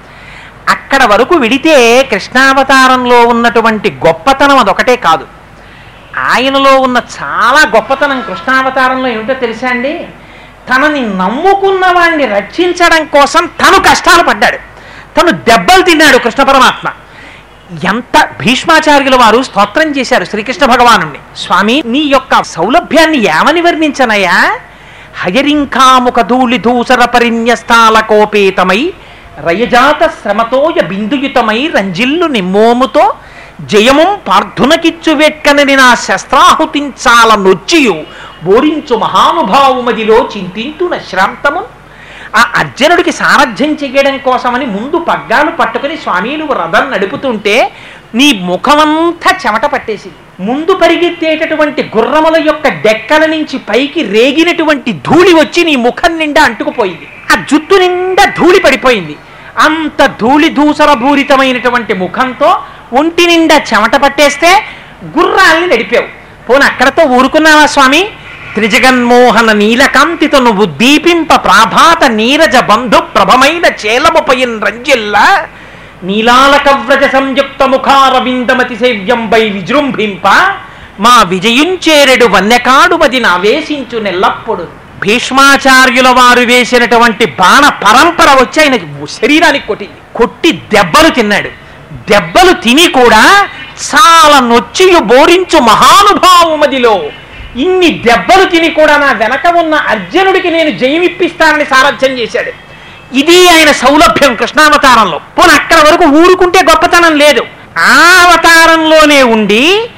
[0.69, 5.27] అక్కడ వరకు విడితే కృష్ణావతారంలో ఉన్నటువంటి గొప్పతనం అదొకటే కాదు.
[6.17, 10.05] ఆయనలో ఉన్న చాలా గొప్పతనం కృష్ణావతారంలో ఏమిటో తెలుసా అండి?
[10.69, 14.57] తనని నమ్ముకున్న వాడిని రక్షించడం కోసం తను కష్టాలు పడ్డాడు.
[15.19, 16.89] తను దెబ్బలు తిన్నాడు కృష్ణ పరమాత్మ.
[17.89, 21.07] ఎంత భీష్మాచార్యుల వారు స్తోత్రం చేశారు శ్రీకృష్ణ భగవాను
[21.43, 24.37] స్వామి నీ యొక్క సౌలభ్యాన్ని ఏమని వర్ణించనయా
[25.21, 28.81] హయరింకాముఖ ధూళి ధూసర పరిన్యస్థాల కోపేతమై
[29.45, 33.13] రయజాత శ్రమతోయ బిందుయుతమై రంజిల్లు నిమ్మోముతో
[33.71, 37.95] జయము పార్థునకిచ్చు వెట్కనని నా శస్త్రాహుతించాల నొచ్చియు.
[38.43, 41.61] బోరించు మహానుభావుమదిలో చింతింతున శ్రాంతము.
[42.35, 47.71] ఆ అర్జునుడికి సారథ్యం చెయ్యడం కోసమని ముందు పగ్గాలు పట్టుకుని స్వామి నువ్వు రథం నడుపుతుంటే
[48.15, 50.43] నీ ముఖమంతా చెమట పట్టేసింది.
[50.43, 57.07] ముందు పరిగెత్తేటటువంటి గుర్రముల యొక్క డెక్కల నుంచి పైకి రేగినటువంటి ధూళి వచ్చి నీ ముఖం నిండా అంటుకుపోయింది.
[57.31, 59.15] ఆ జుట్టు నిండా ధూళి పడిపోయింది.
[59.57, 62.59] అంత ధూళి దూసరభూరితమైనటువంటి ముఖంతో
[62.93, 64.63] ఒంటి నిండా చెమట పట్టేస్తే
[65.17, 66.07] గుర్రాల్ని నడిపావు.
[66.47, 68.07] పోను అక్కడతో ఊరుకున్నావా స్వామి?
[68.55, 75.15] త్రిజగన్మోహన నీలకాంతితో నువ్వు దీపింప ప్రాభాత నీరజ బంధు ప్రభమైన చేలముపయిన్ రంజిల్ల
[76.03, 80.27] నీలాలకవ్రజ సంయుక్త ముఖారవిందమతి సేవ్యంబై విజృంభింప
[80.99, 84.65] మా విజయుంచేరెడు వన్యకాడు మది నావేశించు నెల్లప్పుడు.
[85.03, 88.75] భీష్మాచార్యుల వారు వేసినటువంటి బాణ పరంపర వచ్చి ఆయన
[89.15, 91.49] శరీరానికి కొట్టింది కొట్టి దెబ్బలు తిన్నాడు.
[92.11, 93.23] దెబ్బలు తిని కూడా
[93.89, 96.95] చాలా నొచ్చియు బోరించు మహానుభావమదిలో
[97.57, 102.51] ఇన్ని దెబ్బలు తిని కూడా నా వెనక ఉన్న అర్జునుడికి నేను జయమిప్పిస్తానని సారథ్యం చేశాడు.
[103.15, 105.17] ఇది ఆయన సౌలభ్యం కృష్ణావతారంలో.
[105.17, 107.43] పోనీ అక్కడ వరకు ఊరుకుంటే గొప్పతనం లేదు.
[107.77, 109.89] ఆ అవతారంలోనే ఉండి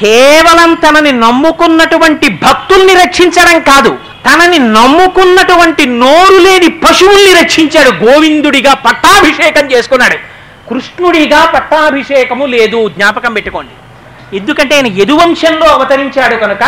[0.00, 8.04] కేవలం తనని నమ్ముకున్నటువంటి భక్తుల్ని రక్షించడం కాదు తనని నమ్ముకున్నటువంటి నోరు లేని పశువుల్ని రక్షించాడు.
[8.04, 10.14] గోవిందుడిగా పట్టాభిషేకం చేసుకున్నాడు.
[10.68, 12.88] కృష్ణుడిగా పట్టాభిషేకము లేదు.
[12.88, 13.72] జ్ఞాపకం పెట్టుకోండి.
[14.34, 16.62] ఎందుకంటే ఆయన యదువంశంలో అవతరించాడు కనుక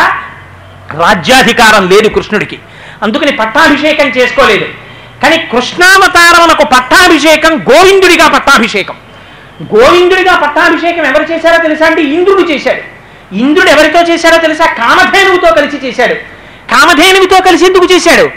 [1.00, 2.58] రాజ్యాధికారం లేదు కృష్ణుడికి.
[3.02, 4.64] అందుకని పట్టాభిషేకం చేసుకోలేదు.
[5.22, 8.94] కానీ కృష్ణావతారమునకు పట్టాభిషేకం గోవిందుడిగా పట్టాభిషేకం.
[9.74, 13.00] గోవిందుడిగా పట్టాభిషేకం ఎవరు చేశారో తెలుసా అంటే ఇంద్రుడు చేశాడు.
[13.34, 14.64] ఇంద్రుడు ఎవరితో చేశారో తెలుసా?
[14.64, 16.14] కామధేనువుతో కలిసి చేశాడు.
[16.70, 18.30] కామధేనువుతో కలిసి ఎందుకు చేశాడు?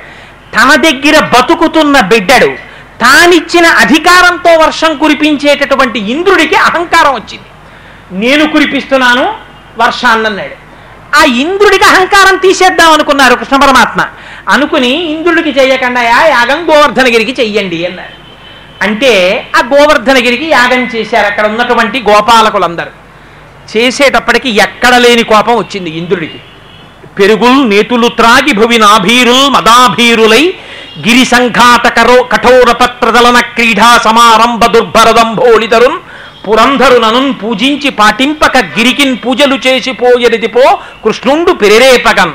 [0.56, 2.46] తన దగ్గర బతుకుతున్న బిడ్డడు
[3.02, 7.48] తానిచ్చిన అధికారంతో వర్షం కురిపించేటటువంటి ఇంద్రుడికి అహంకారం వచ్చింది.
[8.14, 9.34] నేను కురిపిస్తున్నాను
[9.78, 10.64] వర్షాన్నన్నాడు.
[11.16, 14.06] ఆ ఇంద్రుడికి అహంకారం తీసేద్దాం అనుకున్నారు కృష్ణ పరమాత్మ.
[14.50, 18.24] అనుకుని ఇంద్రుడికి చేయకుండా యాగం గోవర్ధనగిరికి చెయ్యండి అన్నారు.
[18.84, 19.12] అంటే
[19.56, 22.90] ఆ గోవర్ధనగిరికి యాగం చేశారు అక్కడ ఉన్నటువంటి గోపాలకులందరూ.
[23.78, 26.40] చేసేటప్పటికి ఎక్కడ లేని కోపం వచ్చింది ఇంద్రుడికి.
[27.20, 30.54] పెరుగుల్ నేతులు త్రాగి భువి నాభీరుల్ మదాభీరులై
[31.08, 36.00] గిరి సంఘాతకరో కఠోర పత్రదలన క్రీడా సమారంభ దుర్భరదంభోళితరున్
[36.48, 42.34] పురంధరునను పూజించి పాటింపక గిరికిన్ పూజలు చేసిపోయెడిదిపో కృష్ణుండు పెరిరేపగన్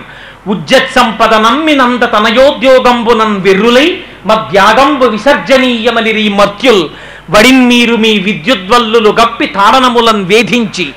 [0.49, 6.89] ఉజ్జత్ సంపద నమ్మినంద తనయోద్యోగంబునన్ వెర్రులై మద్యాగంబు విసర్జనీయమలిరి మర్త్యుల్.
[7.31, 10.93] వడిన్మీరు మీ విద్యుద్వల్లులు గప్పి తారణములన్ వేధించి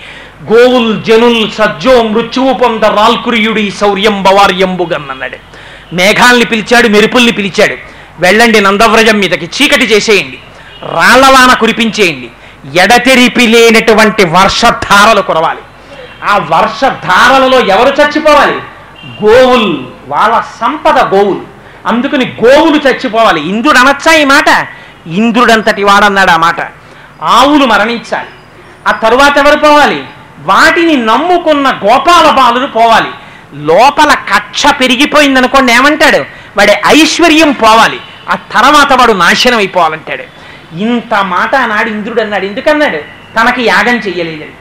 [0.53, 5.38] గోవుల్ జనుల్ సజ్జో మృత్యువు పొంద రాల్కురియుడి శౌర్యం బవార్యంబుగన్నన్నాడు
[5.95, 7.76] మేఘాల్ని పిలిచాడు మెరుపుల్ని పిలిచాడు.
[8.20, 10.38] వెళ్ళండి నందవ్రజం మీదకి చీకటి చేసేయండి.
[10.82, 12.30] రాళ్ళవాన కురిపించేయండి.
[12.66, 15.59] ఎడతెరిపి లేనటువంటి వర్షధారలు కురవాలి.
[16.24, 18.55] ఆ వర్షధారలలో ఎవరు చచ్చిపోవాలి?
[19.24, 21.42] గోవులు వాళ్ళ సంపద గోవులు.
[21.88, 23.50] అందుకని గోవులు చచ్చిపోవాలి.
[23.50, 24.67] ఇంద్రుడు అనొచ్చా ఈ మాట?
[25.08, 26.71] ఇంద్రుడంతటి వాడన్నాడు ఆ మాట.
[27.24, 28.28] ఆవులు మరణించాలి.
[28.88, 30.04] ఆ తరువాత ఎవరు పోవాలి?
[30.39, 33.09] వాటిని నమ్ముకున్న గోపాల బాలుడు పోవాలి.
[33.54, 36.17] లోపల కక్ష పెరిగిపోయిందనుకోండి ఏమంటాడు?
[36.58, 38.00] వాడి ఐశ్వర్యం పోవాలి.
[38.29, 40.41] ఆ తర్వాత వాడు నాశనం అయిపోవాలంటాడు.
[40.78, 42.46] ఇంత మాట అన్నాడు ఇంద్రుడు అన్నాడు.
[42.46, 42.98] ఎందుకన్నాడు?
[43.36, 44.56] తనకి యాగం చెయ్యలేదని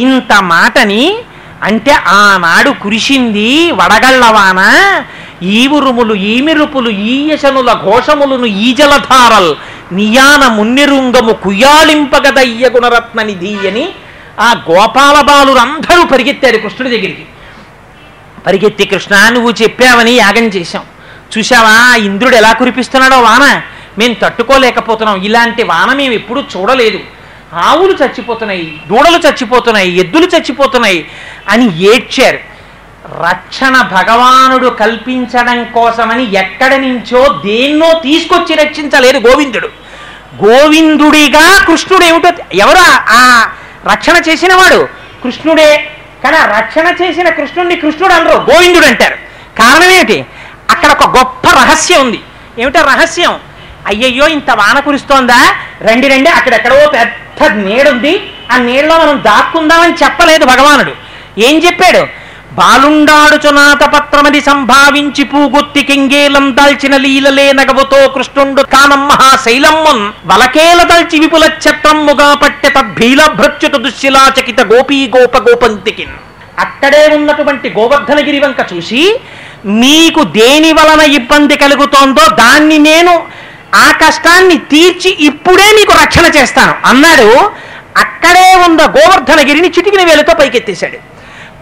[0.00, 1.18] ఇంత మాటని
[1.62, 4.60] అంటే ఆనాడు కురిసింది వడగళ్ళవాన
[5.42, 9.54] ఈవురుములు ఈమిరుపులు ఈయశనుల ఘోషములను ఈజలధారల్
[9.94, 13.88] నియాన మున్నిరుంగము కుయాళింపగదయ్య గుణరత్న నిధి అని
[14.40, 17.26] ఆ గోపాల బాలురందరూ పరిగెత్తారు కృష్ణుడి దగ్గరికి.
[18.46, 20.82] పరిగెత్తి కృష్ణ నువ్వు చెప్పావని యాగం చేశాం.
[21.38, 23.62] చూసావా ఇంద్రుడు ఎలా కురిపిస్తున్నాడో వాన?
[23.98, 25.22] మేము తట్టుకోలేకపోతున్నాం.
[25.22, 27.00] ఇలాంటి వాన మేము ఎప్పుడూ చూడలేదు.
[27.54, 31.08] ఆవులు చచ్చిపోతున్నాయి దూడలు చచ్చిపోతున్నాయి ఎద్దులు చచ్చిపోతున్నాయి
[31.48, 32.38] అని ఏడ్చారు.
[33.06, 39.68] రక్షణ భగవానుడు కల్పించడం కోసమని ఎక్కడి నుంచో దేన్నో తీసుకొచ్చి రక్షించలేదు గోవిందుడు.
[40.44, 43.48] గోవిందుడిగా కృష్ణుడు ఏమిటో ఎవరు ఆ-
[43.92, 44.88] రక్షణ చేసినవాడు?
[45.24, 45.90] కృష్ణుడే.
[46.24, 49.14] కానీ ఆ రక్షణ చేసిన కృష్ణుడిని కృష్ణుడు అనరు గోవిందుడు అంటారు.
[49.58, 50.26] కారణం ఏమిటి?
[50.70, 52.20] అక్కడ ఒక గొప్ప రహస్యం ఉంది.
[52.58, 53.49] ఏమిటో రహస్యం?
[53.90, 55.40] అయ్యయ్యో ఇంత వాన కురుస్తోందా?
[55.88, 58.12] రండి రండి అక్కడెక్కడో పెద్ద నీడుంది.
[58.52, 60.92] ఆ నీళ్ళలో మనం దాక్కుందామని చెప్పలేదు భగవానుడు.
[61.48, 62.02] ఏం చెప్పాడు?
[62.58, 72.28] బాలుండాడుచునాథ పత్రమది సంభావించి పూగొత్తి కింగేలం దాల్చిన లీలలే నగవుతో కృష్ణుండు కానం మహాశైలమ్మున్ వలకేల దల్చి విపుల ఛత్రమ్ముగా
[72.34, 76.16] పట్టె తద్భీల భృత్యుత దుశ్శిలాచకిత గోపీ గోప గోపంతికిన్.
[76.58, 79.02] అక్కడే ఉన్నటువంటి గోవర్ధనగిరి వంక చూసి
[79.82, 83.14] మీకు దేని వలన ఇబ్బంది కలుగుతోందో దాన్ని నేను
[83.74, 86.74] ఆ కష్టాన్ని తీర్చి ఇప్పుడే మీకు రక్షణ చేస్తాను.
[86.84, 87.50] అన్నాడు.
[87.96, 90.96] అక్కడే ఉన్న గోవర్ధనగిరిని చిటికిన వేలుతో పైకెత్తేశాడు.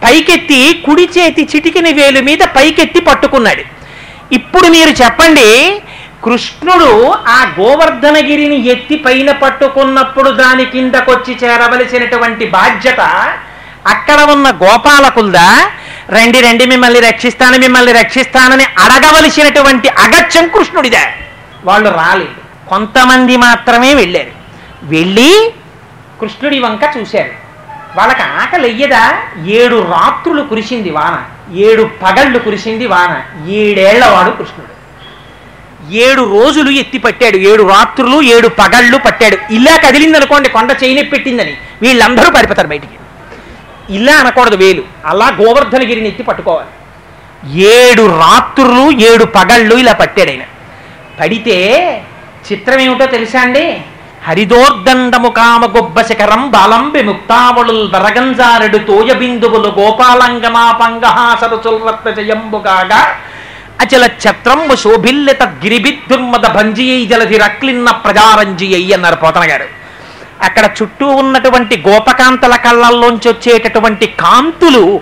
[0.04, 3.62] పైకెత్తి కుడి చేతి చిటికిన వేలు మీద పైకెత్తి పట్టుకున్నాడు.
[4.34, 5.80] ఇప్పుడు మీరు చెప్పండి
[6.24, 13.00] కృష్ణుడు ఆ గోవర్ధనగిరిని ఎత్తి పైన పట్టుకున్నప్పుడు దాని కిందకొచ్చి చేరవలసినటువంటి బాధ్యత
[13.86, 15.70] అక్కడ ఉన్న గోపాలకుల్దా
[16.10, 21.14] రండి రండి మిమ్మల్ని రక్షిస్తాను మిమ్మల్ని రక్షిస్తానని అడగవలసినటువంటి అగత్యం కృష్ణుడిదే.
[21.68, 22.68] వాళ్ళు రాలేదు.
[22.68, 24.30] కొంతమంది మాత్రమే వెళ్ళారు.
[24.82, 25.54] వెళ్ళి
[26.20, 27.48] కృష్ణుడి వంక చూశారు.
[27.96, 31.24] వాళ్ళకి ఆకలి అయ్యదా ఏడు రాత్రులు కురిసింది వాన.
[31.56, 33.22] ఏడు పగళ్ళు కురిసింది వాన.
[33.50, 34.78] ఏడేళ్ళవాడు కృష్ణుడు.
[35.92, 37.36] ఏడు రోజులు ఎత్తి పట్టాడు.
[37.36, 39.52] ఏడు రాత్రులు ఏడు పగళ్ళు పట్టాడు.
[39.52, 42.94] ఇలా కదిలింది అనుకోండి కొండ చేయని పెట్టిందని వీళ్ళందరూ పడిపోతారు బయటికి.
[43.94, 44.82] ఇలా అనకూడదు వేలు.
[45.06, 46.68] అలా గోవర్ధనగిరిని ఎత్తి పట్టుకోవాలి.
[47.60, 50.40] ఏడు రాత్రులు ఏడు పగళ్ళు ఇలా పట్టాడు ఆయన.
[51.20, 52.02] పడితే
[52.52, 53.80] చిత్రం ఏమిటో తెలుసా అండి?
[54.26, 63.16] హరిదోర్దండము కామ గొబ్బ శిఖరం బలం విముక్తావళుల్ వరగంజారుడు తోయ బిందువులు గోపాలంగమాపంగహాసరచుల్ రత్న జయంబుగాగా
[63.80, 69.64] అచల ఛత్రంబు శోభిల్లిత గిరిబిద్దుర్మద భంజియై జలధి రక్లిన్న ప్రజారంజియై అన్నారు పోతన గారు.
[70.42, 75.00] అక్కడ చుట్టూ ఉన్నటువంటి గోపకాంతల కళ్ళల్లోంచి వచ్చేటటువంటి కాంతులు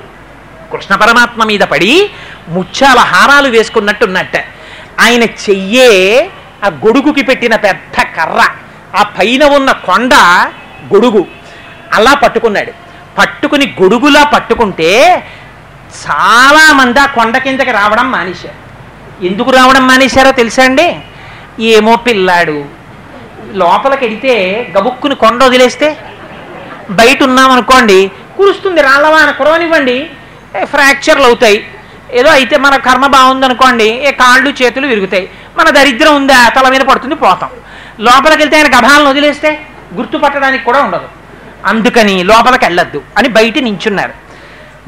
[0.73, 2.11] కృష్ణ పరమాత్మ మీద పడి
[2.49, 4.56] ముత్యాల హారాలు వేసుకున్నట్టున్నట్ట.
[5.05, 5.91] ఆయన చెయ్యే
[6.65, 8.41] ఆ గొడుగుకి పెట్టిన పెద్ద కర్ర
[8.99, 10.15] ఆ పైన ఉన్న కొండ
[10.93, 11.27] గొడుగు.
[11.93, 12.73] అలా పట్టుకున్నాడు.
[13.19, 14.91] పట్టుకుని గొడుగులా పట్టుకుంటే
[16.05, 18.59] చాలా మంది ఆ కొండ కిందకి రావడం మానేశారు.
[19.27, 20.97] ఎందుకు రావడం మానేశారో తెలుసా అండి?
[21.61, 22.65] ఏమో పిల్లాడు
[23.55, 24.35] లోపలికి వెడితే
[24.79, 25.89] గబుక్కుని కొండ వదిలేస్తే
[26.91, 30.11] బయట ఉన్నామనుకోండి కురుస్తుంది రాళ్ళవాన కురవనివ్వండి
[30.65, 31.59] ఫ్రాక్చర్లు అవుతాయి.
[32.11, 35.31] ఏదో అయితే మన కర్మ బాగుందనుకోండి ఏ కాళ్ళు చేతులు విరుగుతాయి.
[35.57, 37.51] మన దరిద్రం ఉందా తల మీద పడుతుంది పోతాం.
[38.01, 41.09] లోపలికి వెళ్తే ఆయన గభాలను వదిలేస్తే గుర్తుపట్టడానికి కూడా ఉండదు.
[41.67, 44.13] అందుకని లోపలికి వెళ్ళొద్దు అని బయట నించున్నారు.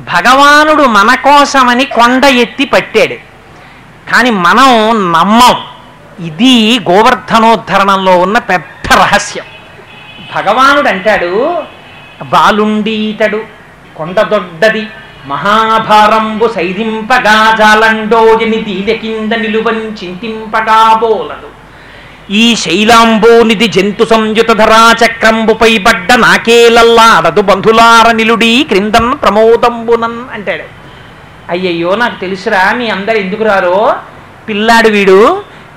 [0.01, 3.15] భగవానుడు మన కోసమని కొండ ఎత్తి పట్టాడు.
[4.13, 5.65] కానీ మనం నమ్మం.
[6.27, 9.45] ఇది గోవర్ధనోద్ధరణంలో ఉన్న పెద్ద రహస్యం.
[10.35, 11.63] భగవానుడు అంటాడు
[12.23, 13.43] బాలుండీతడు
[13.97, 14.89] కొండ దొడ్డది
[15.31, 21.49] మహాభారంబు సైదింపగా జాలండోయని దీని కింద నిలువని చింతింపగా బోలదు
[22.43, 30.67] ఈ శైలాంబోనిది జంతు సంయుత ధరాచక్రంబుపై పడ్డ నాకేలల్లాడదు బంధులార నిలుడి క్రిందన్ ప్రమోదంబునన్ అంటాడు.
[31.51, 33.79] అయ్యయ్యో నాకు తెలుసురా మీ అందరు ఎందుకు రారో?
[34.49, 35.19] పిల్లాడు వీడు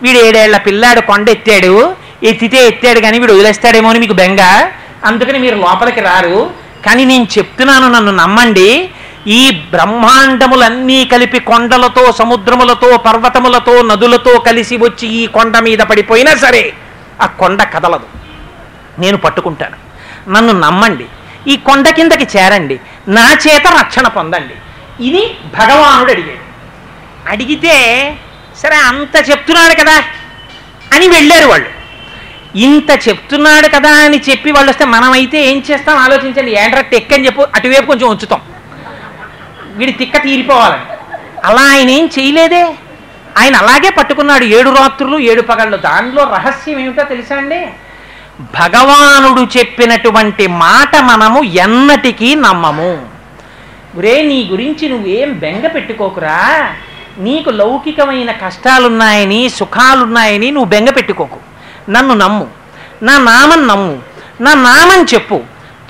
[0.03, 1.73] వీడు ఏడేళ్ళ పిల్లాడు కొండ ఎత్తాడు
[2.23, 4.41] ఎత్తితే ఎత్తాడు కానీ వీడు వదిలేస్తాడేమో అని మీకు బెంగ.
[5.09, 6.37] అందుకని మీరు లోపలికి రారు.
[6.85, 8.69] కానీ నేను చెప్తున్నాను నన్ను నమ్మండి
[9.27, 16.73] ఈ బ్రహ్మాండములన్నీ కలిపి కొండలతో సముద్రములతో పర్వతములతో నదులతో కలిసి వచ్చి ఈ కొండ మీద పడిపోయినా సరే
[17.21, 18.05] ఆ కొండ కదలదు.
[18.99, 19.75] నేను పట్టుకుంటాను.
[20.31, 21.05] నన్ను నమ్మండి.
[21.47, 22.79] ఈ కొండ కిందకి చేరండి.
[23.07, 24.53] నా చేత రక్షణ పొందండి.
[25.03, 26.51] ఇది భగవానుడు అడిగాడు.
[27.29, 28.15] అడిగితే
[28.63, 30.03] సరే అంత చెప్తున్నాడు కదా
[30.93, 31.69] అని వెళ్ళారు వాళ్ళు.
[32.55, 35.97] ఇంత చెప్తున్నాడు కదా అని చెప్పి వాళ్ళు వస్తే మనమైతే ఏం చేస్తాం?
[35.97, 36.51] ఆలోచించండి.
[36.51, 38.41] ఏంట్రా ఎక్కని చెప్పు అటువైపు కొంచెం ఉంచుతాం.
[39.75, 40.81] వీడి తిక్క తీరిపోవాలని.
[41.45, 42.75] అలా ఆయన ఏం చేయలేదే?
[43.37, 45.77] ఆయన అలాగే పట్టుకున్నాడు ఏడు రాత్రులు ఏడు పగళ్ళు.
[45.77, 47.67] దానిలో రహస్యం ఏమిటో తెలుసా అండి?
[48.39, 53.09] భగవానుడు చెప్పినటువంటి మాట మనము ఎన్నటికీ నమ్మము.
[53.97, 56.73] ఒరే నీ గురించి నువ్వేం బెంగ పెట్టుకోకురా.
[57.17, 61.37] నీకు లౌకికమైన కష్టాలున్నాయని సుఖాలున్నాయని నువ్వు బెంగ పెట్టుకోకు.
[61.89, 62.47] నన్ను నమ్ము.
[63.03, 64.01] నా నామం నమ్ము.
[64.41, 65.41] నా నామం చెప్పు.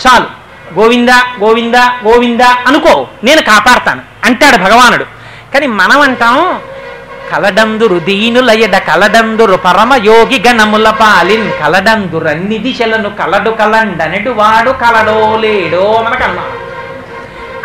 [0.07, 0.40] చాలు.
[0.77, 5.05] గోవిందా గోవిందా గోవిందా అనుకో నేను కాపాడతాను అంటాడు భగవానుడు.
[5.53, 6.35] కానీ మనం అంటాం
[7.31, 16.57] కలడందురు దీనులయడ కలడందురు పరమయోగి గణముల పాలిన్ కలడందురన్ని దిశలను కలడు కలండనడు వాడు కలడో లేడో మనకు అన్నాడు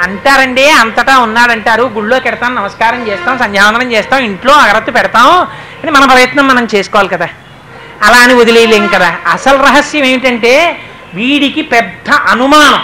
[0.04, 5.28] అంటారండి అంతటా ఉన్నాడంటారు గుళ్ళో కెడతాం నమస్కారం చేస్తాం సంధ్యావందనం చేస్తాం ఇంట్లో అగరత్తు పెడతాం
[5.82, 7.28] అని మన ప్రయత్నం మనం చేసుకోవాలి కదా.
[8.02, 9.10] అలా అని వదిలేయలేం కదా.
[9.26, 10.80] అసలు రహస్యం ఏమిటంటే
[11.14, 12.82] వీడికి పెద్ద అనుమానం.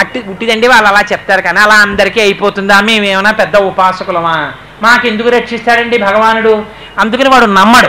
[0.00, 2.80] అట్టి గుట్టిదండి వాళ్ళు అలా చెప్తారు కానీ అలా అందరికీ అయిపోతుందా?
[2.80, 4.52] మేమేమైనా పెద్ద ఉపాసకులమా?
[4.82, 6.64] మాకెందుకు రక్షిస్తాడండి భగవానుడు?
[6.98, 7.88] అందుకని వాడు నమ్మడు.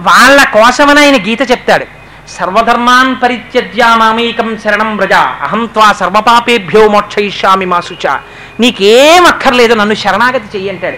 [0.00, 1.86] వాళ్ళ కోసమని ఆయన గీత చెప్తాడు.
[2.30, 5.12] సర్వధర్మాన్ పరిత్యజ్యా మామేకం శరణం వ్రజ.
[5.12, 8.16] అహం త్వా సర్వపాపేభ్యో మోక్షయిష్యామి మా శుచ.
[8.60, 10.96] నీకేం అక్కర్లేదు నన్ను శరణాగతి చెయ్యంటాడు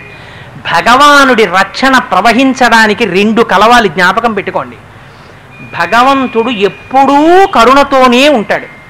[0.72, 4.76] భగవానుడి రక్షణ ప్రవహించడానికి రెండు కలవాలి జ్ఞాపకం పెట్టుకోండి.
[5.80, 8.81] భగవంతుడు ఎప్పుడూ కరుణతోనే ఉంటాడు.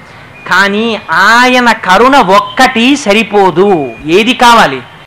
[0.47, 3.91] కానీ ఆయన కరుణ ఒక్కటి సరిపోదు.
[4.05, 4.81] ఏది కావాలి?